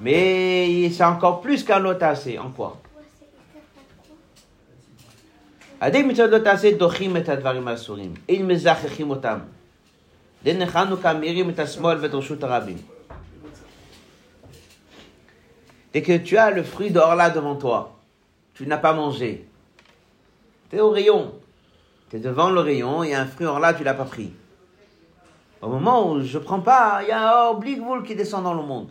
Mais 0.00 0.88
c'est 0.90 1.04
encore 1.04 1.40
plus 1.40 1.64
qu'un 1.64 1.80
lotacé. 1.80 2.38
En 2.38 2.50
quoi? 2.50 2.80
Adek 5.80 6.06
et. 10.46 10.54
Dès 15.92 16.02
que 16.02 16.16
tu 16.18 16.36
as 16.36 16.50
le 16.50 16.62
fruit 16.62 16.90
d'or 16.90 17.14
là 17.14 17.30
devant 17.30 17.54
toi, 17.54 17.96
tu 18.54 18.66
n'as 18.66 18.78
pas 18.78 18.92
mangé. 18.92 19.46
Tu 20.70 20.76
es 20.76 20.80
au 20.80 20.90
rayon. 20.90 21.32
Tu 22.10 22.16
es 22.16 22.18
devant 22.18 22.50
le 22.50 22.60
rayon, 22.60 23.04
il 23.04 23.10
y 23.10 23.14
a 23.14 23.20
un 23.20 23.26
fruit 23.26 23.46
or 23.46 23.60
là, 23.60 23.74
tu 23.74 23.84
l'as 23.84 23.94
pas 23.94 24.04
pris. 24.04 24.32
Au 25.62 25.68
moment 25.68 26.10
où 26.10 26.20
je 26.20 26.38
prends 26.38 26.60
pas, 26.60 27.00
il 27.02 27.08
y 27.08 27.12
a 27.12 27.26
un 27.26 27.50
or 27.50 27.62
qui 28.04 28.14
descend 28.14 28.44
dans 28.44 28.54
le 28.54 28.62
monde. 28.62 28.90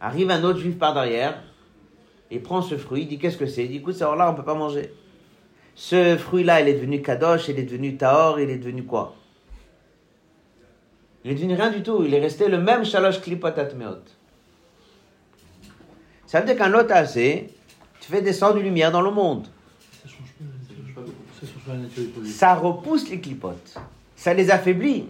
Arrive 0.00 0.30
un 0.30 0.42
autre 0.44 0.60
juif 0.60 0.78
par 0.78 0.94
derrière, 0.94 1.42
il 2.30 2.40
prend 2.40 2.62
ce 2.62 2.78
fruit, 2.78 3.02
il 3.02 3.08
dit 3.08 3.18
qu'est-ce 3.18 3.36
que 3.36 3.46
c'est? 3.46 3.64
Il 3.64 3.70
dit 3.70 3.76
écoute, 3.78 3.96
ce 3.96 4.04
or 4.04 4.16
là, 4.16 4.30
on 4.30 4.34
peut 4.34 4.44
pas 4.44 4.54
manger. 4.54 4.94
Ce 5.74 6.16
fruit 6.16 6.44
là, 6.44 6.60
il 6.60 6.68
est 6.68 6.74
devenu 6.74 7.02
kadosh, 7.02 7.48
il 7.48 7.58
est 7.58 7.64
devenu 7.64 7.96
taor, 7.96 8.40
il 8.40 8.48
est 8.48 8.58
devenu 8.58 8.84
quoi? 8.84 9.14
Il 11.24 11.32
est 11.32 11.34
devenu 11.34 11.54
rien 11.54 11.70
du 11.70 11.82
tout. 11.82 12.02
Il 12.04 12.14
est 12.14 12.20
resté 12.20 12.48
le 12.48 12.58
même 12.58 12.84
shalosh 12.84 13.20
klipotat 13.20 13.74
meot. 13.74 14.02
Ça 16.26 16.40
veut 16.40 16.46
dire 16.46 16.56
qu'un 16.56 16.68
lot 16.68 16.90
assez, 16.90 17.48
tu 18.00 18.10
fais 18.10 18.22
descendre 18.22 18.56
une 18.56 18.64
lumière 18.64 18.92
dans 18.92 19.02
le 19.02 19.10
monde. 19.10 19.48
Ça 22.24 22.54
repousse 22.54 23.10
les 23.10 23.20
clipotes. 23.20 23.74
Ça 24.16 24.32
les 24.34 24.50
affaiblit. 24.50 25.06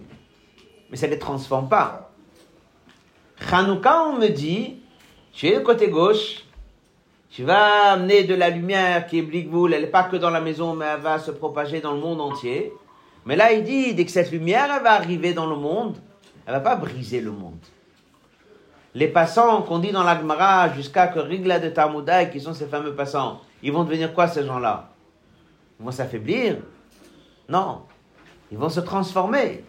Mais 0.89 0.97
ça 0.97 1.07
ne 1.07 1.13
les 1.13 1.19
transforme 1.19 1.69
pas. 1.69 2.11
Hanouka, 3.51 4.05
on 4.05 4.17
me 4.17 4.27
dit, 4.27 4.77
tu 5.33 5.47
es 5.47 5.63
côté 5.63 5.89
gauche, 5.89 6.43
tu 7.29 7.43
vas 7.43 7.91
amener 7.93 8.23
de 8.23 8.35
la 8.35 8.49
lumière 8.49 9.07
qui 9.07 9.19
est 9.19 9.21
blikvoul, 9.21 9.73
elle 9.73 9.81
n'est 9.81 9.87
pas 9.87 10.03
que 10.03 10.17
dans 10.17 10.29
la 10.29 10.41
maison, 10.41 10.75
mais 10.75 10.85
elle 10.85 11.01
va 11.01 11.17
se 11.17 11.31
propager 11.31 11.79
dans 11.79 11.93
le 11.93 11.99
monde 11.99 12.19
entier. 12.19 12.73
Mais 13.25 13.35
là, 13.35 13.51
il 13.51 13.63
dit, 13.63 13.93
dès 13.93 14.05
que 14.05 14.11
cette 14.11 14.31
lumière 14.31 14.81
va 14.81 14.93
arriver 14.93 15.33
dans 15.33 15.45
le 15.45 15.55
monde, 15.55 15.97
elle 16.45 16.53
va 16.53 16.59
pas 16.59 16.75
briser 16.75 17.21
le 17.21 17.31
monde. 17.31 17.59
Les 18.93 19.07
passants 19.07 19.61
qu'on 19.61 19.79
dit 19.79 19.91
dans 19.91 20.03
l'Agmara 20.03 20.73
jusqu'à 20.73 21.07
que 21.07 21.19
Rigla 21.19 21.59
de 21.59 21.69
Talmudaï, 21.69 22.29
qui 22.29 22.41
sont 22.41 22.53
ces 22.53 22.65
fameux 22.65 22.93
passants, 22.93 23.41
ils 23.63 23.71
vont 23.71 23.83
devenir 23.83 24.13
quoi 24.13 24.27
ces 24.27 24.45
gens-là? 24.45 24.89
Ils 25.79 25.85
vont 25.85 25.91
s'affaiblir? 25.91 26.57
Non. 27.47 27.83
Ils 28.51 28.57
vont 28.57 28.69
se 28.69 28.81
transformer. 28.81 29.63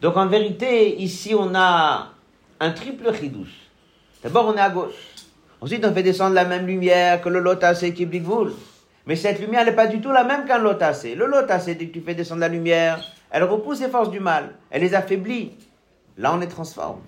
Donc 0.00 0.16
en 0.16 0.26
vérité, 0.26 0.96
ici 1.02 1.34
on 1.34 1.54
a 1.54 2.12
un 2.60 2.70
triple 2.70 3.12
chidouche. 3.14 3.68
D'abord 4.22 4.46
on 4.46 4.54
est 4.54 4.60
à 4.60 4.70
gauche. 4.70 4.94
Ensuite 5.60 5.84
on 5.84 5.92
fait 5.92 6.02
descendre 6.02 6.34
la 6.34 6.44
même 6.44 6.66
lumière 6.66 7.20
que 7.20 7.28
le 7.28 7.40
lotasé 7.40 7.92
qui 7.92 8.04
vous. 8.06 8.48
Mais 9.08 9.16
cette 9.16 9.40
lumière 9.40 9.64
n'est 9.64 9.72
pas 9.72 9.86
du 9.86 10.02
tout 10.02 10.12
la 10.12 10.22
même 10.22 10.44
qu'un 10.44 10.58
lotasé. 10.58 11.14
Le 11.14 11.24
lotasé, 11.24 11.74
dès 11.74 11.86
que 11.86 11.94
tu 11.94 12.02
fais 12.02 12.14
descendre 12.14 12.42
la 12.42 12.48
lumière, 12.48 13.02
elle 13.30 13.42
repousse 13.44 13.80
les 13.80 13.88
forces 13.88 14.10
du 14.10 14.20
mal. 14.20 14.54
Elle 14.70 14.82
les 14.82 14.94
affaiblit. 14.94 15.52
Là 16.18 16.34
on 16.34 16.36
les 16.36 16.46
transforme. 16.46 17.00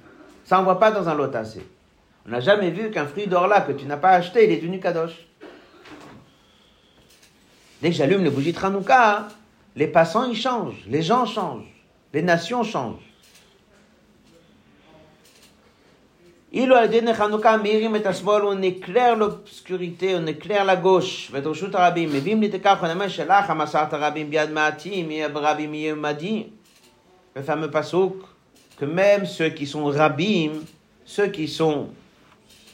Ça 0.47 0.57
on 0.57 0.61
ne 0.61 0.65
voit 0.65 0.81
pas 0.81 0.91
dans 0.91 1.11
un 1.11 1.15
lotasé. 1.15 1.61
On 2.27 2.31
n'a 2.31 2.41
jamais 2.41 2.71
vu 2.71 2.91
qu'un 2.91 3.07
fruit 3.07 3.27
d'or 3.27 3.49
là 3.49 3.61
que 3.61 3.73
tu 3.73 3.85
n'as 3.85 3.99
pas 3.99 4.13
acheté, 4.13 4.45
il 4.45 4.51
est 4.51 4.57
devenu 4.57 4.81
kadosh. 4.81 5.29
Dès 7.83 7.91
que 7.91 7.97
j'allume 7.97 8.25
les 8.25 8.31
bougies 8.31 8.55
de 8.55 8.65
Hanouka, 8.65 9.29
les 9.77 9.87
passants 9.87 10.25
ils 10.25 10.37
changent, 10.37 10.85
les 10.87 11.03
gens 11.03 11.27
changent. 11.27 11.85
Les 12.15 12.23
nations 12.23 12.63
changent. 12.63 13.13
Il 16.25 16.33
on 16.53 16.59
éclaire 18.63 19.17
l'obscurité, 19.17 20.17
on 20.17 20.27
éclaire 20.27 20.65
la 20.65 20.75
gauche. 20.75 21.31
Le 21.33 21.41
fameux 27.43 27.71
pasouk, 27.71 28.17
que 28.77 28.85
même 28.85 29.27
ceux 29.27 29.51
qui 29.51 29.67
sont 29.67 29.85
rabbim, 29.85 30.51
ceux 31.05 31.29
qui 31.29 31.47
sont 31.47 31.91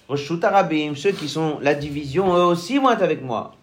Roshut 0.08 0.42
Arabim, 0.42 0.94
ceux 0.94 1.10
qui 1.10 1.28
sont 1.28 1.58
la 1.60 1.74
division, 1.74 2.34
eux 2.34 2.44
aussi 2.44 2.78
vont 2.78 2.90
être 2.90 3.02
avec 3.02 3.22
moi. 3.22 3.54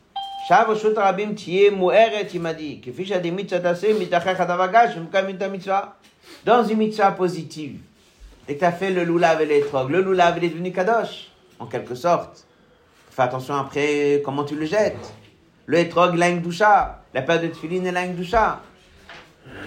Dans 6.46 6.64
une 6.64 6.78
mitzvah 6.78 7.12
positive, 7.14 7.80
et 8.48 8.58
tu 8.58 8.66
as 8.66 8.72
fait 8.72 8.90
le 8.90 9.04
lulav 9.04 9.42
et 9.42 9.46
l'étrog, 9.46 9.90
le 9.90 10.02
lulav 10.02 10.38
il 10.38 10.46
est 10.46 10.50
devenu 10.50 10.72
kadosh, 10.72 11.32
en 11.60 11.66
quelque 11.66 11.96
sorte. 11.96 12.46
Fais 13.10 13.22
attention 13.22 13.56
après 13.56 14.22
comment 14.26 14.44
tu 14.44 14.56
le 14.56 14.66
jettes. 14.66 15.14
Le 15.66 15.80
étrog, 15.80 16.16
la 16.16 16.32
doucha. 16.32 17.00
La 17.14 17.22
paire 17.22 17.40
de 17.40 17.48
tefillin, 17.48 17.92
la 17.92 18.08
doucha. 18.08 18.62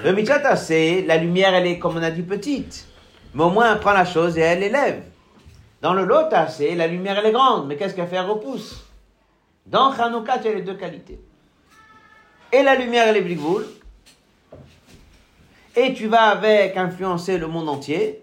Le 0.05 0.13
mitzvah 0.13 0.57
c'est 0.57 1.03
la 1.03 1.17
lumière, 1.17 1.55
elle 1.55 1.67
est, 1.67 1.79
comme 1.79 1.97
on 1.97 2.03
a 2.03 2.11
dit, 2.11 2.23
petite. 2.23 2.87
Mais 3.35 3.45
au 3.45 3.51
moins, 3.51 3.73
elle 3.73 3.81
prend 3.81 3.93
la 3.93 4.05
chose 4.05 4.37
et 4.37 4.41
elle 4.41 4.63
élève. 4.63 5.03
Dans 5.81 5.95
le 5.95 6.05
lot, 6.05 6.29
c'est 6.49 6.75
la 6.75 6.87
lumière, 6.87 7.19
elle 7.19 7.27
est 7.27 7.33
grande. 7.33 7.69
Mais 7.69 7.77
qu'est-ce 7.77 7.95
qu'elle 7.95 8.09
fait? 8.09 8.17
Elle 8.17 8.27
repousse. 8.27 8.85
Dans 9.65 9.93
Hanouka, 9.93 10.39
tu 10.39 10.49
as 10.49 10.55
les 10.55 10.63
deux 10.63 10.75
qualités. 10.75 11.21
Et 12.53 12.63
la 12.63 12.75
lumière, 12.75 13.07
elle 13.09 13.19
est 13.19 13.23
bligvoul. 13.23 13.67
Et 15.77 15.95
tu 15.95 16.09
vas 16.09 16.31
avec 16.31 16.77
influencer 16.77 17.39
le 17.39 17.47
monde 17.47 17.69
entier. 17.69 18.23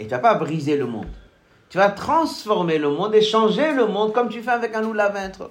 Et 0.00 0.04
tu 0.04 0.08
vas 0.08 0.18
pas 0.18 0.34
briser 0.34 0.78
le 0.78 0.86
monde. 0.86 1.08
Tu 1.68 1.76
vas 1.76 1.90
transformer 1.90 2.78
le 2.78 2.88
monde 2.88 3.14
et 3.14 3.20
changer 3.20 3.72
le 3.74 3.86
monde 3.86 4.14
comme 4.14 4.30
tu 4.30 4.42
fais 4.42 4.50
avec 4.50 4.74
un 4.74 4.82
oula 4.82 5.10
ventre. 5.10 5.50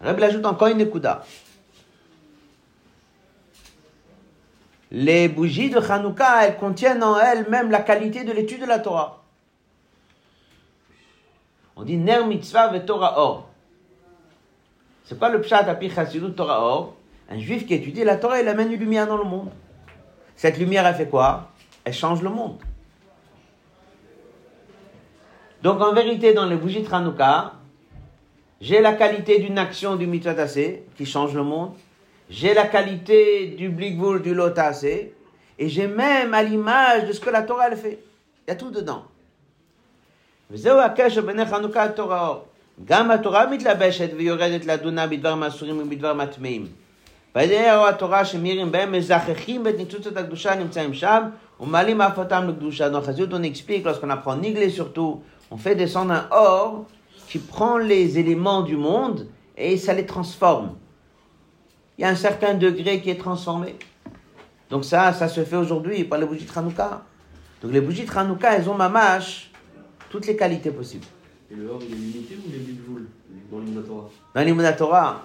Rabbi 0.00 0.24
ajoute 0.24 0.46
encore 0.46 0.68
une 0.68 0.80
écouda. 0.80 1.24
Les 4.90 5.28
bougies 5.28 5.68
de 5.68 5.78
Hanouka, 5.78 6.46
elles 6.46 6.56
contiennent 6.56 7.04
en 7.04 7.18
elles-mêmes 7.18 7.70
la 7.70 7.82
qualité 7.82 8.24
de 8.24 8.32
l'étude 8.32 8.62
de 8.62 8.66
la 8.66 8.78
Torah. 8.78 9.22
On 11.76 11.82
dit 11.82 11.98
Ner 11.98 12.24
mitzvah 12.24 12.68
ve 12.68 12.84
Torah 12.84 13.20
or. 13.20 13.48
C'est 15.04 15.18
pas 15.18 15.28
le 15.28 15.42
pshat 15.42 15.68
api 15.68 15.90
Torah 16.34 16.64
or? 16.64 16.94
Un 17.30 17.38
juif 17.38 17.66
qui 17.66 17.74
étudie 17.74 18.04
la 18.04 18.16
Torah, 18.16 18.40
il 18.40 18.48
amène 18.48 18.72
une 18.72 18.80
lumière 18.80 19.06
dans 19.06 19.18
le 19.18 19.24
monde. 19.24 19.50
Cette 20.42 20.58
lumière, 20.58 20.84
elle 20.84 20.96
fait 20.96 21.08
quoi? 21.08 21.52
Elle 21.84 21.94
change 21.94 22.20
le 22.20 22.28
monde. 22.28 22.56
Donc 25.62 25.80
en 25.80 25.92
vérité, 25.92 26.34
dans 26.34 26.46
les 26.46 26.56
bougies 26.56 26.82
Tranouka, 26.82 27.52
j'ai 28.60 28.80
la 28.80 28.94
qualité 28.94 29.38
d'une 29.38 29.56
action 29.56 29.94
du 29.94 30.08
Mitzvatase 30.08 30.80
qui 30.96 31.06
change 31.06 31.32
le 31.32 31.44
monde. 31.44 31.74
J'ai 32.28 32.54
la 32.54 32.66
qualité 32.66 33.54
du 33.56 33.68
Blikvul 33.68 34.20
du 34.20 34.34
Lotase. 34.34 34.84
Et 34.84 35.68
j'ai 35.68 35.86
même 35.86 36.34
à 36.34 36.42
l'image 36.42 37.06
de 37.06 37.12
ce 37.12 37.20
que 37.20 37.30
la 37.30 37.42
Torah 37.42 37.68
elle 37.70 37.78
fait. 37.78 38.00
Il 38.44 38.50
y 38.50 38.52
a 38.52 38.56
tout 38.56 38.72
dedans. 38.72 39.04
Torah 43.18 43.48
הקשר 47.35 47.47
בין 47.47 47.71
חנוכת 47.71 47.93
התורה. 47.93 47.93
גם 47.93 47.93
התורה 47.93 48.23
מתלבשת 48.23 48.43
ויורדת 48.43 48.61
לדונה 48.61 48.67
בדבר 48.67 48.67
מסורים 48.67 48.67
ובדבר 48.67 48.67
מטמאים. 48.67 48.67
ועל 48.67 48.69
התורה 48.69 48.69
שמירים 48.69 48.71
בהם 48.71 48.91
מזככים 48.91 49.67
את 49.67 49.77
ניצוצות 49.77 50.17
הקדושה 50.17 50.55
נמצאים 50.55 50.93
שם 50.93 51.23
ומעלים 51.59 52.01
אף 52.01 52.17
אותם 52.19 52.49
לקדושה. 52.49 52.89
Dans 52.89 53.01
Chazut 53.01 53.33
on 53.33 53.43
explique, 53.43 53.85
lorsqu'on 53.85 54.09
apprend 54.09 54.35
Niglé 54.35 54.69
surtout, 54.69 55.21
on 55.51 55.57
fait 55.57 55.75
descendre 55.75 56.13
un 56.13 56.27
or 56.31 56.85
qui 57.27 57.39
prend 57.39 57.77
les 57.77 58.17
éléments 58.19 58.61
du 58.61 58.77
monde 58.77 59.27
et 59.57 59.77
ça 59.77 59.93
les 59.93 60.05
transforme. 60.05 60.69
Il 61.97 62.01
y 62.01 62.05
a 62.05 62.09
un 62.09 62.15
certain 62.15 62.53
degré 62.53 63.01
qui 63.01 63.09
est 63.09 63.19
transformé. 63.27 63.75
Donc 64.69 64.85
ça, 64.85 65.13
ça 65.13 65.27
se 65.27 65.43
fait 65.43 65.55
aujourd'hui 65.55 66.03
par 66.03 66.19
les 66.19 66.25
bougies 66.25 66.45
de 66.45 66.59
Hanouka. 66.59 67.03
Donc 67.61 67.71
les 67.71 67.81
bougies 67.81 68.05
de 68.05 68.11
Hanouka, 68.11 68.55
elles 68.55 68.69
ont 68.69 68.75
mamash 68.75 69.51
toutes 70.09 70.27
les 70.27 70.35
qualités 70.35 70.71
possibles. 70.71 71.05
Et 71.51 71.55
le 71.55 71.69
or, 71.69 71.79
il 71.81 71.93
est 71.93 71.97
limité 71.97 72.35
ou 72.35 72.43
il 72.49 72.55
est 72.55 72.59
bidvoul 72.59 73.07
dans 73.51 73.59
l'Imonatora 73.59 74.09
Dans 74.35 74.41
l'Imonatora. 74.41 75.21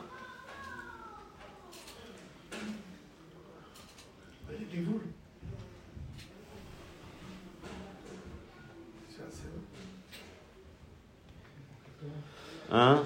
Hein 12.70 13.02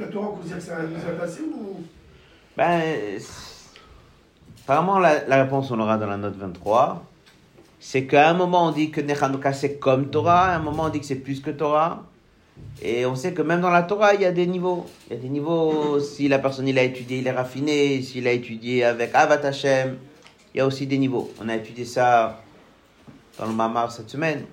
La 0.00 0.06
Torah, 0.08 0.38
que 0.42 0.60
ça 0.60 0.82
nous 0.82 0.96
a 0.96 1.12
passé 1.12 1.42
ou 1.42 1.84
Ben, 2.56 2.82
apparemment, 4.64 4.98
la, 4.98 5.24
la 5.26 5.44
réponse, 5.44 5.70
on 5.70 5.76
l'aura 5.76 5.96
dans 5.98 6.08
la 6.08 6.16
note 6.16 6.36
23 6.36 7.04
c'est 7.84 8.06
qu'à 8.06 8.30
un 8.30 8.34
moment 8.34 8.68
on 8.68 8.70
dit 8.70 8.92
que 8.92 9.00
Nechanouka 9.00 9.52
c'est 9.52 9.74
comme 9.74 10.08
Torah, 10.08 10.52
à 10.52 10.56
un 10.56 10.60
moment 10.60 10.84
on 10.84 10.88
dit 10.88 11.00
que 11.00 11.04
c'est 11.04 11.16
plus 11.16 11.40
que 11.40 11.50
Torah. 11.50 12.04
Et 12.80 13.04
on 13.06 13.16
sait 13.16 13.32
que 13.32 13.42
même 13.42 13.60
dans 13.60 13.70
la 13.70 13.82
Torah, 13.82 14.14
il 14.14 14.20
y 14.20 14.24
a 14.24 14.30
des 14.30 14.46
niveaux. 14.46 14.86
Il 15.10 15.16
y 15.16 15.18
a 15.18 15.20
des 15.20 15.28
niveaux, 15.28 15.98
si 15.98 16.28
la 16.28 16.38
personne 16.38 16.68
il 16.68 16.78
a 16.78 16.84
étudié, 16.84 17.18
il 17.18 17.26
est 17.26 17.32
raffiné, 17.32 18.00
s'il 18.00 18.28
a 18.28 18.32
étudié 18.32 18.84
avec 18.84 19.10
Avat 19.14 19.44
Hashem, 19.44 19.96
il 20.54 20.58
y 20.58 20.60
a 20.60 20.66
aussi 20.66 20.86
des 20.86 20.98
niveaux. 20.98 21.30
On 21.40 21.48
a 21.48 21.56
étudié 21.56 21.84
ça 21.84 22.40
dans 23.38 23.46
le 23.46 23.52
Mamar 23.52 23.90
cette 23.90 24.10
semaine. 24.10 24.44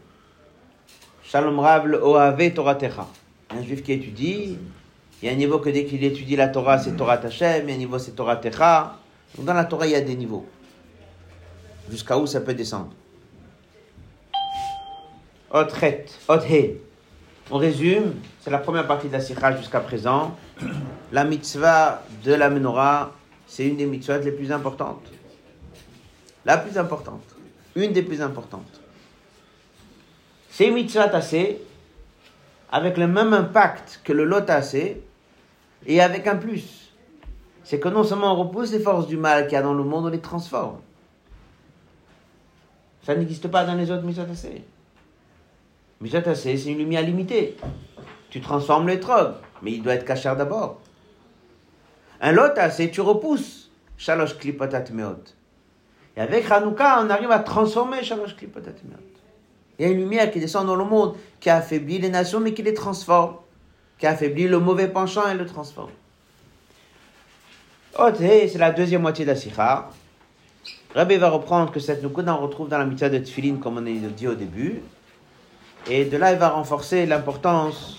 Shalom 1.24 1.60
Rav 1.60 1.88
le 1.88 2.02
Oave 2.02 2.54
Torah 2.54 2.76
Techa. 2.76 3.08
Un 3.50 3.62
juif 3.64 3.84
qui 3.84 3.94
étudie, 3.94 4.58
il 5.22 5.26
y 5.26 5.30
a 5.30 5.34
un 5.34 5.36
niveau 5.36 5.60
que 5.60 5.70
dès 5.70 5.86
qu'il 5.86 6.04
étudie 6.04 6.36
la 6.36 6.48
Torah, 6.48 6.78
c'est 6.78 6.96
Torah 6.96 7.20
Hashem, 7.22 7.64
il 7.64 7.70
y 7.70 7.72
a 7.74 7.76
un 7.76 7.78
niveau 7.78 8.00
c'est 8.00 8.12
Torah 8.12 8.38
Techa. 8.38 8.98
Donc 9.36 9.46
dans 9.46 9.54
la 9.54 9.66
Torah, 9.66 9.86
il 9.86 9.92
y 9.92 9.96
a 9.96 10.02
des 10.02 10.16
niveaux. 10.16 10.46
Jusqu'à 11.90 12.18
où 12.18 12.26
ça 12.28 12.42
peut 12.42 12.54
descendre? 12.54 12.92
Otret, 15.52 16.06
Othe. 16.28 16.78
On 17.52 17.58
résume, 17.58 18.14
c'est 18.42 18.52
la 18.52 18.60
première 18.60 18.86
partie 18.86 19.08
de 19.08 19.14
la 19.14 19.20
sikha 19.20 19.58
jusqu'à 19.58 19.80
présent. 19.80 20.38
La 21.12 21.24
mitzvah 21.24 22.04
de 22.24 22.34
la 22.34 22.52
menorah, 22.52 23.12
c'est 23.48 23.66
une 23.66 23.76
des 23.76 23.88
mitzvahs 23.88 24.20
les 24.20 24.32
plus 24.32 24.52
importantes. 24.52 25.12
La 26.46 26.58
plus 26.58 26.78
importante. 26.78 27.24
Une 27.76 27.94
des 27.94 28.02
plus 28.02 28.22
importantes. 28.22 28.82
C'est 30.50 30.72
tassée 31.12 31.62
avec 32.72 32.98
le 32.98 33.08
même 33.08 33.34
impact 33.34 34.02
que 34.04 34.14
le 34.14 34.26
lot 34.26 34.42
tassé 34.42 35.02
et 35.86 36.02
avec 36.02 36.28
un 36.28 36.36
plus. 36.36 36.92
C'est 37.64 37.80
que 37.80 37.88
non 37.88 38.04
seulement 38.04 38.34
on 38.34 38.36
repousse 38.36 38.72
les 38.72 38.80
forces 38.80 39.08
du 39.08 39.16
mal 39.16 39.46
qu'il 39.46 39.54
y 39.54 39.56
a 39.56 39.62
dans 39.62 39.74
le 39.74 39.84
monde, 39.84 40.06
on 40.06 40.10
les 40.10 40.20
transforme. 40.20 40.80
Ça 43.04 43.16
n'existe 43.16 43.48
pas 43.48 43.64
dans 43.64 43.76
les 43.76 43.90
autres 43.92 44.04
mitzvahs 44.04 44.26
tassées. 44.26 44.64
Mais 46.02 46.10
c'est 46.36 46.64
une 46.66 46.78
lumière 46.78 47.04
limitée. 47.04 47.58
Tu 48.30 48.42
transformes 48.42 48.88
le 48.88 49.00
trog, 49.00 49.34
mais 49.62 49.72
il 49.74 49.84
doit 49.84 49.94
être 49.94 50.06
cachère 50.06 50.36
d'abord. 50.36 50.80
Un 52.22 52.32
lot 52.32 52.54
tu 52.92 53.02
repousses. 53.02 53.70
Shalosh 53.98 54.38
klipotat. 54.38 54.86
Et 56.20 56.22
avec 56.22 56.52
Hanouka, 56.52 57.02
on 57.02 57.10
arrive 57.10 57.32
à 57.32 57.40
transformer 57.40 58.04
Shalosh 58.04 58.36
klipotat 58.36 58.72
meot. 58.84 59.00
Il 59.78 59.86
y 59.86 59.88
a 59.88 59.92
une 59.92 60.00
lumière 60.00 60.30
qui 60.30 60.42
descend 60.42 60.68
dans 60.68 60.76
le 60.76 60.84
monde, 60.84 61.16
qui 61.40 61.50
affaiblit 61.50 61.98
les 61.98 62.10
nations, 62.10 62.42
mais 62.42 62.54
qui 62.54 62.62
les 62.62 62.74
transforme. 62.74 63.36
Qui 63.98 64.06
affaiblit 64.06 64.50
le 64.50 64.60
mauvais 64.60 64.90
penchant 64.90 65.30
et 65.32 65.34
le 65.34 65.46
transforme. 65.46 65.92
c'est 67.96 68.58
la 68.58 68.72
deuxième 68.72 69.02
moitié 69.02 69.24
de. 69.24 69.34
Rabbi 70.94 71.16
va 71.16 71.30
reprendre 71.30 71.72
que 71.72 71.80
cette 71.80 72.04
nukuda, 72.04 72.36
on 72.36 72.42
retrouve 72.42 72.68
dans 72.68 72.80
la 72.80 72.86
mitzvah 72.86 73.10
de 73.10 73.20
Tfilin, 73.20 73.56
comme 73.56 73.78
on 73.78 73.86
a 73.86 74.10
dit 74.10 74.28
au 74.28 74.36
début. 74.36 74.82
Et 75.90 76.04
de 76.04 76.18
là, 76.18 76.34
il 76.34 76.38
va 76.38 76.50
renforcer 76.50 77.06
l'importance 77.06 77.98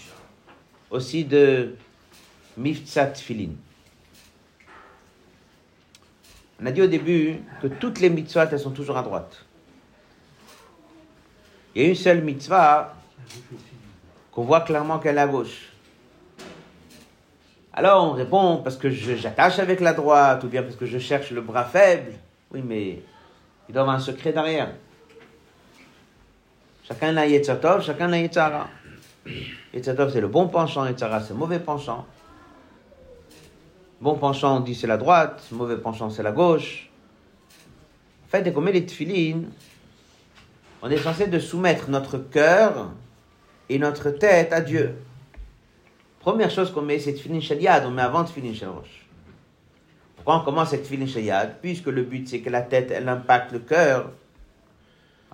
aussi 0.90 1.24
de 1.24 1.74
Miftzat 2.58 3.12
Tfilin. 3.12 3.52
On 6.60 6.66
a 6.66 6.72
dit 6.72 6.82
au 6.82 6.86
début 6.86 7.40
que 7.62 7.68
toutes 7.68 8.00
les 8.00 8.10
mitzvahs, 8.10 8.48
elles 8.52 8.60
sont 8.60 8.70
toujours 8.70 8.98
à 8.98 9.02
droite. 9.02 9.44
Il 11.74 11.82
y 11.82 11.84
a 11.86 11.88
une 11.88 11.94
seule 11.94 12.22
mitzvah 12.22 12.94
qu'on 14.32 14.42
voit 14.42 14.60
clairement 14.60 14.98
qu'elle 14.98 15.16
est 15.16 15.20
à 15.20 15.26
gauche. 15.26 15.70
Alors 17.72 18.04
on 18.04 18.12
répond 18.12 18.58
parce 18.58 18.76
que 18.76 18.90
j'attache 18.90 19.58
avec 19.58 19.80
la 19.80 19.92
droite 19.92 20.42
ou 20.44 20.48
bien 20.48 20.62
parce 20.62 20.76
que 20.76 20.86
je 20.86 20.98
cherche 20.98 21.30
le 21.30 21.40
bras 21.40 21.64
faible. 21.64 22.12
Oui, 22.52 22.62
mais 22.66 23.00
il 23.68 23.72
doit 23.72 23.82
avoir 23.82 23.96
un 23.96 24.00
secret 24.00 24.32
derrière. 24.32 24.72
Chacun 26.86 27.16
a 27.16 27.24
Yetzatov, 27.24 27.84
chacun 27.84 28.12
a 28.12 28.18
Yetzara. 28.18 28.66
Yetzatov 29.72 30.12
c'est 30.12 30.20
le 30.20 30.26
bon 30.26 30.48
penchant, 30.48 30.86
Yetzara 30.86 31.20
c'est 31.20 31.32
le 31.32 31.38
mauvais 31.38 31.60
penchant. 31.60 32.04
Bon 34.00 34.14
penchant, 34.14 34.56
on 34.56 34.60
dit 34.60 34.74
c'est 34.74 34.86
la 34.86 34.96
droite, 34.96 35.46
mauvais 35.52 35.76
penchant, 35.76 36.08
c'est 36.08 36.22
la 36.22 36.32
gauche. 36.32 36.88
En 38.24 38.30
fait, 38.30 38.42
dès 38.42 38.50
qu'on 38.50 38.62
met 38.62 38.72
les 38.72 38.86
tefilines, 38.86 39.50
on 40.80 40.90
est 40.90 40.96
censé 40.96 41.26
de 41.26 41.38
soumettre 41.38 41.90
notre 41.90 42.16
cœur 42.16 42.92
et 43.68 43.78
notre 43.78 44.10
tête 44.10 44.54
à 44.54 44.62
Dieu. 44.62 44.96
Première 46.18 46.50
chose 46.50 46.72
qu'on 46.72 46.80
met, 46.80 46.98
c'est 46.98 47.12
tefilin 47.12 47.40
shel 47.40 47.60
yad, 47.60 47.84
on 47.84 47.90
met 47.90 48.00
avant 48.00 48.24
tefilin 48.24 48.52
rosh. 48.70 49.06
Pourquoi 50.16 50.36
on 50.36 50.44
commence 50.44 50.68
avec 50.68 50.84
tefilin 50.84 51.06
shel 51.06 51.24
yad 51.24 51.58
Puisque 51.60 51.88
le 51.88 52.02
but, 52.02 52.26
c'est 52.26 52.40
que 52.40 52.48
la 52.48 52.62
tête, 52.62 52.90
elle 52.90 53.06
impacte 53.06 53.52
le 53.52 53.58
cœur. 53.58 54.12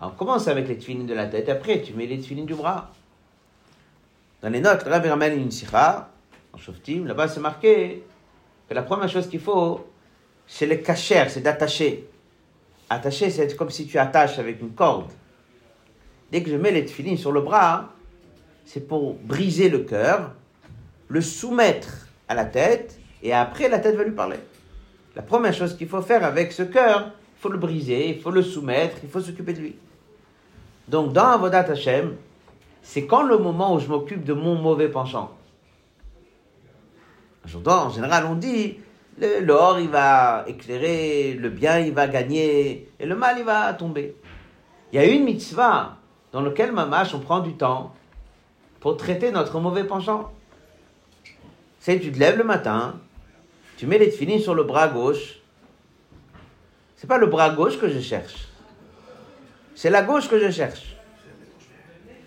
On 0.00 0.10
commence 0.10 0.48
avec 0.48 0.66
les 0.66 0.76
tefilin 0.76 1.04
de 1.04 1.14
la 1.14 1.26
tête, 1.26 1.48
après 1.48 1.82
tu 1.82 1.94
mets 1.94 2.06
les 2.06 2.18
tefilin 2.18 2.44
du 2.44 2.56
bras. 2.56 2.90
Dans 4.42 4.48
les 4.48 4.60
notes, 4.60 4.82
Rabbi 4.82 5.08
ramène 5.08 5.40
une 5.40 5.52
sikha, 5.52 6.10
en 6.52 6.58
shoftim, 6.58 7.06
là-bas 7.06 7.28
c'est 7.28 7.40
marqué 7.40 8.02
que 8.68 8.74
la 8.74 8.82
première 8.82 9.08
chose 9.08 9.28
qu'il 9.28 9.40
faut, 9.40 9.86
c'est 10.46 10.66
le 10.66 10.76
cacher, 10.76 11.24
c'est 11.28 11.40
d'attacher. 11.40 12.08
Attacher, 12.88 13.30
c'est 13.30 13.56
comme 13.56 13.70
si 13.70 13.86
tu 13.86 13.98
attaches 13.98 14.38
avec 14.38 14.60
une 14.60 14.72
corde. 14.72 15.10
Dès 16.30 16.42
que 16.42 16.50
je 16.50 16.56
mets 16.56 16.72
les 16.72 16.84
tefilines 16.84 17.16
sur 17.16 17.32
le 17.32 17.40
bras, 17.40 17.90
c'est 18.64 18.86
pour 18.86 19.14
briser 19.14 19.68
le 19.68 19.80
cœur, 19.80 20.32
le 21.08 21.20
soumettre 21.20 22.08
à 22.28 22.34
la 22.34 22.44
tête, 22.44 22.98
et 23.22 23.32
après 23.32 23.68
la 23.68 23.78
tête 23.78 23.96
va 23.96 24.04
lui 24.04 24.12
parler. 24.12 24.38
La 25.14 25.22
première 25.22 25.54
chose 25.54 25.76
qu'il 25.76 25.88
faut 25.88 26.02
faire 26.02 26.24
avec 26.24 26.52
ce 26.52 26.62
cœur, 26.62 27.12
il 27.38 27.40
faut 27.40 27.48
le 27.48 27.58
briser, 27.58 28.10
il 28.10 28.20
faut 28.20 28.30
le 28.30 28.42
soumettre, 28.42 28.96
il 29.02 29.08
faut 29.08 29.20
s'occuper 29.20 29.52
de 29.52 29.60
lui. 29.60 29.76
Donc 30.88 31.12
dans 31.12 31.26
Avodat 31.28 31.70
Hashem, 31.70 32.16
c'est 32.82 33.06
quand 33.06 33.22
le 33.22 33.38
moment 33.38 33.74
où 33.74 33.80
je 33.80 33.88
m'occupe 33.88 34.24
de 34.24 34.32
mon 34.32 34.54
mauvais 34.56 34.88
penchant. 34.88 35.35
En 37.54 37.90
général, 37.90 38.26
on 38.26 38.34
dit 38.34 38.78
l'or 39.42 39.78
il 39.78 39.88
va 39.88 40.44
éclairer, 40.46 41.34
le 41.34 41.48
bien 41.48 41.78
il 41.78 41.94
va 41.94 42.06
gagner, 42.06 42.90
et 42.98 43.06
le 43.06 43.14
mal 43.14 43.36
il 43.38 43.44
va 43.44 43.72
tomber. 43.74 44.16
Il 44.92 44.96
y 44.96 44.98
a 44.98 45.06
une 45.06 45.24
mitzvah 45.24 45.96
dans 46.32 46.42
laquelle, 46.42 46.72
mamash, 46.72 47.14
on 47.14 47.20
prend 47.20 47.40
du 47.40 47.54
temps 47.54 47.94
pour 48.80 48.96
traiter 48.96 49.30
notre 49.30 49.58
mauvais 49.60 49.84
penchant. 49.84 50.32
C'est 51.80 52.00
tu 52.00 52.10
te 52.10 52.18
lèves 52.18 52.36
le 52.36 52.44
matin, 52.44 52.96
tu 53.76 53.86
mets 53.86 53.98
les 53.98 54.10
tefilines 54.10 54.40
sur 54.40 54.54
le 54.54 54.64
bras 54.64 54.88
gauche. 54.88 55.36
C'est 56.96 57.06
pas 57.06 57.18
le 57.18 57.26
bras 57.26 57.50
gauche 57.50 57.78
que 57.78 57.88
je 57.88 58.00
cherche. 58.00 58.48
C'est 59.74 59.90
la 59.90 60.02
gauche 60.02 60.28
que 60.28 60.38
je 60.38 60.50
cherche. 60.50 60.96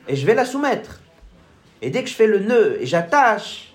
Et 0.08 0.16
je 0.16 0.26
vais 0.26 0.36
la 0.36 0.46
soumettre. 0.46 1.02
Et 1.82 1.90
dès 1.90 2.04
que 2.04 2.10
je 2.10 2.16
fais 2.16 2.28
le 2.28 2.40
nœud 2.40 2.78
et 2.80 2.86
j'attache, 2.86 3.69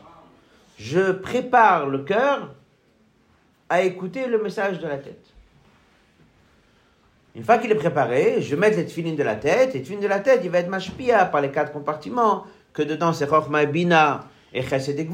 je 0.79 1.13
prépare 1.13 1.87
le 1.87 1.99
cœur 1.99 2.55
à 3.69 3.83
écouter 3.83 4.27
le 4.27 4.43
message 4.43 4.79
de 4.79 4.87
la 4.87 4.99
tête. 4.99 5.27
Une 7.35 7.43
fois 7.43 7.59
qu'il 7.59 7.71
est 7.71 7.77
préparé, 7.77 8.41
je 8.43 8.55
mets 8.55 8.71
les 8.71 8.85
tefilines 8.87 9.17
de 9.17 9.23
la 9.23 9.35
tête, 9.35 9.71
et 9.71 9.79
les 9.79 9.83
tefilines 9.83 10.03
de 10.03 10.09
la 10.09 10.21
tête, 10.21 10.41
il 10.45 10.51
va 10.51 10.59
être 10.59 10.69
mashpia 10.69 11.25
par 11.25 11.41
les 11.41 11.51
quatre 11.51 11.73
compartiments, 11.73 12.45
que 12.73 12.83
dedans 12.83 13.13
c'est 13.13 13.29
Chochma 13.29 13.65
et 13.65 13.67
Bina, 13.67 14.25
et 14.53 14.63
Chesed 14.63 14.99
et 14.99 15.09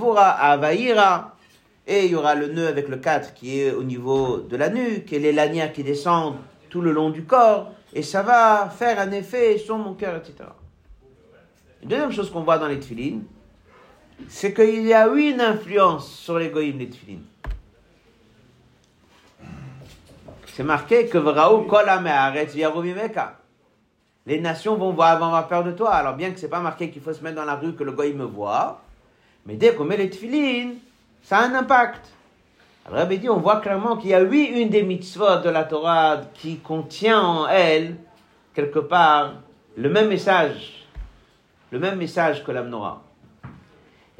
et 1.87 2.05
il 2.05 2.13
y 2.13 2.15
aura 2.15 2.35
le 2.35 2.49
nœud 2.49 2.69
avec 2.69 2.89
le 2.89 2.99
4 2.99 3.35
qui 3.35 3.61
est 3.61 3.73
au 3.73 3.83
niveau 3.83 4.39
de 4.39 4.57
la 4.57 4.69
nuque, 4.69 5.13
et 5.13 5.19
les 5.19 5.33
lanières 5.33 5.73
qui 5.73 5.83
descendent 5.83 6.37
tout 6.69 6.83
le 6.83 6.93
long 6.93 7.11
du 7.11 7.25
corps, 7.25 7.73
et 7.95 8.03
ça 8.03 8.23
va 8.23 8.69
faire 8.69 9.01
un 9.01 9.11
effet 9.13 9.59
sur 9.59 9.77
mon 9.79 9.95
cœur, 9.95 10.17
etc. 10.17 10.51
Deuxième 11.83 12.13
chose 12.13 12.31
qu'on 12.31 12.43
voit 12.43 12.59
dans 12.59 12.69
les 12.69 12.79
tefilines, 12.79 13.25
c'est 14.29 14.55
qu'il 14.55 14.87
y 14.87 14.95
a 14.95 15.09
eu 15.09 15.31
une 15.31 15.41
influence 15.41 16.13
sur 16.13 16.39
les 16.39 16.49
goïms, 16.49 16.79
les 16.79 16.89
tefilines. 16.89 17.25
C'est 20.55 20.65
marqué 20.65 21.07
que. 21.07 21.19
Les 24.27 24.41
nations 24.41 24.77
vont 24.77 24.93
voir, 24.93 25.23
avoir 25.23 25.49
peur 25.49 25.65
de 25.65 25.73
toi. 25.73 25.95
Alors 25.95 26.15
bien 26.15 26.31
que 26.31 26.39
c'est 26.39 26.49
pas 26.49 26.61
marqué 26.61 26.91
qu'il 26.91 27.03
faut 27.03 27.13
se 27.13 27.23
mettre 27.23 27.37
dans 27.37 27.45
la 27.45 27.57
rue 27.57 27.75
que 27.75 27.85
le 27.85 27.93
me 27.93 28.25
voit, 28.25 28.81
mais 29.47 29.55
dès 29.55 29.75
qu'on 29.75 29.85
met 29.85 29.97
les 29.97 30.11
tefilines, 30.11 30.75
ça 31.23 31.39
a 31.39 31.47
un 31.47 31.55
impact. 31.55 32.07
Alors 32.87 32.99
Rabbi 33.01 33.19
dit, 33.19 33.29
on 33.29 33.39
voit 33.39 33.61
clairement 33.61 33.97
qu'il 33.97 34.11
y 34.11 34.15
a 34.15 34.23
oui 34.23 34.53
une 34.55 34.69
des 34.69 34.83
mitzvot 34.83 35.39
de 35.39 35.51
la 35.51 35.65
Torah 35.65 36.21
qui 36.35 36.59
contient 36.59 37.21
en 37.21 37.49
elle, 37.49 37.97
quelque 38.55 38.79
part, 38.79 39.35
le 39.77 39.89
même 39.89 40.09
message, 40.09 40.87
le 41.71 41.79
même 41.79 41.99
message 41.99 42.45
que 42.45 42.53
la 42.53 42.63
menorah. 42.63 43.03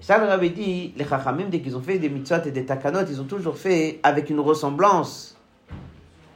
Et 0.01 0.03
ça, 0.03 0.39
dit, 0.39 0.95
les 0.97 1.05
Chachamim, 1.05 1.51
dès 1.51 1.61
qu'ils 1.61 1.77
ont 1.77 1.83
fait 1.83 1.99
des 1.99 2.09
mitzvot 2.09 2.43
et 2.47 2.51
des 2.51 2.65
takanot, 2.65 3.05
ils 3.07 3.21
ont 3.21 3.25
toujours 3.25 3.59
fait 3.59 4.01
avec 4.03 4.31
une 4.31 4.41
ressemblance 4.41 5.37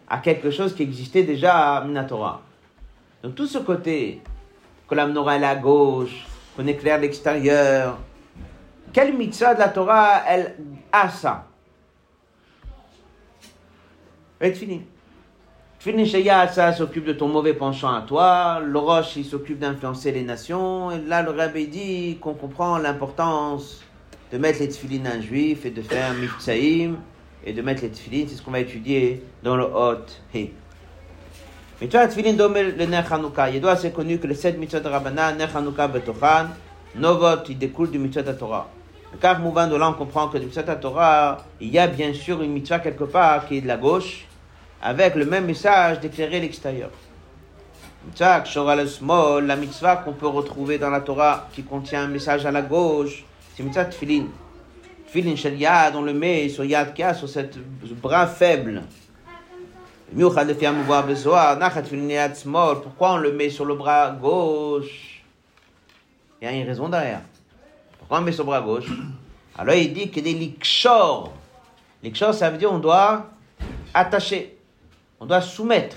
à 0.06 0.18
quelque 0.18 0.50
chose 0.50 0.74
qui 0.74 0.82
existait 0.82 1.22
déjà 1.22 1.76
à 1.76 1.84
Minatora. 1.84 2.42
Donc 3.22 3.34
tout 3.34 3.46
ce 3.46 3.56
côté, 3.56 4.20
que 4.86 4.94
la 4.94 5.06
menorah 5.06 5.38
est 5.38 5.44
à 5.44 5.56
gauche, 5.56 6.26
qu'on 6.54 6.66
éclaire 6.66 7.00
l'extérieur, 7.00 7.98
quelle 8.92 9.16
mitzvah 9.16 9.54
de 9.54 9.60
la 9.60 9.70
Torah, 9.70 10.22
elle 10.28 10.56
a 10.92 11.08
ça? 11.08 11.46
Fini. 14.40 14.54
Fini 14.54 14.82
Sheyat, 15.85 16.49
ça 16.49 16.72
s'occupe 16.72 17.05
de 17.05 17.12
ton 17.12 17.28
mauvais 17.28 17.53
penchant 17.53 17.93
à 17.93 18.01
toi. 18.01 18.59
Le 18.64 18.80
il 19.16 19.24
s'occupe 19.24 19.59
d'influencer 19.59 20.12
les 20.12 20.22
nations. 20.22 20.91
Et 20.91 20.99
là, 21.07 21.20
le 21.20 21.30
Rabbi 21.30 21.66
dit 21.66 22.16
qu'on 22.22 22.32
comprend 22.32 22.78
l'importance 22.78 23.82
de 24.32 24.39
mettre 24.39 24.61
les 24.61 24.70
tefilines 24.70 25.07
à 25.07 25.12
un 25.12 25.20
juif 25.20 25.66
et 25.66 25.70
de 25.70 25.82
faire 25.82 26.11
un 26.11 26.95
et 27.47 27.53
de 27.53 27.61
mettre 27.61 27.82
les 27.82 27.91
tefilines. 27.91 28.26
C'est 28.28 28.37
ce 28.37 28.43
qu'on 28.43 28.53
va 28.53 28.61
étudier 28.61 29.22
dans 29.43 29.57
le 29.57 29.64
Hot 29.64 30.07
He. 30.35 30.53
Mais 31.82 31.89
toi, 31.89 32.07
tefilin 32.07 32.32
domé 32.32 32.62
le 32.62 32.87
Ner 32.87 33.03
Hanouka. 33.11 33.51
Doit 33.61 33.72
assez 33.72 33.91
connu 33.91 34.18
que 34.18 34.26
les 34.26 34.37
sept 34.37 34.59
mitzvot 34.59 34.80
de 34.80 34.89
Rabbana, 34.89 35.32
Ner 35.35 35.55
Hanouka 35.55 35.87
betochan, 35.89 36.47
Novot, 36.97 37.45
il 37.47 37.59
découle 37.59 37.91
du 37.91 37.99
mitzvot 37.99 38.22
de 38.22 38.32
Torah. 38.32 38.70
Car 39.20 39.39
mouvant 39.39 39.66
de 39.66 39.76
là, 39.76 39.91
on 39.91 39.93
comprend 39.93 40.28
que 40.28 40.39
du 40.39 40.47
mitzvot 40.47 40.62
de 40.62 40.80
Torah, 40.80 41.45
il 41.61 41.68
y 41.68 41.78
a 41.78 41.87
bien 41.89 42.14
sûr 42.14 42.41
une 42.41 42.53
mitzvah 42.53 42.78
quelque 42.78 43.05
part 43.05 43.47
qui 43.47 43.59
est 43.59 43.61
de 43.61 43.68
la 43.68 43.76
gauche, 43.76 44.26
avec 44.85 45.14
le 45.14 45.24
même 45.24 45.47
message 45.47 45.99
d'éclairer 46.01 46.41
l'extérieur. 46.41 46.91
La 48.18 49.57
mitzvah 49.57 49.97
qu'on 49.97 50.12
peut 50.12 50.26
retrouver 50.26 50.76
dans 50.76 50.91
la 50.91 51.01
Torah 51.01 51.49
qui 51.55 51.62
contient 51.62 52.03
un 52.03 52.09
message 52.09 52.45
à 52.45 52.51
la 52.51 52.61
gauche, 52.61 53.24
c'est 53.57 53.62
mitzvah 53.62 53.87
tefilin. 53.87 54.26
Tefilin 55.07 55.37
shel 55.37 55.59
yad, 55.59 55.97
on 55.97 56.03
le 56.03 56.12
met 56.12 56.51
sur 56.51 56.66
yad 56.66 56.93
kia, 56.93 57.14
sur 57.14 57.30
cette 57.30 57.57
bras 57.95 58.26
faible. 58.26 58.82
Pourquoi 60.14 60.43
on 63.01 63.16
le 63.16 63.32
met 63.32 63.49
sur 63.49 63.64
le 63.64 63.74
bras 63.74 64.11
gauche? 64.11 65.22
Il 66.43 66.45
y 66.45 66.49
a 66.49 66.53
une 66.53 66.66
raison 66.66 66.91
derrière. 66.91 67.22
Pourquoi 67.99 68.18
on 68.18 68.20
met 68.20 68.32
sur 68.32 68.45
le 68.45 68.49
bras 68.49 68.61
gauche? 68.61 68.91
Alors 69.57 69.76
il 69.76 69.95
dit 69.95 70.11
que 70.11 70.20
des 70.20 70.35
likshor. 70.35 71.32
Likshor, 72.03 72.35
ça 72.35 72.51
veut 72.51 72.59
dire 72.59 72.70
on 72.70 72.78
doit 72.78 73.30
attacher. 73.95 74.51
On 75.24 75.26
doit 75.26 75.40
soumettre 75.40 75.96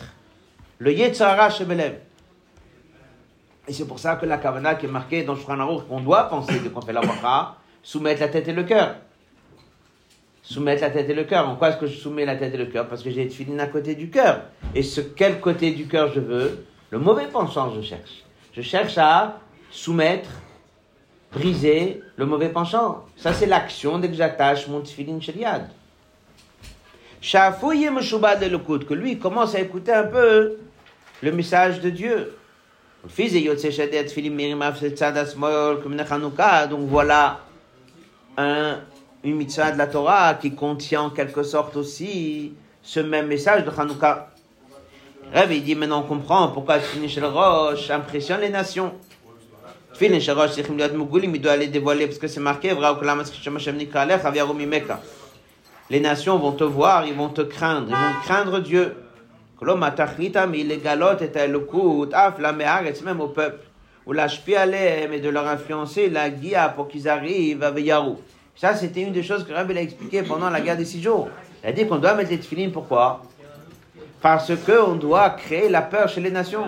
le 0.79 0.93
Yetzara 0.93 1.49
Shebelev. 1.49 1.95
Et 3.67 3.73
c'est 3.73 3.85
pour 3.85 3.99
ça 3.99 4.15
que 4.15 4.25
la 4.25 4.37
Kavana 4.37 4.75
qui 4.75 4.85
est 4.85 4.89
marquée 4.89 5.23
dans 5.23 5.35
Shulchan 5.35 5.59
Aruch, 5.59 5.85
qu'on 5.85 5.99
doit 5.99 6.29
penser 6.29 6.61
de 6.61 6.69
qu'on 6.69 6.79
fait 6.79 6.93
la 6.93 7.01
bracha, 7.01 7.57
soumettre 7.83 8.21
la 8.21 8.29
tête 8.29 8.47
et 8.47 8.53
le 8.53 8.63
cœur. 8.63 8.95
Soumettre 10.41 10.81
la 10.81 10.91
tête 10.91 11.09
et 11.09 11.13
le 11.13 11.25
cœur. 11.25 11.49
En 11.49 11.57
quoi 11.57 11.71
est-ce 11.71 11.77
que 11.77 11.87
je 11.87 11.97
soumets 11.97 12.23
la 12.23 12.37
tête 12.37 12.53
et 12.53 12.57
le 12.57 12.67
cœur? 12.67 12.87
Parce 12.87 13.03
que 13.03 13.09
j'ai 13.09 13.29
une 13.43 13.59
à 13.59 13.67
côté 13.67 13.95
du 13.95 14.09
cœur. 14.09 14.43
Et 14.73 14.81
ce 14.81 15.01
quel 15.01 15.41
côté 15.41 15.71
du 15.71 15.87
cœur 15.87 16.09
je 16.13 16.21
veux? 16.21 16.65
Le 16.89 16.97
mauvais 16.97 17.27
penchant 17.27 17.73
je 17.75 17.81
cherche. 17.81 18.23
Je 18.53 18.61
cherche 18.61 18.97
à 18.97 19.41
soumettre, 19.71 20.29
briser 21.33 22.01
le 22.15 22.25
mauvais 22.25 22.47
penchant. 22.47 23.03
Ça 23.17 23.33
c'est 23.33 23.45
l'action 23.45 23.99
dès 23.99 24.07
que 24.07 24.15
j'attache 24.15 24.69
mon 24.69 24.79
tefillin 24.79 25.19
sheliad. 25.19 25.69
Que 27.21 28.93
lui 28.93 29.17
commence 29.17 29.55
à 29.55 29.59
écouter 29.59 29.93
un 29.93 30.03
peu 30.03 30.57
le 31.21 31.31
message 31.31 31.81
de 31.81 31.89
Dieu. 31.89 32.33
Donc 36.69 36.87
voilà 36.87 37.39
un, 38.37 38.79
une 39.23 39.35
mitzvah 39.35 39.71
de 39.71 39.77
la 39.77 39.87
Torah 39.87 40.35
qui 40.35 40.53
contient 40.53 41.03
en 41.03 41.09
quelque 41.09 41.43
sorte 41.43 41.75
aussi 41.75 42.53
ce 42.81 42.99
même 42.99 43.27
message 43.27 43.65
de 43.65 43.71
Hanouka. 43.75 44.31
Rêve, 45.33 45.51
il 45.51 45.63
dit 45.63 45.75
maintenant 45.75 46.01
on 46.01 46.07
comprend 46.07 46.47
pourquoi 46.49 46.79
Tfilin 46.79 47.07
Shel 47.07 47.25
impressionne 47.89 48.41
les 48.41 48.49
nations. 48.49 48.93
Tfilin 49.93 50.19
Shel 50.19 50.37
Roche, 50.37 50.51
il 50.57 51.41
doit 51.41 51.51
aller 51.51 51.67
dévoiler 51.67 52.07
parce 52.07 52.19
que 52.19 52.27
c'est 52.27 52.39
marqué, 52.39 52.73
les 55.89 55.99
nations 55.99 56.37
vont 56.37 56.51
te 56.51 56.63
voir, 56.63 57.05
ils 57.05 57.13
vont 57.13 57.29
te 57.29 57.41
craindre, 57.41 57.87
ils 57.89 57.95
vont 57.95 58.19
craindre 58.23 58.59
Dieu. 58.59 58.95
Même 59.61 59.83
au 63.21 63.27
peuple. 63.27 63.65
Ou 64.05 64.13
mais 64.13 65.19
de 65.19 65.29
leur 65.29 65.47
influencer 65.47 66.09
la 66.09 66.29
guia 66.29 66.69
pour 66.69 66.87
qu'ils 66.87 67.09
arrivent 67.09 67.63
à 67.63 67.71
Veyarou. 67.71 68.17
Ça, 68.55 68.75
c'était 68.75 69.01
une 69.01 69.11
des 69.11 69.23
choses 69.23 69.45
que 69.45 69.53
Rabbi 69.53 69.77
a 69.77 69.81
expliqué 69.81 70.23
pendant 70.23 70.49
la 70.49 70.61
guerre 70.61 70.77
des 70.77 70.85
six 70.85 71.01
jours. 71.01 71.29
Il 71.63 71.69
a 71.69 71.71
dit 71.71 71.87
qu'on 71.87 71.97
doit 71.97 72.15
mettre 72.15 72.31
les 72.31 72.39
tefilines, 72.39 72.71
pourquoi? 72.71 73.21
Parce 74.21 74.51
qu'on 74.65 74.95
doit 74.95 75.29
créer 75.31 75.69
la 75.69 75.81
peur 75.81 76.09
chez 76.09 76.21
les 76.21 76.31
nations. 76.31 76.67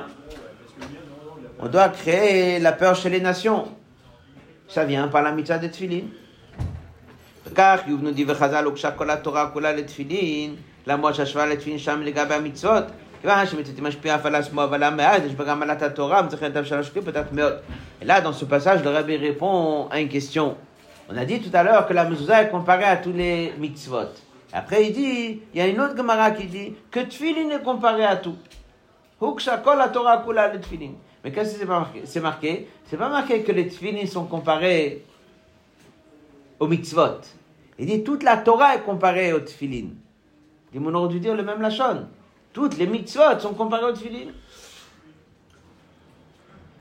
On 1.60 1.68
doit 1.68 1.90
créer 1.90 2.60
la 2.60 2.74
peur 2.74 2.96
chez 2.96 3.10
les 3.10 3.20
nations. 3.20 3.68
Ça 4.68 4.86
vient 4.86 5.08
par 5.08 5.24
la 5.24 5.32
mitzvah 5.32 5.58
des 5.58 5.72
tefilines. 5.72 6.10
כך 7.55 7.81
יובנו 7.87 8.11
דברי 8.15 8.35
חז"ל 8.35 8.65
הוגשה 8.65 8.91
כל 8.91 9.11
התורה 9.11 9.51
כולה 9.51 9.73
לתפילין, 9.73 10.55
למרות 10.87 11.15
שהשוואה 11.15 11.47
לתפילין 11.47 11.79
שם 11.79 12.03
לגבי 12.03 12.35
המצוות, 12.35 12.85
כיוון 13.21 13.47
שמצוותי 13.47 13.81
משפיעה 13.81 14.17
אף 14.17 14.27
על 14.27 14.35
עצמו 14.35 14.65
אבל 14.65 14.83
המעט, 14.83 15.23
יש 15.27 15.35
בה 15.35 15.45
גם 15.45 15.61
מעלת 15.61 15.83
התורה, 15.83 16.23
מצריך 16.23 16.43
את 16.43 16.67
שלוש 16.67 16.91
קליפות 16.91 17.15
מאוד. 17.33 17.53
Et 18.03 18.05
là, 18.05 18.21
dans 18.21 18.33
ce 18.33 18.45
passage, 18.45 18.85
le 18.85 18.91
Rabbi 18.91 19.17
répond 19.17 19.89
à 19.91 20.01
une 20.01 20.09
question. 20.09 20.57
On 21.09 21.17
a 21.17 21.25
dit 21.25 21.41
tout 21.41 21.55
à 21.55 21.62
l'heure 21.62 21.87
que 21.87 21.95
la 21.95 22.05
mezouza 22.05 22.43
est 22.43 22.51
comparée 22.51 22.85
à 22.85 22.97
tous 22.97 23.12
les 23.12 23.53
mitzvot. 23.59 24.12
Après, 24.53 24.87
il 24.87 24.93
dit, 24.93 25.41
il 25.53 25.59
y 25.59 25.61
a 25.61 25.67
une 25.67 25.81
autre 25.81 25.97
Gemara 25.97 26.31
qui 26.33 26.47
dit 26.47 26.75
que 26.91 27.01
Tfilin 27.01 27.51
est 27.51 27.62
comparé 27.62 28.05
à 28.05 28.17
tout. 28.17 28.37
Hukshakol 29.21 29.79
la 29.79 29.89
Torah 29.89 30.19
kula 30.25 30.53
le 30.53 30.61
Tfilin. 30.61 30.93
Mais 31.23 31.33
qu'est-ce 31.33 31.55
que 31.55 31.61
c'est 31.61 31.67
marqué 31.67 32.03
C'est 32.05 32.21
marqué, 32.21 32.69
c'est 32.89 32.97
pas 32.97 33.09
marqué 33.09 33.43
que 33.43 33.53
les 33.53 33.69
Tfilin 33.69 34.07
sont 34.07 34.27
comparés 34.27 35.05
aux 36.61 36.67
mitzvot. 36.67 37.21
Il 37.80 37.86
dit 37.86 38.04
toute 38.04 38.24
la 38.24 38.38
Torah 38.38 38.76
est 38.76 38.82
comparée 38.82 39.32
aux 39.32 39.40
Tfilin. 39.40 39.88
Il 40.74 40.80
dit, 40.80 40.86
on 40.86 40.94
aurait 40.94 41.08
dû 41.08 41.20
dire 41.20 41.36
le 41.36 41.44
même 41.44 41.62
lachon. 41.62 42.08
Toutes 42.52 42.78
les 42.78 42.86
mitzvot 42.86 43.40
sont 43.40 43.54
comparées 43.54 43.86
aux 43.86 43.94
Tfilin. 43.94 44.32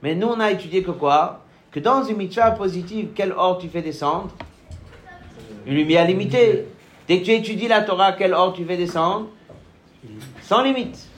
Mais 0.03 0.15
nous, 0.15 0.27
on 0.27 0.41
a 0.41 0.51
étudié 0.51 0.83
que 0.83 0.91
quoi? 0.91 1.45
Que 1.71 1.81
dans 1.81 2.03
une 2.03 2.17
mitzvah 2.17 2.51
positive, 2.51 3.11
quel 3.15 3.33
or 3.33 3.59
tu 3.59 3.69
fais 3.69 3.83
descendre? 3.83 4.31
Une 5.67 5.75
lumière 5.75 6.07
limitée. 6.07 6.67
Dès 7.07 7.21
que 7.21 7.27
tu 7.27 7.33
étudies 7.33 7.69
la 7.69 7.83
Torah, 7.83 8.13
quel 8.13 8.35
or 8.35 8.53
tu 8.53 8.65
fais 8.65 8.77
descendre? 8.77 9.29
Sans 10.43 10.63
limite. 10.63 11.09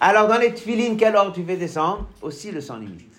Alors 0.00 0.28
dans 0.28 0.38
les 0.38 0.54
tefilines, 0.54 0.96
quel 0.96 1.14
or 1.14 1.32
tu 1.32 1.44
fais 1.44 1.56
descendre? 1.56 2.06
Aussi 2.22 2.50
le 2.50 2.60
sans 2.60 2.76
limite. 2.76 3.09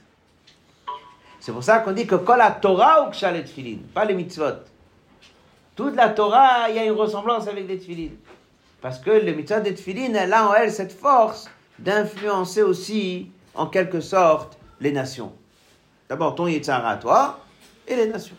C'est 1.41 1.51
pour 1.51 1.63
ça 1.63 1.79
qu'on 1.79 1.91
dit 1.91 2.05
que 2.05 2.13
quand 2.13 2.35
la 2.35 2.51
Torah 2.51 3.07
ou 3.07 3.11
les 3.33 3.43
tefilin, 3.43 3.79
pas 3.95 4.05
les 4.05 4.13
mitzvot. 4.13 4.61
Toute 5.75 5.95
la 5.95 6.09
Torah, 6.09 6.69
il 6.69 6.75
y 6.75 6.79
a 6.79 6.85
une 6.85 6.91
ressemblance 6.91 7.47
avec 7.47 7.67
les 7.67 7.79
tefilin. 7.79 8.11
Parce 8.79 8.99
que 8.99 9.09
le 9.09 9.33
mitzvot 9.33 9.59
des 9.59 9.73
tefilin, 9.73 10.13
elle 10.13 10.31
a 10.33 10.47
en 10.47 10.53
elle 10.53 10.71
cette 10.71 10.93
force 10.93 11.49
d'influencer 11.79 12.61
aussi, 12.61 13.31
en 13.55 13.65
quelque 13.65 14.01
sorte, 14.01 14.59
les 14.79 14.91
nations. 14.91 15.33
D'abord 16.07 16.35
ton 16.35 16.45
Yitzhara, 16.45 16.97
toi, 16.97 17.39
et 17.87 17.95
les 17.95 18.07
nations. 18.07 18.35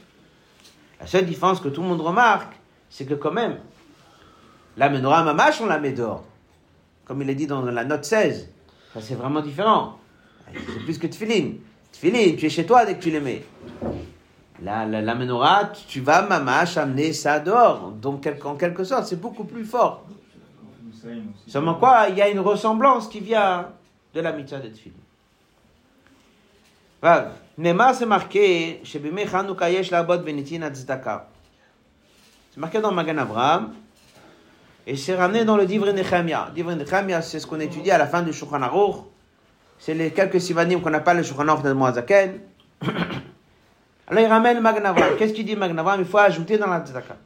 La 1.00 1.09
seule 1.09 1.26
différence 1.26 1.61
que 1.61 1.70
tout 1.70 1.82
le 1.82 1.88
monde 1.88 2.03
remarque, 2.03 2.53
c'est 2.88 3.05
que 3.05 3.14
quand 3.14 3.32
même, 3.32 3.59
la 4.76 4.88
menorah 4.88 5.24
mamash, 5.24 5.61
on 5.61 5.66
la 5.66 5.80
met 5.80 5.90
dehors. 5.90 6.22
Comme 7.05 7.20
il 7.22 7.30
est 7.30 7.34
dit 7.34 7.48
dans 7.48 7.62
la 7.62 7.84
note 7.84 8.05
16. 8.05 8.48
Ça, 8.94 9.00
c'est 9.00 9.16
vraiment 9.16 9.40
différent. 9.40 9.98
C'est 10.55 10.84
plus 10.84 10.98
que 10.98 11.09
tefilin. 11.09 11.55
Tefilin, 12.03 12.36
tu 12.36 12.46
es 12.46 12.50
chez 12.50 12.66
toi 12.66 12.84
dès 12.84 12.96
que 12.96 13.03
tu 13.03 13.11
les 13.11 13.20
mets. 13.20 13.44
La, 14.61 14.84
la, 14.86 15.14
menorah, 15.14 15.72
tu 15.86 16.00
vas 16.00 16.22
mamash 16.22 16.76
amener 16.76 17.12
ça 17.12 17.38
dehors. 17.38 17.92
Donc, 17.92 18.28
en 18.44 18.57
quelque 18.57 18.82
sorte, 18.82 19.07
c'est 19.07 19.20
beaucoup 19.20 19.44
plus 19.44 19.64
fort. 19.64 20.05
Seulement 21.46 21.74
quoi, 21.74 22.07
il 22.09 22.16
y 22.16 22.22
a 22.22 22.28
une 22.28 22.40
ressemblance 22.40 23.07
qui 23.09 23.20
vient 23.20 23.68
de 24.14 24.20
la 24.20 24.32
mitzvah 24.32 24.59
de 24.59 24.68
tefilin. 24.68 24.94
Vav. 27.00 27.32
Nema, 27.59 27.94
c'est 27.94 28.07
marqué, 28.07 28.82
labot 29.90 30.18
benitin. 30.18 30.70
C'est 30.74 32.57
marqué 32.57 32.80
dans 32.80 32.92
Magan 32.92 33.18
Abraham. 33.18 33.74
Et 34.86 34.96
c'est 34.96 35.14
ramené 35.14 35.44
dans 35.44 35.57
le 35.57 35.66
Divre 35.66 35.92
Nechemia. 35.92 36.50
Divre 36.53 36.72
Nechemia, 36.72 37.22
c'est 37.22 37.38
ce 37.38 37.46
qu'on 37.46 37.61
étudie 37.61 37.92
à 37.92 37.98
la 37.98 38.07
fin 38.09 38.22
du 38.22 38.32
Shulchan 38.32 38.62
Aruch. 38.62 39.05
C'est 39.84 39.94
les 39.94 40.12
quelques 40.12 40.40
sivanim 40.40 40.80
qu'on 40.80 40.92
pas 41.00 41.12
le 41.12 41.24
Shulchan 41.24 41.48
Aruch 41.48 41.64
de 41.64 41.72
Moazaken. 41.72 42.38
Alors 44.06 44.22
il 44.22 44.26
ramène 44.26 44.60
Magan 44.60 44.84
Abraham. 44.84 45.16
Qu'est-ce 45.18 45.32
qu'il 45.32 45.44
dit 45.44 45.56
Magan 45.56 45.76
Abraham 45.78 46.02
Il 46.02 46.06
faut 46.06 46.18
ajouter 46.18 46.56
dans 46.56 46.68
la 46.68 46.86
tzedaka. 46.86 47.16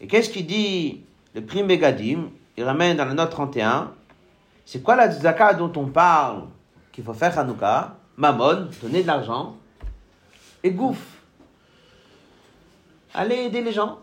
Et 0.00 0.06
qu'est-ce 0.06 0.30
qu'il 0.30 0.46
dit 0.46 1.04
le 1.34 1.42
prime 1.42 1.66
Begadim 1.66 2.30
Il 2.56 2.64
ramène 2.64 2.96
dans 2.96 3.04
la 3.04 3.12
note 3.12 3.28
31. 3.28 3.92
C'est 4.64 4.82
quoi 4.82 4.96
la 4.96 5.12
tzedaka 5.12 5.52
dont 5.52 5.70
on 5.76 5.88
parle 5.88 6.44
qu'il 6.92 7.04
faut 7.04 7.12
faire 7.12 7.38
Hanouka? 7.38 7.94
Mammon, 8.16 8.70
donner 8.80 9.02
de 9.02 9.06
l'argent, 9.06 9.54
et 10.62 10.70
gouffre. 10.70 11.02
Allez 13.12 13.36
aider 13.36 13.60
les 13.60 13.72
gens. 13.72 13.98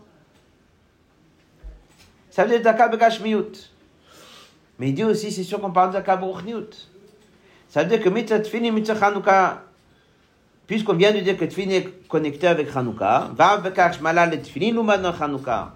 Ça 2.30 2.44
veut 2.44 2.50
dire 2.50 2.62
Zaka 2.62 2.86
Begashmiut. 2.86 3.72
Mais 4.78 4.90
il 4.90 4.94
dit 4.94 5.02
aussi, 5.02 5.32
c'est 5.32 5.42
sûr 5.42 5.60
qu'on 5.60 5.72
parle 5.72 5.88
de 5.88 5.94
Zaka 5.94 6.14
Beruchniut. 6.16 6.88
Ça 7.75 7.83
veut 7.83 7.89
dire 7.89 8.01
que 8.01 8.09
Mitzvah 8.09 8.39
Tfini, 8.39 8.71
Mitzvah 8.71 8.99
Chanukah, 8.99 9.63
puisqu'on 10.67 10.93
vient 10.93 11.13
de 11.13 11.19
dire 11.19 11.37
que 11.37 11.45
Tfini 11.45 11.75
est 11.75 12.07
connecté 12.07 12.47
avec 12.47 12.71
Chanukah, 12.71 13.31
va 13.35 13.57
Bekach 13.57 14.01
Mala 14.01 14.25
le 14.25 14.41
Tfini 14.41 14.73
ou 14.73 14.83
maintenant 14.83 15.13
Chanukah. 15.17 15.73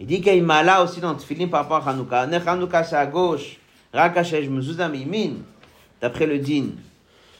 Il 0.00 0.06
dit 0.06 0.16
qu'il 0.16 0.26
y 0.26 0.30
a 0.30 0.34
une 0.34 0.44
Mala 0.44 0.82
aussi 0.82 1.00
dans 1.00 1.14
Tfini 1.14 1.46
par 1.46 1.62
rapport 1.62 1.88
à 1.88 1.92
Chanukah. 1.92 2.26
Ne 2.26 2.38
Chanukah 2.40 2.84
c'est 2.84 2.96
à 2.96 3.06
gauche, 3.06 3.58
Rakashesh 3.92 4.48
Mezuzah 4.48 4.88
Mimin, 4.88 5.34
d'après 6.00 6.26
le 6.26 6.38
din. 6.38 6.70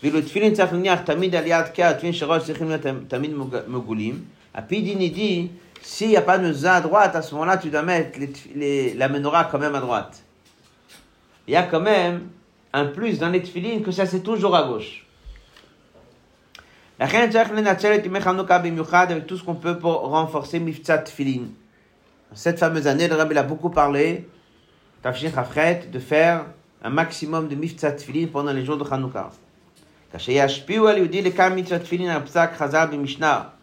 ואילו 0.03 0.21
תפילין 0.21 0.55
צריך 0.55 0.73
להניח 0.73 1.01
תמיד 1.01 1.35
על 1.35 1.47
יד 1.47 1.67
קר, 1.75 1.93
תפילין 1.93 2.13
שראש 2.13 2.43
צריכים 2.45 2.69
להיות 2.69 2.83
תמיד 3.09 3.31
מגולים. 3.69 4.23
Apidin 4.55 4.99
dit, 4.99 5.51
s'il 5.83 6.09
n'y 6.09 6.17
a 6.17 6.23
pas 6.23 6.39
de 6.39 6.49
mezuzah 6.49 6.77
à 6.77 6.81
droite, 6.81 7.15
à 7.15 7.23
ce 7.23 7.33
moment-là, 7.35 7.59
tu 7.59 7.71
dois 7.71 7.83
mettre 7.83 8.19
les, 8.19 8.33
les, 8.55 8.95
la 8.95 9.09
menorah 9.09 9.45
quand 9.45 9.59
même 9.59 9.75
à 9.75 9.81
droite. 9.81 10.23
Il 11.47 11.53
y 11.53 11.57
a 11.57 11.63
quand 11.63 11.81
même 11.81 12.29
un 12.74 12.86
plus 12.86 13.20
dans 13.20 13.30
les 13.30 13.42
filines 13.42 13.84
que 13.84 13.92
ça 13.92 14.06
c'est 14.06 14.22
toujours 14.22 14.56
à 14.56 14.68
gauche. 14.68 15.06
La 17.00 17.06
reine 17.06 17.32
Tchèque 17.32 17.54
l'énatchel 17.56 18.00
et 18.00 18.02
Timechanouka 18.02 18.60
ben 18.60 18.80
avec 18.94 19.28
tout 19.28 19.38
ce 19.38 19.44
qu'on 19.44 19.56
peut 19.56 19.78
pour 19.78 20.02
renforcer 20.10 20.60
Mifzat 20.60 21.06
filine. 21.06 21.50
Cette 22.34 22.60
fameuse 22.60 22.88
année, 22.88 23.08
le 23.08 23.16
Rabbi 23.16 23.36
l'a 23.36 23.44
beaucoup 23.44 23.70
parlé, 23.70 24.28
Tafshin 25.04 25.30
Khafret, 25.30 25.88
de 25.92 26.00
faire 26.00 26.46
un 26.84 26.90
maximum 26.90 27.48
de 27.48 27.56
Mifzat 27.56 27.98
filine 27.98 28.30
pendant 28.30 28.54
les 28.54 28.66
jours 28.66 28.78
de 28.78 28.88
Chanouka. 28.88 29.32
Kashayash 30.12 30.66
Piwa 30.66 30.94
lui 30.94 31.10
dit 31.10 31.22
le 31.22 31.32
kam 31.32 31.56
Mifzat 31.56 31.82
filine 31.82 32.10
à 32.10 32.20
Psak 32.22 32.58
Khazab 32.58 32.92
ben 32.92 33.00
et 33.00 33.02
Mishnah. 33.02 33.54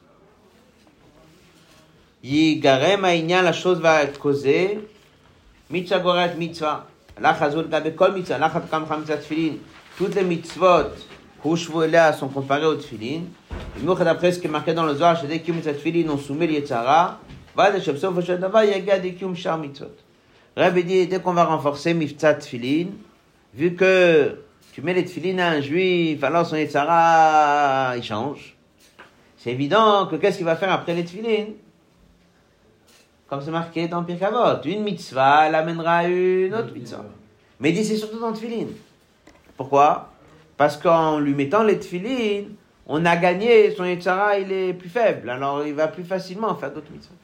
Yigarem 2.22 3.04
Aïnia, 3.04 3.42
la 3.42 3.52
chose 3.52 3.80
va 3.80 4.02
être 4.02 4.18
causée. 4.18 4.78
Mitzagoret 5.70 6.34
Mitzvah. 6.36 6.89
Toutes 9.96 10.14
les 10.14 10.22
mitzvot, 10.22 10.92
Hushvuela, 11.44 12.12
sont 12.14 12.28
comparées 12.28 12.64
aux 12.64 12.76
tfilin. 12.76 13.22
Et 13.76 13.82
nous, 13.82 13.94
d'après 13.94 14.32
ce 14.32 14.38
qui 14.38 14.46
est 14.46 14.50
marqué 14.50 14.72
dans 14.72 14.86
le 14.86 14.94
Zohar, 14.94 15.20
c'est 15.20 15.26
dès 15.26 15.40
qu'il 15.40 15.60
tfilin, 15.60 16.08
on 16.10 16.16
soumet 16.16 16.46
l'Yetzara. 16.46 17.18
Vas 17.54 17.76
et 17.76 17.80
Shepsof, 17.80 18.16
Hashadava, 18.16 18.64
Yagad 18.64 19.04
et 19.04 19.12
Kium 19.14 19.36
Shar 19.36 19.58
mitzvot. 19.58 19.94
Rabbi 20.56 20.84
dit, 20.84 21.06
dès 21.06 21.20
qu'on 21.20 21.34
va 21.34 21.44
renforcer 21.44 21.92
Miftzat 21.94 22.34
tfilin, 22.34 22.86
vu 23.54 23.74
que 23.74 24.38
tu 24.72 24.80
mets 24.82 24.94
les 24.94 25.04
tfilin 25.04 25.38
à 25.38 25.50
un 25.50 25.60
juif, 25.60 26.24
alors 26.24 26.46
son 26.46 26.56
Yetzara, 26.56 27.96
il 27.96 28.02
change. 28.02 28.56
C'est 29.36 29.50
évident 29.50 30.06
que 30.06 30.16
qu'est-ce 30.16 30.38
qu'il 30.38 30.46
va 30.46 30.56
faire 30.56 30.72
après 30.72 30.94
les 30.94 31.04
tfilin? 31.04 31.46
Comme 33.29 33.41
c'est 33.41 33.51
marqué 33.51 33.87
dans 33.87 34.03
Pirkavot, 34.03 34.61
une 34.65 34.83
mitzvah, 34.83 35.47
elle 35.47 35.55
amènera 35.55 36.05
une 36.07 36.53
autre 36.53 36.73
mitzvah. 36.73 37.03
Mais 37.59 37.69
il 37.69 37.75
dit 37.75 37.83
c'est 37.83 37.97
surtout 37.97 38.19
dans 38.19 38.33
tefilines. 38.33 38.73
Pourquoi 39.57 40.11
Parce 40.57 40.77
qu'en 40.77 41.19
lui 41.19 41.33
mettant 41.33 41.63
les 41.63 41.79
tefilines, 41.79 42.55
on 42.87 43.03
a 43.05 43.15
gagné, 43.15 43.71
son 43.71 43.85
Yetzara, 43.85 44.37
il 44.37 44.51
est 44.51 44.73
plus 44.73 44.89
faible, 44.89 45.29
alors 45.29 45.65
il 45.65 45.73
va 45.73 45.87
plus 45.87 46.03
facilement 46.03 46.53
faire 46.55 46.71
d'autres 46.71 46.91
mitzvahs. 46.91 47.15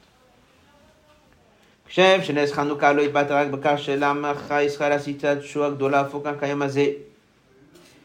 כשם 1.92 2.18
שנס 2.22 2.52
חנוכה 2.52 2.92
לא 2.92 3.02
התבטא 3.02 3.32
רק 3.32 3.46
בכך 3.46 3.74
שלעמך 3.76 4.54
ישראל 4.66 4.92
עשית 4.92 5.24
תשועה 5.24 5.70
גדולה 5.70 6.00
הפוקה 6.00 6.32
כיום 6.40 6.62
הזה. 6.62 6.86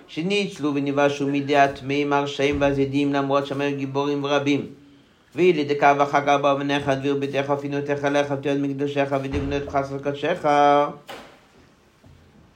שניצלו 0.08 0.76
ונבשו 0.76 1.28
מידי 1.28 1.58
הטמאים 1.58 2.14
הרשעים 2.14 2.62
והזדים 2.62 3.14
למרות 3.14 3.48
שם 3.48 3.62
היו 3.62 3.78
גיבורים 3.78 4.26
רבים. 4.26 4.66
וילידי 5.37 5.74
קו 5.78 5.87
אחר 6.03 6.20
כך 6.26 6.39
באו 6.43 6.59
בניך 6.59 6.89
דביר 6.89 7.14
ביתך 7.14 7.53
ופינותיך 7.59 8.05
לך 8.05 8.35
ותיעוד 8.39 8.59
מקדושיך 8.59 9.16
ודבנו 9.22 9.57
את 9.57 9.68
חסר 9.68 9.99
קדשך. 9.99 10.49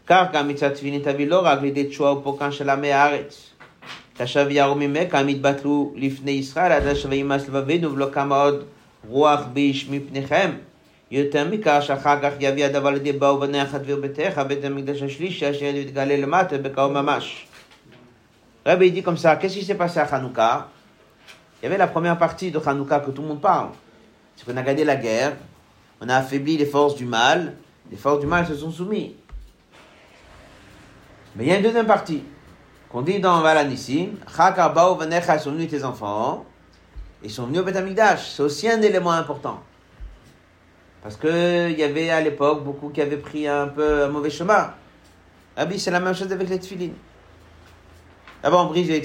כך 0.06 0.24
גם 0.32 0.48
מצד 0.48 0.68
תפילין 0.68 1.02
תביא 1.02 1.26
לא 1.26 1.40
רק 1.44 1.62
לידי 1.62 1.84
תשועה 1.84 2.12
ופורקן 2.12 2.52
של 2.52 2.70
עמי 2.70 2.92
הארץ. 2.92 3.50
כאשר 4.14 4.44
ויראו 4.48 4.74
ממך 4.74 5.14
הם 5.14 5.28
התבטלו 5.28 5.92
לפני 5.96 6.30
ישראל 6.30 6.72
עד 6.72 6.86
אשר 6.86 7.08
וימאס 7.08 7.48
לבבינו 7.48 7.92
ולא 7.92 8.06
קמה 8.12 8.42
עוד 8.42 8.64
רוח 9.08 9.40
באיש 9.52 9.88
מפניכם. 9.90 10.50
יותר 11.10 11.48
מכך 11.50 11.78
שאחר 11.80 12.16
כך 12.22 12.32
יביא 12.40 12.64
הדבר 12.64 12.90
לידי 12.90 13.12
באו 13.12 13.40
בניך 13.40 13.74
דביר 13.74 13.96
ביתך 13.96 14.42
בית 14.48 14.64
המקדש 14.64 15.02
השלישי 15.02 15.50
אשר 15.50 15.64
יתגלה 15.64 16.16
למטה 16.16 16.58
בקרוב 16.58 16.92
ממש. 16.92 17.46
Rabbi 18.66 18.90
dit 18.90 19.04
comme 19.04 19.16
ça, 19.16 19.36
qu'est-ce 19.36 19.54
qui 19.54 19.64
Il 21.60 21.64
y 21.64 21.66
avait 21.66 21.78
la 21.78 21.86
première 21.86 22.18
partie 22.18 22.50
de 22.50 22.60
Hanouka 22.64 23.00
que 23.00 23.10
tout 23.10 23.22
le 23.22 23.28
monde 23.28 23.40
parle. 23.40 23.70
C'est 24.36 24.44
qu'on 24.44 24.56
a 24.56 24.62
gagné 24.62 24.84
la 24.84 24.96
guerre, 24.96 25.36
on 26.00 26.08
a 26.08 26.16
affaibli 26.16 26.56
les 26.56 26.66
forces 26.66 26.94
du 26.94 27.06
mal, 27.06 27.54
les 27.90 27.96
forces 27.96 28.20
du 28.20 28.26
mal 28.26 28.46
se 28.46 28.54
sont 28.54 28.70
soumis. 28.70 29.16
Mais 31.34 31.44
il 31.44 31.48
y 31.48 31.52
a 31.52 31.56
une 31.56 31.62
deuxième 31.62 31.86
partie, 31.86 32.22
qu'on 32.90 33.02
dit 33.02 33.20
dans 33.20 33.40
Valanissim, 33.40 34.16
Chakar 34.34 34.72
Bao 34.72 34.94
Vanecha 34.94 35.38
sont 35.38 35.52
venus 35.52 35.70
tes 35.70 35.84
enfants, 35.84 36.44
ils 37.22 37.30
sont 37.30 37.46
venus 37.46 37.60
au 37.60 37.64
Beth 37.64 37.76
Amikdash. 37.76 38.30
C'est 38.30 38.42
aussi 38.42 38.68
un 38.68 38.80
élément 38.82 39.10
important. 39.10 39.60
Parce 41.02 41.16
qu'il 41.16 41.78
y 41.78 41.82
avait 41.82 42.10
à 42.10 42.20
l'époque 42.20 42.64
beaucoup 42.64 42.90
qui 42.90 43.00
avaient 43.00 43.16
pris 43.16 43.46
un 43.46 43.68
peu 43.68 44.04
un 44.04 44.08
mauvais 44.08 44.30
chemin. 44.30 44.72
Ah 45.56 45.64
oui, 45.68 45.78
c'est 45.78 45.90
la 45.90 46.00
même 46.00 46.14
chose 46.14 46.30
avec 46.30 46.48
les 46.48 46.58
tefilines. 46.58 46.94
D'abord, 48.42 48.66
on 48.66 48.68
brise 48.70 48.88
les. 48.88 49.02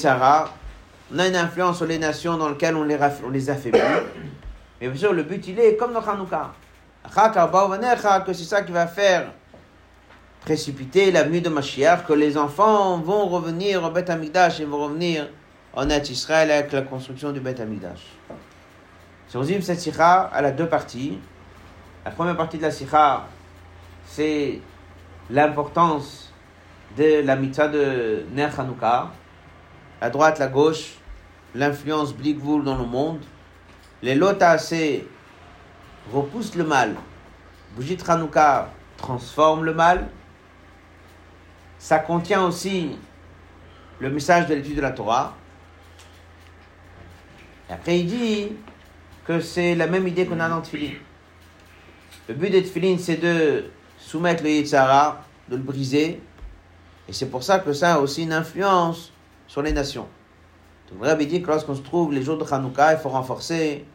On 1.13 1.19
a 1.19 1.27
une 1.27 1.35
influence 1.35 1.77
sur 1.77 1.85
les 1.85 1.97
nations 1.97 2.37
dans 2.37 2.49
lesquelles 2.49 2.75
on 2.75 2.83
les, 2.83 2.97
on 3.25 3.29
les 3.29 3.49
affaiblit. 3.49 3.79
Mais 4.81 4.87
bien 4.87 4.99
sûr, 4.99 5.13
le 5.13 5.23
but, 5.23 5.45
il 5.47 5.59
est 5.59 5.75
comme 5.75 5.93
dans 5.93 6.01
Hanouka. 6.01 6.51
Que 8.25 8.33
c'est 8.33 8.43
ça 8.43 8.61
qui 8.61 8.71
va 8.71 8.87
faire 8.87 9.31
précipiter 10.41 11.11
la 11.11 11.23
venue 11.23 11.41
de 11.41 11.49
Mashiach, 11.49 12.05
que 12.05 12.13
les 12.13 12.37
enfants 12.37 12.97
vont 12.99 13.27
revenir 13.27 13.83
au 13.83 13.91
Beth 13.91 14.09
Amikdash 14.09 14.59
et 14.59 14.65
vont 14.65 14.85
revenir 14.85 15.27
en 15.73 15.89
Eretz 15.89 16.09
Israël 16.09 16.49
avec 16.49 16.71
la 16.71 16.81
construction 16.83 17.31
du 17.31 17.39
Beth 17.39 17.59
Amikdash. 17.59 18.05
Si 19.27 19.37
on 19.37 19.43
cette 19.43 19.79
sikha, 19.79 20.31
elle 20.35 20.45
a 20.45 20.51
deux 20.51 20.67
parties. 20.67 21.17
La 22.05 22.11
première 22.11 22.35
partie 22.35 22.57
de 22.57 22.63
la 22.63 22.71
sikha, 22.71 23.25
c'est 24.05 24.59
l'importance 25.29 26.33
de 26.97 27.21
la 27.23 27.35
mitzvah 27.35 27.67
de 27.67 28.25
Ner 28.33 28.49
Hanouka. 28.57 29.09
La 30.01 30.09
droite, 30.09 30.39
la 30.39 30.47
gauche, 30.47 30.95
l'influence 31.55 32.13
Blikvoul 32.13 32.63
dans 32.63 32.77
le 32.77 32.85
monde. 32.85 33.19
Les 34.01 34.15
lotas 34.15 34.73
repoussent 36.11 36.55
le 36.55 36.63
mal. 36.63 36.95
Bougie 37.75 37.97
transforme 38.97 39.63
le 39.63 39.73
mal. 39.73 40.09
Ça 41.77 41.99
contient 41.99 42.43
aussi 42.45 42.97
le 43.99 44.09
message 44.09 44.47
de 44.47 44.55
l'étude 44.55 44.75
de 44.75 44.81
la 44.81 44.91
Torah. 44.91 45.35
Et 47.69 47.73
après, 47.73 47.99
il 47.99 48.07
dit 48.07 48.47
que 49.25 49.39
c'est 49.39 49.75
la 49.75 49.87
même 49.87 50.07
idée 50.07 50.25
qu'on 50.25 50.39
a 50.39 50.49
dans 50.49 50.61
Tfilin. 50.61 50.93
Le 52.27 52.35
but 52.35 52.49
de 52.49 52.59
Tfilin, 52.59 52.97
c'est 52.97 53.17
de 53.17 53.65
soumettre 53.97 54.43
le 54.43 54.49
Yitzhara, 54.49 55.23
de 55.49 55.55
le 55.55 55.61
briser. 55.61 56.21
Et 57.07 57.13
c'est 57.13 57.29
pour 57.29 57.43
ça 57.43 57.59
que 57.59 57.73
ça 57.73 57.95
a 57.95 57.99
aussi 57.99 58.23
une 58.23 58.33
influence 58.33 59.11
sur 59.47 59.61
les 59.61 59.71
nations. 59.71 60.07
Donc, 60.91 61.01
le 61.01 61.07
Rabbi 61.07 61.25
dit 61.25 61.41
que 61.41 61.47
lorsqu'on 61.47 61.75
se 61.75 61.81
trouve 61.81 62.13
les 62.13 62.21
jours 62.21 62.37
de 62.37 62.45
Hanouka, 62.51 62.93
il 62.93 62.99
faut 62.99 63.09
renforcer 63.09 63.85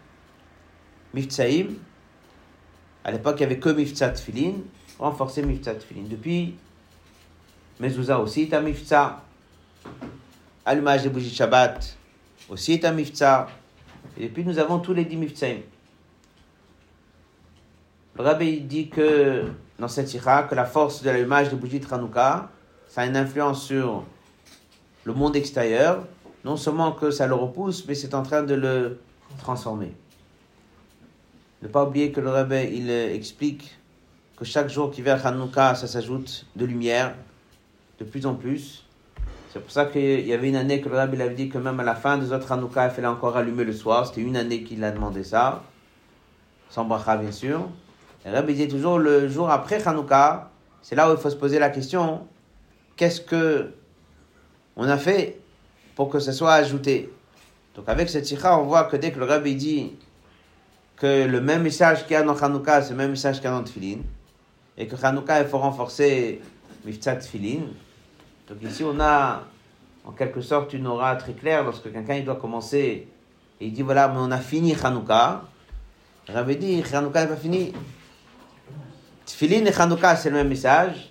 Miftsaïm. 1.14 1.76
À 3.04 3.12
l'époque, 3.12 3.36
il 3.38 3.40
n'y 3.40 3.52
avait 3.52 3.58
que 3.58 3.68
Miftsat 3.68 4.12
Tfilin. 4.12 4.54
Renforcer 4.98 5.42
Miftsat 5.42 5.76
Tfilin. 5.76 6.04
Depuis, 6.08 6.56
Mezouza 7.78 8.18
aussi 8.18 8.42
est 8.42 8.54
un 8.54 8.60
Miftsat. 8.60 9.22
Allumage 10.64 11.02
des 11.02 11.10
bougies 11.10 11.30
de 11.30 11.34
Shabbat 11.34 11.96
aussi 12.48 12.72
est 12.72 12.84
un 12.84 12.92
Miftsat. 12.92 13.48
Et 14.18 14.28
puis, 14.28 14.44
nous 14.44 14.58
avons 14.58 14.78
tous 14.78 14.94
les 14.94 15.04
dix 15.04 15.16
Miftsaïm. 15.16 15.60
Le 18.16 18.22
Rabbi 18.22 18.60
dit 18.62 18.88
que 18.88 19.44
dans 19.78 19.88
cette 19.88 20.08
sikha, 20.08 20.44
que 20.44 20.54
la 20.54 20.64
force 20.64 21.02
de 21.02 21.10
l'allumage 21.10 21.50
des 21.50 21.56
bougies 21.56 21.80
de 21.80 21.92
Hanouka, 21.92 22.48
ça 22.88 23.02
a 23.02 23.06
une 23.06 23.16
influence 23.16 23.66
sur 23.66 24.04
le 25.04 25.12
monde 25.12 25.36
extérieur. 25.36 26.04
Non 26.46 26.56
seulement 26.56 26.92
que 26.92 27.10
ça 27.10 27.26
le 27.26 27.34
repousse, 27.34 27.84
mais 27.88 27.96
c'est 27.96 28.14
en 28.14 28.22
train 28.22 28.44
de 28.44 28.54
le 28.54 29.00
transformer. 29.38 29.92
Ne 31.60 31.66
pas 31.66 31.82
oublier 31.82 32.12
que 32.12 32.20
le 32.20 32.30
Rabbi, 32.30 32.68
il 32.72 32.88
euh, 32.88 33.12
explique 33.12 33.76
que 34.36 34.44
chaque 34.44 34.68
jour 34.68 34.92
qui 34.92 35.02
vient 35.02 35.18
Hanouka, 35.18 35.74
ça 35.74 35.88
s'ajoute 35.88 36.46
de 36.54 36.64
lumière, 36.64 37.16
de 37.98 38.04
plus 38.04 38.26
en 38.26 38.36
plus. 38.36 38.84
C'est 39.52 39.58
pour 39.58 39.72
ça 39.72 39.86
qu'il 39.86 40.24
y 40.24 40.32
avait 40.32 40.48
une 40.48 40.54
année 40.54 40.80
que 40.80 40.88
le 40.88 40.94
Rabbi 40.94 41.16
il 41.16 41.22
avait 41.22 41.34
dit 41.34 41.48
que 41.48 41.58
même 41.58 41.80
à 41.80 41.82
la 41.82 41.96
fin 41.96 42.16
des 42.16 42.32
autres 42.32 42.52
Hanouka, 42.52 42.84
il 42.84 42.90
fallait 42.92 43.08
encore 43.08 43.36
allumer 43.36 43.64
le 43.64 43.72
soir. 43.72 44.06
C'était 44.06 44.20
une 44.20 44.36
année 44.36 44.62
qu'il 44.62 44.84
a 44.84 44.92
demandé 44.92 45.24
ça, 45.24 45.64
sans 46.70 46.84
bracha 46.84 47.16
bien 47.16 47.32
sûr. 47.32 47.68
Et 48.24 48.28
le 48.28 48.36
Rabbi 48.36 48.52
disait 48.52 48.68
toujours 48.68 49.00
le 49.00 49.26
jour 49.28 49.50
après 49.50 49.84
Hanouka, 49.84 50.52
c'est 50.80 50.94
là 50.94 51.10
où 51.10 51.14
il 51.14 51.18
faut 51.18 51.30
se 51.30 51.34
poser 51.34 51.58
la 51.58 51.70
question 51.70 52.28
qu'est-ce 52.94 53.20
que 53.20 53.72
on 54.76 54.84
a 54.84 54.96
fait 54.96 55.40
pour 55.96 56.08
que 56.08 56.20
ça 56.20 56.32
soit 56.32 56.52
ajouté 56.52 57.10
Donc 57.74 57.88
avec 57.88 58.08
cette 58.08 58.26
sikha, 58.26 58.56
on 58.56 58.62
voit 58.62 58.84
que 58.84 58.96
dès 58.96 59.10
que 59.10 59.18
le 59.18 59.24
Rabbi 59.24 59.56
dit 59.56 59.94
que 60.96 61.26
le 61.26 61.40
même 61.40 61.62
message 61.62 62.04
qu'il 62.04 62.12
y 62.12 62.16
a 62.16 62.22
dans 62.22 62.36
Hanouka, 62.36 62.82
c'est 62.82 62.90
le 62.90 62.96
même 62.96 63.10
message 63.10 63.36
qu'il 63.36 63.44
y 63.44 63.48
a 63.48 63.50
dans 63.50 63.64
Tfilin, 63.64 63.98
et 64.78 64.86
que 64.86 64.94
Hanouka, 65.02 65.40
il 65.40 65.48
faut 65.48 65.58
renforcer 65.58 66.40
Miftzat 66.84 67.16
Tfilin. 67.16 67.62
Donc 68.48 68.62
ici, 68.62 68.84
on 68.84 69.00
a 69.00 69.42
en 70.04 70.12
quelque 70.12 70.40
sorte 70.40 70.72
une 70.72 70.86
aura 70.86 71.16
très 71.16 71.32
claire 71.32 71.64
lorsque 71.64 71.92
quelqu'un 71.92 72.20
doit 72.20 72.36
commencer 72.36 73.08
et 73.60 73.66
il 73.66 73.72
dit 73.72 73.82
voilà, 73.82 74.08
mais 74.08 74.18
on 74.18 74.30
a 74.30 74.38
fini 74.38 74.74
Hanouka. 74.74 75.42
Le 76.28 76.34
Rabbi 76.34 76.56
dit 76.56 76.82
Hanouka 76.92 77.22
n'est 77.22 77.28
pas 77.28 77.36
fini. 77.36 77.72
Tfilin 79.24 79.64
et 79.64 79.72
Hanouka, 79.74 80.14
c'est 80.16 80.30
le 80.30 80.36
même 80.36 80.48
message. 80.48 81.10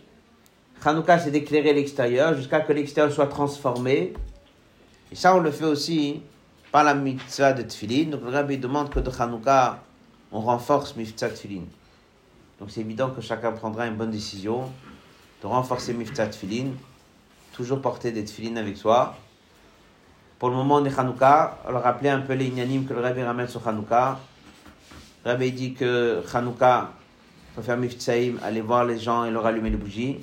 Hanouka, 0.84 1.18
c'est 1.20 1.32
d'éclairer 1.32 1.74
l'extérieur 1.74 2.36
jusqu'à 2.36 2.60
que 2.60 2.72
l'extérieur 2.72 3.12
soit 3.12 3.28
transformé. 3.28 4.14
Et 5.12 5.16
ça, 5.16 5.36
on 5.36 5.40
le 5.40 5.52
fait 5.52 5.66
aussi 5.66 6.22
par 6.72 6.84
la 6.84 6.94
mitzvah 6.94 7.54
de 7.54 7.62
Tfilin. 7.62 8.10
Donc 8.10 8.24
le 8.24 8.30
Rabbi 8.30 8.58
demande 8.58 8.90
que 8.90 9.00
de 9.00 9.10
Hanouka, 9.10 9.82
on 10.32 10.42
renforce 10.42 10.96
mitzvah 10.96 11.30
Tfilin. 11.30 11.64
Donc 12.60 12.72
c'est 12.72 12.82
évident 12.82 13.12
que 13.12 13.22
chacun 13.22 13.52
prendra 13.52 13.88
une 13.88 13.96
bonne 13.96 14.12
décision 14.12 14.72
de 15.42 15.48
renforcer 15.48 15.94
mitzvah 15.94 16.28
Tfilin, 16.28 16.72
toujours 17.54 17.82
porter 17.82 18.12
des 18.12 18.26
Tfilin 18.26 18.56
avec 18.58 18.78
soi. 18.78 19.16
Pour 20.40 20.50
le 20.50 20.56
moment, 20.56 20.76
on 20.76 20.86
est 20.86 21.00
Hanouka. 21.00 21.60
Alors 21.66 21.84
rappelez 21.84 22.10
un 22.10 22.20
peu 22.22 22.34
les 22.34 22.48
inanimes 22.48 22.86
que 22.86 22.94
le 22.94 23.02
Rabbi 23.02 23.22
ramène 23.22 23.48
sur 23.48 23.66
Hanouka. 23.66 24.20
Le 25.24 25.32
Rabbi 25.32 25.52
dit 25.52 25.74
que 25.74 26.24
Hanouka, 26.34 26.92
il 27.52 27.56
faut 27.56 27.62
faire 27.62 27.78
mitzvahim, 27.78 28.40
aller 28.44 28.62
voir 28.62 28.86
les 28.86 29.00
gens 29.00 29.24
et 29.24 29.32
leur 29.32 29.46
allumer 29.46 29.70
les 29.70 29.78
bougies. 29.78 30.18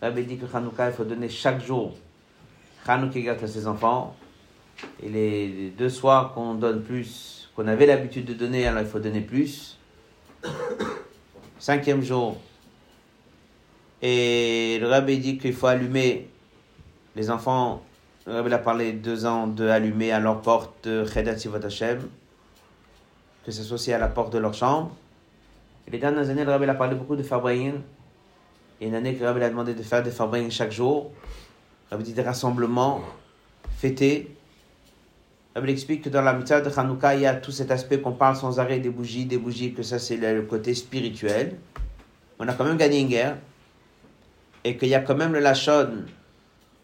Le 0.00 0.08
Rabbi 0.08 0.24
dit 0.24 0.36
que 0.36 0.46
Hanouka, 0.54 0.90
il 0.90 0.92
faut 0.92 1.04
donner 1.04 1.28
chaque 1.28 1.64
jour 1.64 1.94
Hanouka 2.86 3.32
à 3.32 3.46
ses 3.46 3.66
enfants. 3.66 4.16
Et 5.02 5.08
les, 5.08 5.72
deux 5.76 5.90
soirs 5.90 6.32
qu'on 6.32 6.54
donne 6.54 6.82
plus, 6.82 7.50
qu'on 7.54 7.66
avait 7.66 7.86
l'habitude 7.86 8.24
de 8.24 8.34
donner, 8.34 8.66
alors 8.66 8.82
il 8.82 8.88
faut 8.88 8.98
donner 8.98 9.20
plus. 9.20 9.78
Cinquième 11.58 12.02
jour. 12.02 12.38
Et 14.02 14.78
le 14.80 14.88
Rabbi 14.88 15.18
dit 15.18 15.36
qu'il 15.36 15.52
faut 15.52 15.66
allumer 15.66 16.28
les 17.16 17.30
enfants. 17.30 17.82
Le 18.26 18.34
Rabbi 18.34 18.52
a 18.52 18.58
parlé 18.58 18.92
deux 18.92 19.26
ans 19.26 19.46
de 19.46 19.66
allumer 19.66 20.12
à 20.12 20.20
leur 20.20 20.40
porte 20.40 20.88
Chedat 21.06 21.36
Sivot 21.36 21.62
Hashem. 21.62 22.00
Que 23.44 23.52
ce 23.52 23.62
soit 23.62 23.74
aussi 23.74 23.92
à 23.92 23.98
la 23.98 24.08
porte 24.08 24.32
de 24.32 24.38
leur 24.38 24.54
chambre. 24.54 24.94
Et 25.86 25.90
les 25.90 25.98
dernières 25.98 26.28
années, 26.30 26.44
le 26.44 26.50
Rabbi 26.50 26.64
a 26.66 26.74
parlé 26.74 26.94
beaucoup 26.94 27.16
de 27.16 27.22
Fabrayin. 27.22 27.74
Et 28.80 28.86
une 28.86 28.94
année 28.94 29.14
que 29.14 29.20
le 29.20 29.26
Rabbi 29.26 29.42
a 29.42 29.50
demandé 29.50 29.74
de 29.74 29.82
faire 29.82 30.02
des 30.02 30.10
Fabrayin 30.10 30.48
chaque 30.48 30.72
jour. 30.72 31.10
Rabbi 31.90 32.04
dit 32.04 32.12
des 32.12 32.22
rassemblements. 32.22 33.00
Le 33.82 34.26
Rabbi 35.56 35.72
explique 35.72 36.02
que 36.02 36.08
dans 36.08 36.22
la 36.22 36.34
mitzvah 36.34 36.60
de 36.60 36.70
Hanouka, 36.70 37.16
il 37.16 37.22
y 37.22 37.26
a 37.26 37.34
tout 37.34 37.50
cet 37.50 37.72
aspect 37.72 38.00
qu'on 38.00 38.12
parle 38.12 38.36
sans 38.36 38.60
arrêt 38.60 38.78
des 38.78 38.90
bougies, 38.90 39.24
des 39.24 39.38
bougies, 39.38 39.74
que 39.74 39.82
ça 39.82 39.98
c'est 39.98 40.16
le 40.16 40.42
côté 40.42 40.74
spirituel. 40.74 41.58
On 42.38 42.46
a 42.46 42.52
quand 42.52 42.64
même 42.64 42.76
gagné 42.76 43.00
une 43.00 43.08
guerre. 43.08 43.38
Et 44.62 44.76
qu'il 44.76 44.88
y 44.88 44.94
a 44.94 45.00
quand 45.00 45.16
même 45.16 45.32
le 45.32 45.40
Lachon 45.40 46.04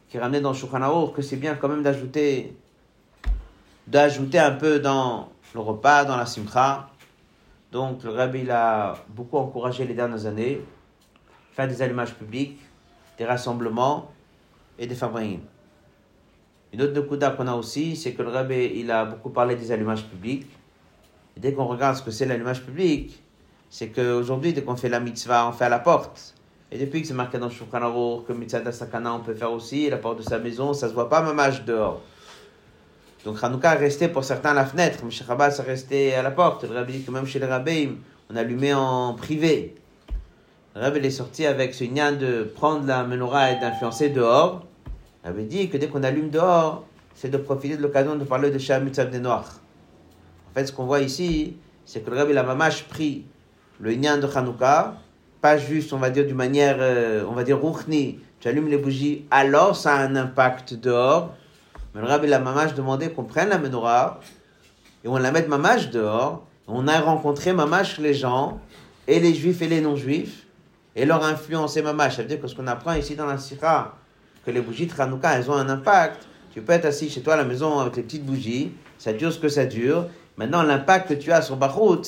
qui 0.08 0.16
est 0.16 0.20
ramené 0.20 0.40
dans 0.40 0.54
Shulchan 0.54 1.08
que 1.08 1.22
c'est 1.22 1.36
bien 1.36 1.54
quand 1.54 1.68
même 1.68 1.82
d'ajouter 1.82 2.56
d'ajouter 3.86 4.38
un 4.40 4.52
peu 4.52 4.80
dans 4.80 5.28
le 5.54 5.60
repas, 5.60 6.04
dans 6.04 6.16
la 6.16 6.26
simcha, 6.26 6.88
Donc 7.70 8.02
le 8.02 8.10
rabbi 8.10 8.40
il 8.40 8.50
a 8.50 8.96
beaucoup 9.08 9.36
encouragé 9.36 9.84
les 9.84 9.94
dernières 9.94 10.26
années, 10.26 10.60
faire 11.52 11.68
des 11.68 11.80
allumages 11.82 12.14
publics, 12.14 12.58
des 13.18 13.24
rassemblements 13.24 14.10
et 14.78 14.86
des 14.86 14.94
fabriques. 14.94 15.40
Une 16.72 16.82
autre 16.82 16.92
Nekuda 16.92 17.30
qu'on 17.30 17.46
a 17.46 17.54
aussi, 17.54 17.96
c'est 17.96 18.12
que 18.12 18.22
le 18.22 18.28
rabbi 18.28 18.72
il 18.74 18.90
a 18.90 19.04
beaucoup 19.04 19.30
parlé 19.30 19.56
des 19.56 19.72
allumages 19.72 20.04
publics. 20.04 20.46
Dès 21.36 21.52
qu'on 21.52 21.66
regarde 21.66 21.96
ce 21.96 22.02
que 22.02 22.10
c'est 22.10 22.26
l'allumage 22.26 22.62
public, 22.62 23.22
c'est 23.70 23.88
qu'aujourd'hui, 23.88 24.52
dès 24.52 24.62
qu'on 24.62 24.76
fait 24.76 24.88
la 24.88 25.00
mitzvah, 25.00 25.48
on 25.48 25.52
fait 25.52 25.66
à 25.66 25.68
la 25.68 25.78
porte. 25.78 26.34
Et 26.70 26.78
depuis 26.78 27.02
que 27.02 27.08
c'est 27.08 27.14
marqué 27.14 27.38
dans 27.38 27.50
Shulchan 27.50 27.82
Aruch 27.82 28.26
que 28.26 28.32
mitzvah 28.32 28.72
sakana 28.72 29.14
on 29.14 29.20
peut 29.20 29.34
faire 29.34 29.52
aussi, 29.52 29.88
la 29.88 29.98
porte 29.98 30.18
de 30.18 30.22
sa 30.22 30.38
maison, 30.38 30.72
ça 30.72 30.88
se 30.88 30.94
voit 30.94 31.08
pas 31.08 31.22
mamage 31.22 31.64
dehors. 31.64 32.02
Donc 33.24 33.42
Hanouka 33.42 33.74
est 33.74 33.78
resté 33.78 34.08
pour 34.08 34.24
certains 34.24 34.50
à 34.50 34.54
la 34.54 34.64
fenêtre, 34.64 35.00
mais 35.04 35.10
Rabbah, 35.26 35.50
c'est 35.50 35.62
resté 35.62 36.14
à 36.14 36.22
la 36.22 36.30
porte. 36.30 36.62
Le 36.62 36.74
rabbi 36.74 36.92
dit 36.92 37.02
que 37.02 37.10
même 37.10 37.26
chez 37.26 37.38
les 37.38 37.46
rabbins, 37.46 37.96
on 38.30 38.36
allumait 38.36 38.72
en 38.72 39.14
privé. 39.14 39.74
Le 40.76 40.82
rabbi 40.82 40.98
est 40.98 41.10
sorti 41.10 41.46
avec 41.46 41.72
ce 41.72 41.84
lien 41.84 42.12
de 42.12 42.42
prendre 42.42 42.86
la 42.86 43.02
menorah 43.02 43.52
et 43.52 43.58
d'influencer 43.58 44.10
dehors. 44.10 44.66
Rabbi 45.24 45.44
dit 45.44 45.70
que 45.70 45.78
dès 45.78 45.88
qu'on 45.88 46.02
allume 46.02 46.28
dehors, 46.28 46.84
c'est 47.14 47.30
de 47.30 47.38
profiter 47.38 47.78
de 47.78 47.82
l'occasion 47.82 48.14
de 48.16 48.24
parler 48.24 48.50
de 48.50 48.58
Shah 48.58 48.78
Mitzvah 48.78 49.06
des 49.06 49.18
Noirs. 49.18 49.62
En 50.50 50.54
fait, 50.54 50.66
ce 50.66 50.72
qu'on 50.72 50.84
voit 50.84 51.00
ici, 51.00 51.56
c'est 51.86 52.04
que 52.04 52.10
le 52.10 52.18
rabbi 52.18 52.34
la 52.34 52.42
mamache 52.42 52.84
pris 52.84 53.24
le 53.80 53.92
lien 53.92 54.18
de 54.18 54.26
Hanouka, 54.26 54.96
pas 55.40 55.56
juste, 55.56 55.94
on 55.94 55.96
va 55.96 56.10
dire, 56.10 56.26
d'une 56.26 56.36
manière, 56.36 56.76
euh, 56.78 57.24
on 57.26 57.32
va 57.32 57.42
dire, 57.42 57.58
rouchni, 57.58 58.20
tu 58.38 58.48
allumes 58.48 58.68
les 58.68 58.76
bougies, 58.76 59.24
alors 59.30 59.76
ça 59.76 59.94
a 59.94 60.00
un 60.00 60.14
impact 60.14 60.74
dehors. 60.74 61.34
Mais 61.94 62.02
le 62.02 62.06
rabbi 62.06 62.26
la 62.26 62.38
mamache 62.38 62.74
demandait 62.74 63.08
qu'on 63.08 63.24
prenne 63.24 63.48
la 63.48 63.56
menorah 63.56 64.20
et 65.02 65.08
on 65.08 65.16
la 65.16 65.32
mette 65.32 65.48
mamache 65.48 65.88
dehors. 65.88 66.44
On 66.68 66.86
a 66.86 67.00
rencontré 67.00 67.54
mamache 67.54 67.96
les 67.96 68.12
gens, 68.12 68.60
et 69.08 69.20
les 69.20 69.34
juifs 69.34 69.62
et 69.62 69.68
les 69.68 69.80
non-juifs, 69.80 70.45
et 70.96 71.04
leur 71.04 71.22
influencer 71.22 71.82
mamache. 71.82 72.16
Ça 72.16 72.22
veut 72.22 72.28
dire 72.28 72.40
que 72.40 72.48
ce 72.48 72.54
qu'on 72.56 72.66
apprend 72.66 72.94
ici 72.94 73.14
dans 73.14 73.26
la 73.26 73.38
sira, 73.38 73.98
que 74.44 74.50
les 74.50 74.62
bougies 74.62 74.86
de 74.86 74.92
Hanouka, 74.98 75.38
elles 75.38 75.50
ont 75.50 75.54
un 75.54 75.68
impact. 75.68 76.26
Tu 76.52 76.62
peux 76.62 76.72
être 76.72 76.86
assis 76.86 77.10
chez 77.10 77.20
toi 77.20 77.34
à 77.34 77.36
la 77.36 77.44
maison 77.44 77.78
avec 77.78 77.96
les 77.96 78.02
petites 78.02 78.24
bougies, 78.24 78.72
ça 78.96 79.12
dure 79.12 79.30
ce 79.30 79.38
que 79.38 79.48
ça 79.50 79.66
dure. 79.66 80.06
Maintenant, 80.38 80.62
l'impact 80.62 81.10
que 81.10 81.14
tu 81.14 81.30
as 81.30 81.42
sur 81.42 81.56
Bachout, 81.56 82.02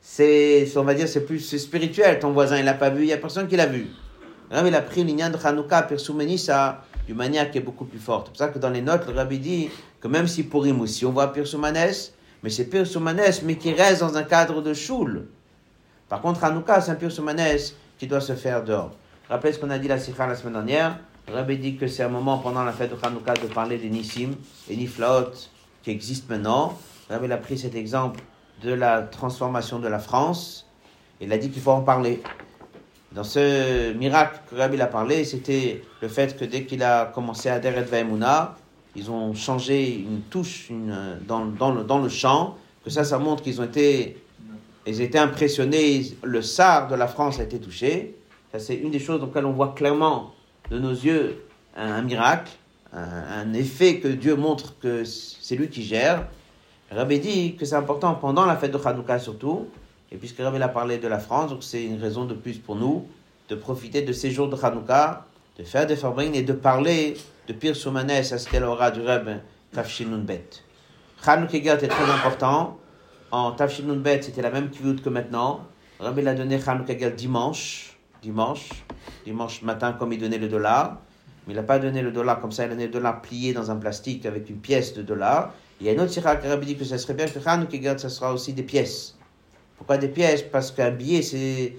c'est, 0.00 0.66
on 0.76 0.84
va 0.84 0.94
dire, 0.94 1.06
c'est 1.06 1.26
plus 1.26 1.40
spirituel. 1.58 2.18
Ton 2.18 2.32
voisin, 2.32 2.58
il 2.58 2.64
l'a 2.64 2.74
pas 2.74 2.88
vu, 2.88 3.02
il 3.02 3.08
y 3.08 3.12
a 3.12 3.18
personne 3.18 3.46
qui 3.46 3.56
l'a 3.56 3.66
vu. 3.66 3.88
Rabbi, 4.50 4.68
il 4.68 4.74
a 4.74 4.80
pris 4.80 5.04
l'ignan 5.04 5.30
de 5.30 5.36
Hanouka, 5.36 5.86
ça 6.38 6.82
d'une 7.06 7.16
manière 7.16 7.50
qui 7.50 7.58
est 7.58 7.62
beaucoup 7.62 7.84
plus 7.84 7.98
forte. 7.98 8.26
C'est 8.26 8.30
pour 8.30 8.38
ça 8.38 8.48
que 8.48 8.58
dans 8.58 8.70
les 8.70 8.82
notes, 8.82 9.06
le 9.06 9.14
rabbi 9.14 9.38
dit 9.38 9.68
que 10.00 10.08
même 10.08 10.26
si 10.26 10.44
Purim 10.44 10.80
aussi, 10.80 11.04
on 11.04 11.12
voit 11.12 11.32
Pirsoumanes, 11.32 11.92
mais 12.42 12.50
c'est 12.50 12.64
Pirsoumanes, 12.64 13.20
mais 13.44 13.56
qui 13.56 13.72
reste 13.72 14.00
dans 14.00 14.16
un 14.16 14.22
cadre 14.22 14.62
de 14.62 14.72
choule. 14.72 15.26
Par 16.08 16.20
contre, 16.20 16.42
Hanouka, 16.44 16.80
c'est 16.80 16.90
un 16.90 16.94
Pirsoumanes 16.94 17.58
qui 18.00 18.06
doit 18.06 18.22
se 18.22 18.34
faire 18.34 18.64
dehors. 18.64 18.92
Rappelez 19.28 19.52
ce 19.52 19.58
qu'on 19.58 19.68
a 19.68 19.78
dit 19.78 19.86
la 19.86 19.98
Sikha 19.98 20.26
la 20.26 20.34
semaine 20.34 20.54
dernière. 20.54 20.98
Rabbi 21.30 21.58
dit 21.58 21.76
que 21.76 21.86
c'est 21.86 22.02
un 22.02 22.08
moment 22.08 22.38
pendant 22.38 22.64
la 22.64 22.72
fête 22.72 22.90
de 22.90 22.96
Hanouka 23.06 23.34
de 23.34 23.46
parler 23.46 23.76
des 23.76 23.90
Nissim 23.90 24.30
et 24.70 24.74
Niflaot 24.74 25.30
qui 25.82 25.90
existent 25.90 26.26
maintenant. 26.30 26.78
Rabbi 27.10 27.30
a 27.30 27.36
pris 27.36 27.58
cet 27.58 27.74
exemple 27.74 28.20
de 28.64 28.72
la 28.72 29.02
transformation 29.02 29.78
de 29.78 29.86
la 29.86 29.98
France. 29.98 30.66
Il 31.20 31.30
a 31.30 31.36
dit 31.36 31.50
qu'il 31.50 31.60
faut 31.60 31.72
en 31.72 31.82
parler. 31.82 32.22
Dans 33.12 33.22
ce 33.22 33.92
miracle 33.92 34.40
que 34.50 34.56
Rabbi 34.56 34.80
a 34.80 34.86
parlé, 34.86 35.24
c'était 35.24 35.82
le 36.00 36.08
fait 36.08 36.38
que 36.38 36.46
dès 36.46 36.64
qu'il 36.64 36.82
a 36.82 37.04
commencé 37.04 37.50
à 37.50 37.58
Deret 37.58 37.82
Vaimuna, 37.82 38.56
ils 38.96 39.10
ont 39.10 39.34
changé 39.34 39.94
une 39.94 40.22
touche 40.22 40.70
dans, 41.28 41.44
le, 41.44 41.84
dans 41.84 41.98
le 41.98 42.08
chant, 42.08 42.56
que 42.82 42.88
ça, 42.88 43.04
ça 43.04 43.18
montre 43.18 43.42
qu'ils 43.42 43.60
ont 43.60 43.64
été, 43.64 44.22
ils 44.86 45.00
étaient 45.00 45.18
impressionnés, 45.18 46.16
le 46.22 46.42
sar 46.42 46.88
de 46.88 46.94
la 46.94 47.06
France 47.06 47.38
a 47.38 47.44
été 47.44 47.58
touché. 47.58 48.16
Ça, 48.52 48.58
c'est 48.58 48.74
une 48.74 48.90
des 48.90 48.98
choses 48.98 49.20
dans 49.20 49.26
lesquelles 49.26 49.46
on 49.46 49.52
voit 49.52 49.74
clairement 49.76 50.34
de 50.70 50.78
nos 50.78 50.90
yeux 50.90 51.42
un, 51.76 52.02
miracle, 52.02 52.50
un, 52.92 53.52
effet 53.52 54.00
que 54.00 54.08
Dieu 54.08 54.36
montre 54.36 54.78
que 54.78 55.04
c'est 55.04 55.56
lui 55.56 55.68
qui 55.68 55.82
gère. 55.82 56.26
Rabbi 56.90 57.20
dit 57.20 57.56
que 57.56 57.64
c'est 57.64 57.76
important 57.76 58.14
pendant 58.14 58.46
la 58.46 58.56
fête 58.56 58.72
de 58.72 58.78
Hanouka 58.84 59.18
surtout, 59.18 59.68
et 60.10 60.16
puisque 60.16 60.38
Rabbi 60.38 60.60
a 60.60 60.68
parlé 60.68 60.98
de 60.98 61.06
la 61.06 61.18
France, 61.18 61.50
donc 61.50 61.62
c'est 61.62 61.84
une 61.84 62.00
raison 62.00 62.24
de 62.24 62.34
plus 62.34 62.58
pour 62.58 62.74
nous 62.74 63.06
de 63.48 63.54
profiter 63.54 64.02
de 64.02 64.12
ces 64.12 64.30
jours 64.30 64.48
de 64.48 64.56
Hanouka, 64.60 65.26
de 65.58 65.64
faire 65.64 65.86
des 65.86 65.96
fabriques 65.96 66.34
et 66.34 66.42
de 66.42 66.52
parler 66.52 67.16
de 67.46 67.52
Pir 67.52 67.76
Soumanes 67.76 68.10
à 68.10 68.22
ce 68.22 68.48
qu'elle 68.48 68.64
aura 68.64 68.90
du 68.90 69.00
Reb 69.00 69.28
Tafshinun 69.72 70.18
Bet. 70.18 70.48
Hanouka 71.24 71.56
est 71.58 71.88
très 71.88 72.10
important. 72.10 72.79
En 73.32 73.52
Tafshinun 73.52 73.96
Bet, 73.96 74.22
c'était 74.22 74.42
la 74.42 74.50
même 74.50 74.70
kivut 74.70 75.00
que 75.02 75.08
maintenant. 75.08 75.60
Rabbi 76.00 76.22
l'a 76.22 76.34
donné 76.34 76.58
Hanouka 76.66 77.10
dimanche, 77.10 77.96
dimanche, 78.22 78.68
dimanche 79.24 79.62
matin 79.62 79.92
comme 79.92 80.12
il 80.12 80.18
donnait 80.18 80.38
le 80.38 80.48
dollar. 80.48 80.98
Mais 81.46 81.52
il 81.52 81.56
n'a 81.56 81.62
pas 81.62 81.78
donné 81.78 82.02
le 82.02 82.10
dollar 82.10 82.40
comme 82.40 82.50
ça, 82.50 82.64
il 82.64 82.66
a 82.66 82.68
donné 82.70 82.86
le 82.86 82.92
dollar 82.92 83.22
plié 83.22 83.52
dans 83.52 83.70
un 83.70 83.76
plastique 83.76 84.26
avec 84.26 84.50
une 84.50 84.58
pièce 84.58 84.94
de 84.94 85.02
dollar. 85.02 85.54
Il 85.80 85.86
y 85.86 85.90
a 85.90 85.92
une 85.92 86.00
autre 86.00 86.10
sira 86.10 86.36
qui 86.36 86.48
Rabbi 86.48 86.66
dit 86.66 86.76
que 86.76 86.84
ça 86.84 86.98
serait 86.98 87.14
bien 87.14 87.26
que 87.26 87.38
Hanouka 87.46 87.98
ça 87.98 88.08
sera 88.08 88.32
aussi 88.32 88.52
des 88.52 88.64
pièces. 88.64 89.14
Pourquoi 89.76 89.96
des 89.96 90.08
pièces? 90.08 90.42
Parce 90.42 90.72
qu'un 90.72 90.90
billet, 90.90 91.22
c'est. 91.22 91.76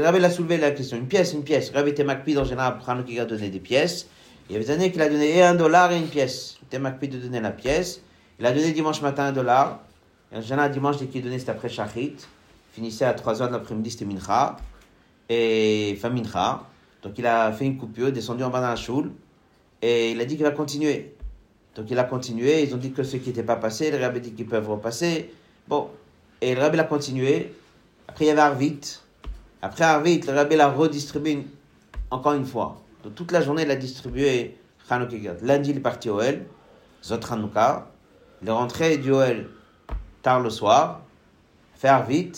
Rabbi 0.00 0.20
l'a 0.20 0.30
soulevé 0.30 0.58
la 0.58 0.72
question. 0.72 0.98
Une 0.98 1.08
pièce, 1.08 1.32
une 1.32 1.44
pièce. 1.44 1.70
Rabbi 1.70 1.94
Temakpid, 1.94 2.38
en 2.38 2.44
général, 2.44 2.78
a 2.86 3.24
donné 3.24 3.48
des 3.48 3.58
pièces. 3.58 4.06
Il 4.48 4.52
y 4.52 4.56
avait 4.56 4.64
des 4.66 4.70
années 4.70 4.92
qu'il 4.92 5.00
a 5.00 5.08
donné 5.08 5.42
un 5.42 5.54
dollar 5.54 5.90
et 5.92 5.96
une 5.96 6.08
pièce. 6.08 6.58
Temakpid 6.68 7.10
de 7.10 7.18
donner 7.18 7.40
la 7.40 7.52
pièce. 7.52 8.02
Il 8.38 8.44
a 8.44 8.52
donné 8.52 8.72
dimanche 8.72 9.00
matin 9.00 9.24
un 9.24 9.32
dollar. 9.32 9.80
Et 10.32 10.36
en 10.36 10.40
général, 10.40 10.70
dimanche, 10.70 10.96
dès 10.96 11.06
qu'il 11.06 11.22
donnait, 11.22 11.38
c'était 11.38 11.50
après 11.50 11.68
Shachrit. 11.68 12.16
Finissait 12.72 13.04
à 13.04 13.12
3h 13.12 13.48
de 13.48 13.52
l'après-midi, 13.52 13.90
c'était 13.90 14.06
Mincha. 14.06 14.56
Et 15.28 15.96
fin 16.00 16.08
Mincha. 16.08 16.62
Donc 17.02 17.18
il 17.18 17.26
a 17.26 17.52
fait 17.52 17.66
une 17.66 17.76
coupure, 17.76 18.12
descendu 18.12 18.42
en 18.42 18.50
bas 18.50 18.60
dans 18.60 18.68
la 18.68 18.76
choule. 18.76 19.12
Et 19.82 20.12
il 20.12 20.20
a 20.20 20.24
dit 20.24 20.36
qu'il 20.36 20.44
va 20.44 20.52
continuer. 20.52 21.14
Donc 21.74 21.90
il 21.90 21.98
a 21.98 22.04
continué. 22.04 22.62
Ils 22.62 22.74
ont 22.74 22.78
dit 22.78 22.92
que 22.92 23.02
ceux 23.02 23.18
qui 23.18 23.28
n'étaient 23.28 23.42
pas 23.42 23.56
passés, 23.56 23.90
le 23.90 23.98
rabbi 23.98 24.20
dit 24.20 24.32
qu'ils 24.32 24.46
peuvent 24.46 24.70
repasser. 24.70 25.34
Bon, 25.68 25.90
et 26.40 26.54
le 26.54 26.60
rabbi 26.60 26.76
l'a 26.76 26.84
continué. 26.84 27.52
Après, 28.08 28.24
il 28.24 28.28
y 28.28 28.30
avait 28.30 28.40
Arvit. 28.40 28.80
Après 29.60 29.84
Arvit, 29.84 30.20
le 30.20 30.32
rabbi 30.32 30.56
l'a 30.56 30.68
redistribué 30.68 31.46
encore 32.10 32.34
une 32.34 32.46
fois. 32.46 32.80
Donc, 33.04 33.14
toute 33.14 33.32
la 33.32 33.40
journée, 33.40 33.62
il 33.62 33.70
a 33.70 33.76
distribué 33.76 34.56
Chanukah. 34.88 35.34
Lundi, 35.42 35.70
il 35.70 35.76
est 35.76 35.80
parti 35.80 36.08
au 36.08 36.20
El, 36.20 36.46
Zot 37.04 37.20
Chanukah. 37.20 37.90
Il 38.42 38.48
est 38.48 38.52
rentré 38.52 38.98
du 38.98 39.12
Oel 39.12 39.48
tard 40.22 40.40
le 40.40 40.50
soir, 40.50 41.02
fait 41.74 41.88
Arvit. 41.88 42.32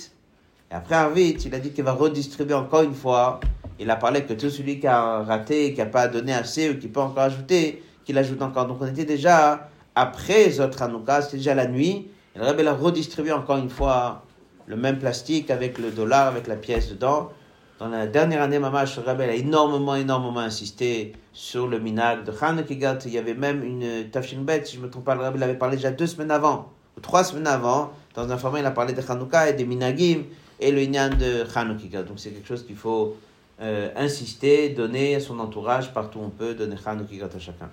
Et 0.70 0.74
après 0.74 0.94
Arvit, 0.94 1.32
il 1.32 1.54
a 1.54 1.58
dit 1.58 1.70
qu'il 1.70 1.84
va 1.84 1.92
redistribuer 1.92 2.54
encore 2.54 2.82
une 2.82 2.94
fois. 2.94 3.40
Il 3.78 3.90
a 3.90 3.96
parlé 3.96 4.24
que 4.24 4.32
tout 4.32 4.50
celui 4.50 4.80
qui 4.80 4.86
a 4.86 5.22
raté, 5.22 5.74
qui 5.74 5.80
n'a 5.80 5.86
pas 5.86 6.08
donné 6.08 6.32
assez 6.32 6.70
ou 6.70 6.78
qui 6.78 6.88
peut 6.88 7.00
encore 7.00 7.24
ajouter, 7.24 7.82
qu'il 8.04 8.16
ajoute 8.18 8.40
encore. 8.42 8.66
Donc 8.66 8.78
on 8.80 8.86
était 8.86 9.04
déjà 9.04 9.68
après 9.94 10.50
Zot 10.50 10.72
Chanukah, 10.76 11.22
c'était 11.22 11.36
déjà 11.38 11.54
la 11.54 11.66
nuit. 11.66 12.08
Et 12.34 12.38
le 12.38 12.44
Rebbe 12.44 12.66
a 12.66 12.72
redistribué 12.72 13.32
encore 13.32 13.58
une 13.58 13.70
fois 13.70 14.24
le 14.66 14.76
même 14.76 14.98
plastique 14.98 15.50
avec 15.50 15.78
le 15.78 15.90
dollar, 15.90 16.28
avec 16.28 16.46
la 16.46 16.56
pièce 16.56 16.90
dedans. 16.90 17.30
Dans 17.78 17.88
la 17.88 18.06
dernière 18.06 18.40
année, 18.40 18.58
Mamash, 18.58 18.98
Rebbe 18.98 19.20
a 19.20 19.34
énormément, 19.34 19.94
énormément 19.94 20.40
insisté 20.40 21.12
sur 21.32 21.66
le 21.66 21.78
minag 21.78 22.24
de 22.24 22.32
Hanukkah. 22.32 22.98
Il 23.04 23.12
y 23.12 23.18
avait 23.18 23.34
même 23.34 23.62
une 23.62 24.08
Tafshin 24.10 24.42
Bet, 24.42 24.64
si 24.64 24.76
je 24.76 24.80
ne 24.80 24.86
me 24.86 24.90
trompe 24.90 25.04
pas, 25.04 25.14
le 25.14 25.22
Rebbe 25.22 25.36
l'avait 25.36 25.58
parlé 25.58 25.76
déjà 25.76 25.90
deux 25.90 26.06
semaines 26.06 26.30
avant, 26.30 26.72
trois 27.02 27.24
semaines 27.24 27.46
avant. 27.46 27.92
Dans 28.14 28.30
un 28.30 28.36
format, 28.36 28.60
il 28.60 28.66
a 28.66 28.70
parlé 28.70 28.92
de 28.92 29.02
Hanouka 29.06 29.48
et 29.48 29.54
des 29.54 29.64
minagim 29.64 30.22
et 30.60 30.70
le 30.70 30.82
inyan 30.82 31.10
de 31.10 31.44
Hanukkah. 31.54 32.02
Donc 32.02 32.18
c'est 32.18 32.30
quelque 32.30 32.46
chose 32.46 32.64
qu'il 32.64 32.76
faut 32.76 33.16
euh, 33.60 33.90
insister, 33.96 34.70
donner 34.70 35.16
à 35.16 35.20
son 35.20 35.38
entourage 35.38 35.92
partout 35.92 36.20
où 36.20 36.24
on 36.24 36.30
peut, 36.30 36.54
donner 36.54 36.76
Hanukkah 36.84 37.26
à 37.26 37.38
chacun. 37.38 37.68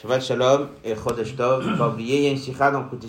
Shabbat 0.00 0.22
Shalom 0.22 0.68
et 0.82 0.94
Chodesh 0.94 1.36
Tov. 1.36 1.76
Pas 1.76 1.88
oublier, 1.90 2.16
il 2.16 2.24
y 2.24 2.26
a 2.28 2.30
une 2.30 2.38
sikha 2.38 2.70
dans 2.70 2.80
le 2.80 2.88
côté 2.88 3.06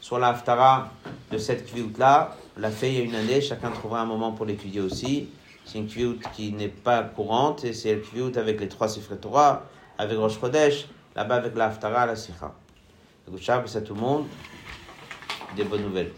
sur 0.00 0.18
la 0.20 0.28
haftara 0.28 0.88
de 1.32 1.36
cette 1.36 1.66
kviout 1.66 1.98
là. 1.98 2.36
On 2.56 2.60
l'a 2.60 2.70
fait 2.70 2.90
il 2.90 2.98
y 2.98 3.00
a 3.00 3.04
une 3.04 3.14
année, 3.16 3.40
chacun 3.40 3.70
trouvera 3.70 4.02
un 4.02 4.04
moment 4.04 4.30
pour 4.30 4.46
l'étudier 4.46 4.80
aussi. 4.80 5.30
C'est 5.64 5.78
une 5.78 5.88
kviout 5.88 6.20
qui 6.32 6.52
n'est 6.52 6.68
pas 6.68 7.02
courante 7.02 7.64
et 7.64 7.72
c'est 7.72 7.94
le 7.96 8.02
kviout 8.02 8.36
avec 8.36 8.60
les 8.60 8.68
trois 8.68 8.86
sifre 8.86 9.16
Torah, 9.16 9.64
avec 9.98 10.16
Rosh 10.16 10.38
Chodesh, 10.38 10.86
là-bas 11.16 11.34
avec 11.34 11.56
la 11.56 11.66
haftara, 11.66 12.06
la 12.06 12.14
sikha. 12.14 12.52
Shabbat 13.40 13.74
à 13.74 13.80
tout 13.80 13.94
le 13.94 14.00
monde, 14.00 14.26
des 15.54 15.64
bonnes 15.64 15.82
nouvelles. 15.82 16.12